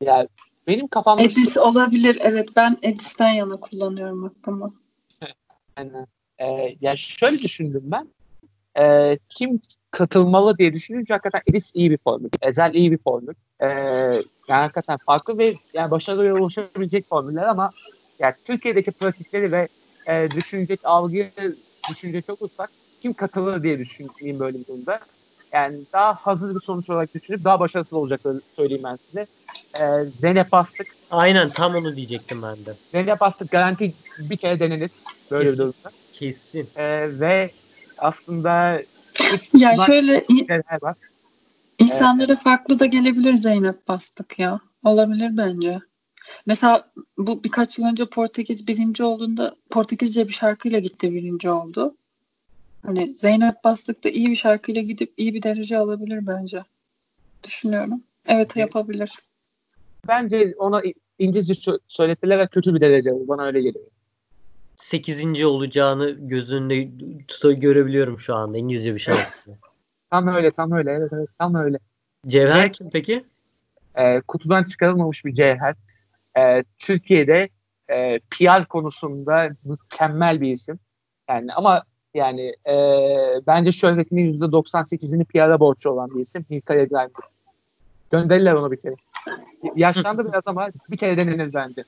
[0.02, 0.28] Yani
[0.66, 2.18] benim kafamda Edis olabilir.
[2.20, 4.74] Evet ben Edis'ten yana kullanıyorum hakkımı.
[5.78, 6.06] Yani,
[6.38, 8.08] e, ya şöyle düşündüm ben.
[8.78, 9.60] E, kim
[9.90, 12.28] katılmalı diye düşününce hakikaten Edis iyi bir formül.
[12.42, 13.34] Ezel iyi bir formül.
[13.62, 13.66] E,
[14.48, 17.70] yani hakikaten farklı ve yani başarıya ulaşabilecek formüller ama
[18.18, 19.68] yani Türkiye'deki pratikleri ve
[20.06, 21.32] e, düşünecek algıyı
[21.90, 22.70] düşünecek olursak
[23.02, 25.00] kim katılır diye düşüneyim böyle bir durumda.
[25.52, 29.26] Yani daha hazır bir sonuç olarak düşünüp daha başarısız olacaklarını söyleyeyim ben size.
[29.74, 30.86] E, Zeynep Bastık.
[31.10, 32.74] Aynen tam onu diyecektim ben de.
[32.92, 34.90] Zeynep Bastık garanti bir kere denenir
[35.30, 35.66] böyle Kesin.
[35.66, 35.90] bir durumda.
[36.12, 36.68] Kesin.
[36.76, 37.50] Ee, ve
[37.98, 38.82] aslında
[39.52, 40.24] bunlar şöyle
[40.82, 40.96] var.
[41.78, 44.60] İnsanlara farklı da gelebilir Zeynep Bastık ya.
[44.84, 45.78] Olabilir bence.
[46.46, 51.96] Mesela bu birkaç yıl önce Portekiz birinci olduğunda Portekizce bir şarkıyla gitti birinci oldu.
[52.86, 56.64] Hani Zeynep Bastık da iyi bir şarkıyla gidip iyi bir derece alabilir bence.
[57.44, 58.02] Düşünüyorum.
[58.26, 59.12] Evet yapabilir.
[60.08, 60.82] Bence ona
[61.18, 63.10] İngilizce sö- söyletiler ve kötü bir derece.
[63.28, 63.84] Bana öyle geliyor.
[64.76, 66.88] Sekizinci olacağını gözünde
[67.28, 69.20] tuta görebiliyorum şu anda İngilizce bir şarkı.
[70.12, 70.90] Tam öyle, tam öyle.
[70.92, 71.78] Evet, evet, tam öyle.
[72.26, 72.72] Cevher Evet.
[72.72, 73.24] kim peki?
[73.98, 75.74] Ee, kutudan çıkarılmamış bir cevher.
[76.38, 77.48] Ee, Türkiye'de
[77.90, 80.78] e, PR konusunda mükemmel bir isim.
[81.28, 81.82] Yani ama
[82.14, 82.74] yani e,
[83.46, 86.46] bence şöhretinin %98'ini PR'a borçlu olan bir isim.
[86.50, 87.10] Nilkay İbrahim.
[88.10, 88.94] Gönderirler onu bir kere.
[89.76, 91.84] Yaşlandı biraz ama bir kere denenir bence.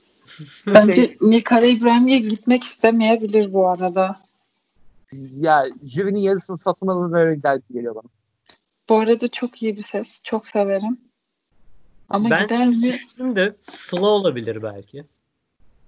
[0.67, 4.17] Bence Nilkara İbrahim'e gitmek istemeyebilir bu arada.
[5.41, 8.11] Ya jürinin yarısını satın alır ve öyle gider geliyor bana.
[8.89, 10.23] Bu arada çok iyi bir ses.
[10.23, 10.99] Çok severim.
[12.09, 12.83] Ama ben gider mi?
[12.83, 15.05] düşündüm de Sıla olabilir belki.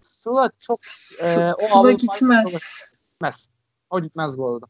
[0.01, 0.81] Sıla çok
[1.23, 2.45] e, o Sıla gitmez.
[2.47, 3.35] gitmez.
[3.91, 4.67] O gitmez bu arada.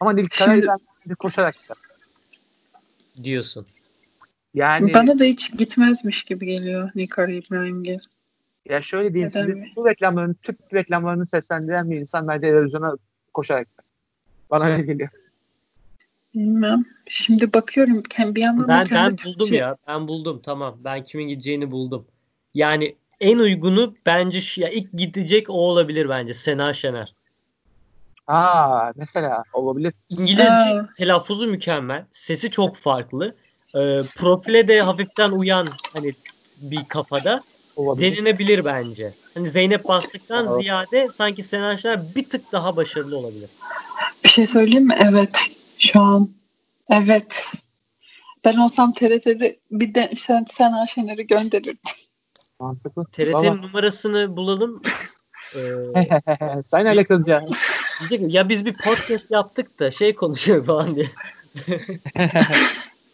[0.00, 1.76] Ama Nilkara Şimdi- İbrahim koşarak gider.
[3.24, 3.66] diyorsun.
[4.54, 7.98] Yani Bana da hiç gitmezmiş gibi geliyor Nilkara İbrahim'e.
[8.68, 9.72] ya şöyle diyeyim Neden size mi?
[9.76, 12.96] bu reklamların Türk reklamlarını seslendiren bir insan bence televizyona
[13.36, 13.68] koşarak.
[14.50, 15.08] Bana öyle geliyor.
[16.34, 16.84] Bilmem.
[17.08, 18.02] Şimdi bakıyorum.
[18.18, 19.76] Bir yandan da Ben ben buldum Türkçe- ya.
[19.88, 20.76] Ben buldum tamam.
[20.84, 22.06] Ben kimin gideceğini buldum.
[22.54, 27.14] Yani en uygunu bence şu ya ilk gidecek o olabilir bence Sena Şener.
[28.26, 29.94] Aa mesela olabilir.
[30.08, 30.88] İngilizce Aa.
[30.98, 32.04] telaffuzu mükemmel.
[32.12, 33.36] Sesi çok farklı.
[33.74, 36.12] Ee, profile de hafiften uyan hani
[36.56, 37.42] bir kafada
[37.76, 38.16] Olabilir.
[38.16, 39.12] denenebilir bence.
[39.36, 40.60] Hani Zeynep Bastık'tan Aa.
[40.60, 43.50] ziyade sanki Sena Şener bir tık daha başarılı olabilir.
[44.24, 44.96] Bir şey söyleyeyim mi?
[45.00, 45.38] Evet.
[45.78, 46.30] Şu an.
[46.90, 47.52] Evet.
[48.44, 51.78] Ben olsam TRT'de bir de sen, sen Ayşener'i gönderirdim.
[52.60, 53.04] Mantıklı.
[53.04, 54.82] TRT'nin numarasını bulalım.
[55.54, 57.56] Ee, kızacaksın.
[58.00, 61.06] diyecek ki, ya biz bir podcast yaptık da şey konuşuyor falan diye.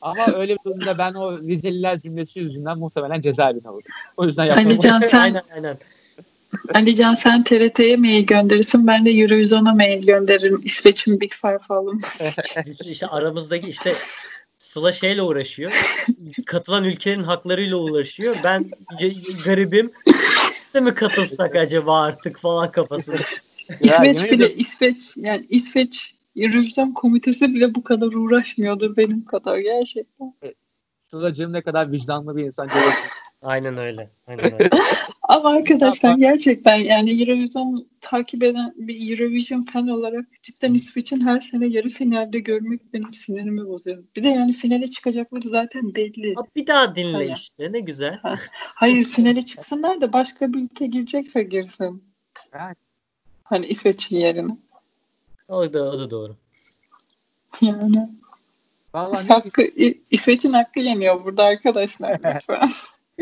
[0.02, 3.92] Ama öyle bir durumda ben o Rizeliler cümlesi yüzünden muhtemelen cezaevine alırım.
[4.16, 4.66] O yüzden yapmam.
[4.66, 5.76] Ali Can sen aynen aynen.
[6.74, 8.86] Ali Can sen TRT'ye mail gönderirsin.
[8.86, 10.60] Ben de Eurovision'a mail gönderirim.
[10.64, 12.00] İsveç'in Big Five falan.
[12.66, 13.94] İşte, işte aramızdaki işte
[14.62, 15.72] Sıla şeyle uğraşıyor.
[16.46, 18.36] Katılan ülkenin haklarıyla uğraşıyor.
[18.44, 18.70] Ben
[19.46, 19.90] garibim.
[20.74, 23.20] De mi katılsak acaba artık falan kafasında.
[23.80, 24.54] İsveç bile.
[24.54, 30.34] İsveç yani İsveç Eurovision komitesi bile bu kadar uğraşmıyordur benim kadar gerçekten.
[31.10, 32.68] Sıla'cığım ne kadar vicdanlı bir insan.
[33.42, 34.10] Aynen öyle.
[34.26, 34.70] Aynen öyle.
[35.22, 41.66] Ama arkadaşlar gerçekten yani Eurovision takip eden bir Eurovision fan olarak cidden İsveç'in her sene
[41.66, 44.04] yarı finalde görmek benim sinirimi bozuyor.
[44.16, 46.34] Bir de yani finale çıkacakları zaten belli.
[46.36, 47.34] Abi bir daha dinle Aynen.
[47.34, 47.72] işte.
[47.72, 48.20] Ne güzel.
[48.56, 52.04] Hayır finale çıksınlar da başka bir ülke girecekse girsin.
[52.52, 52.76] Evet.
[53.44, 54.56] Hani İsveç'in yerine.
[55.48, 56.36] O da, o da doğru.
[57.60, 58.08] Yani
[58.94, 59.62] Vallahi hakkı,
[60.10, 62.70] İsveç'in hakkı yeniyor burada arkadaşlar lütfen.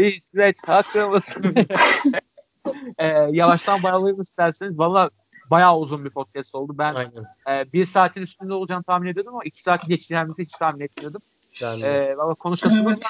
[0.07, 1.25] İsveç hakkımız.
[2.99, 4.79] ee, yavaştan bağlayalım isterseniz.
[4.79, 5.11] Valla
[5.51, 6.75] bayağı uzun bir podcast oldu.
[6.79, 7.25] Ben Aynen.
[7.51, 11.23] e, bir saatin üstünde olacağını tahmin ediyordum ama iki saat geçeceğimizi hiç tahmin etmiyordum.
[11.63, 11.87] Ben de.
[11.87, 13.05] Ee, valla konuşmasını Evet.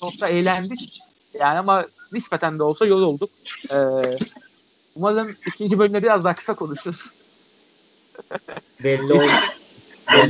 [0.00, 0.98] çok da eğlendik.
[1.40, 3.30] Yani ama nispeten de olsa yorulduk.
[3.72, 3.76] Ee,
[4.96, 7.00] umarım ikinci bölümde biraz daha kısa konuşuruz.
[8.84, 9.32] Belli oldu.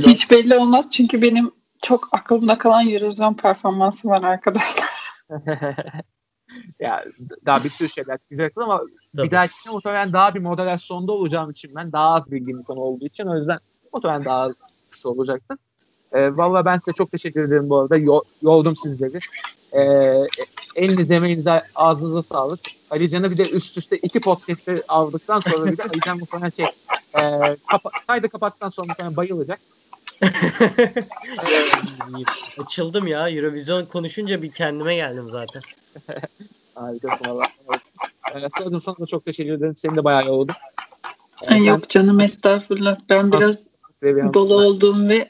[0.07, 1.51] Hiç belli olmaz çünkü benim
[1.81, 4.88] çok aklımda kalan Eurovision performansı var arkadaşlar.
[6.79, 7.05] ya
[7.45, 8.81] daha bir sürü şeyler çıkacaktır ama
[9.17, 9.27] Tabii.
[9.27, 13.05] bir dahakine muhtemelen daha bir moderasyonda olacağım için ben daha az bildiğim bir konu olduğu
[13.05, 13.59] için o yüzden
[13.93, 14.53] muhtemelen daha az
[14.89, 15.57] kısa olacaktır.
[16.11, 17.97] Ee, Valla ben size çok teşekkür ederim bu arada.
[17.97, 19.19] Yo- yoldum sizleri.
[19.75, 20.29] Ee,
[20.75, 22.61] elinize emeğinize ağzınıza sağlık.
[22.89, 26.49] Ali Can'ı bir de üst üste iki podcast'te aldıktan sonra bir de Ali Can muhtemelen
[26.49, 26.65] şey
[27.15, 27.19] e,
[27.67, 29.61] kapa- kaydı kapattıktan sonra muhtemelen bayılacak.
[32.57, 33.29] Açıldım ya.
[33.29, 35.61] Eurovision konuşunca bir kendime geldim zaten.
[36.75, 37.43] Harikasın valla.
[38.35, 39.75] Ee, Sıla'cığım sana da çok teşekkür ederim.
[39.77, 40.55] Seni de bayağı yoldum.
[41.47, 42.97] Ee, Ay yok canım estağfurullah.
[43.09, 43.67] Ben biraz
[44.03, 45.29] sen de bir dolu olduğum ve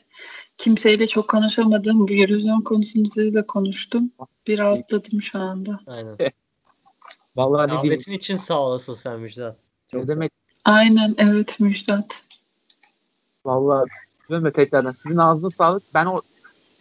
[0.57, 4.11] kimseyle çok konuşamadığım bu Eurovision konusunu sizinle konuştum.
[4.47, 5.79] Bir rahatladım şu anda.
[5.87, 6.17] Aynen.
[7.35, 7.71] Vallahi.
[7.71, 9.57] Davetin için sağ olasın sen Müjdat.
[9.93, 10.31] Ne Çok demek
[10.65, 12.23] Aynen evet Müjdat.
[13.45, 13.89] Vallahi
[14.29, 15.83] diyorum ya tekrardan sizin ağzınıza sağlık.
[15.93, 16.21] Ben o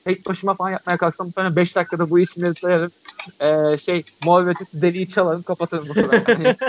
[0.06, 2.92] tek başıma falan yapmaya kalksam muhtemelen 5 dakikada bu isimleri sayarım.
[3.40, 6.56] Ee, şey mor ve tütü deliği çalarım kapatırım bu sefer.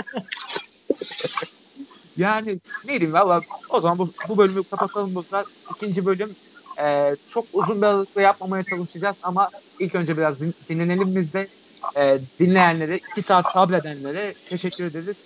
[2.16, 5.46] Yani, ne diyeyim valla o zaman bu, bu bölümü kapatalım bu sefer.
[5.68, 6.36] İkinci bölüm
[6.82, 11.50] e, çok uzun bir aralıkla yapmamaya çalışacağız ama ilk önce biraz din- dinlenelim biz de.
[11.98, 15.16] E, dinleyenlere, 2 saat sabredenlere teşekkür ederiz.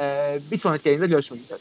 [0.00, 1.60] E, bir sonraki yayında görüşmek üzere.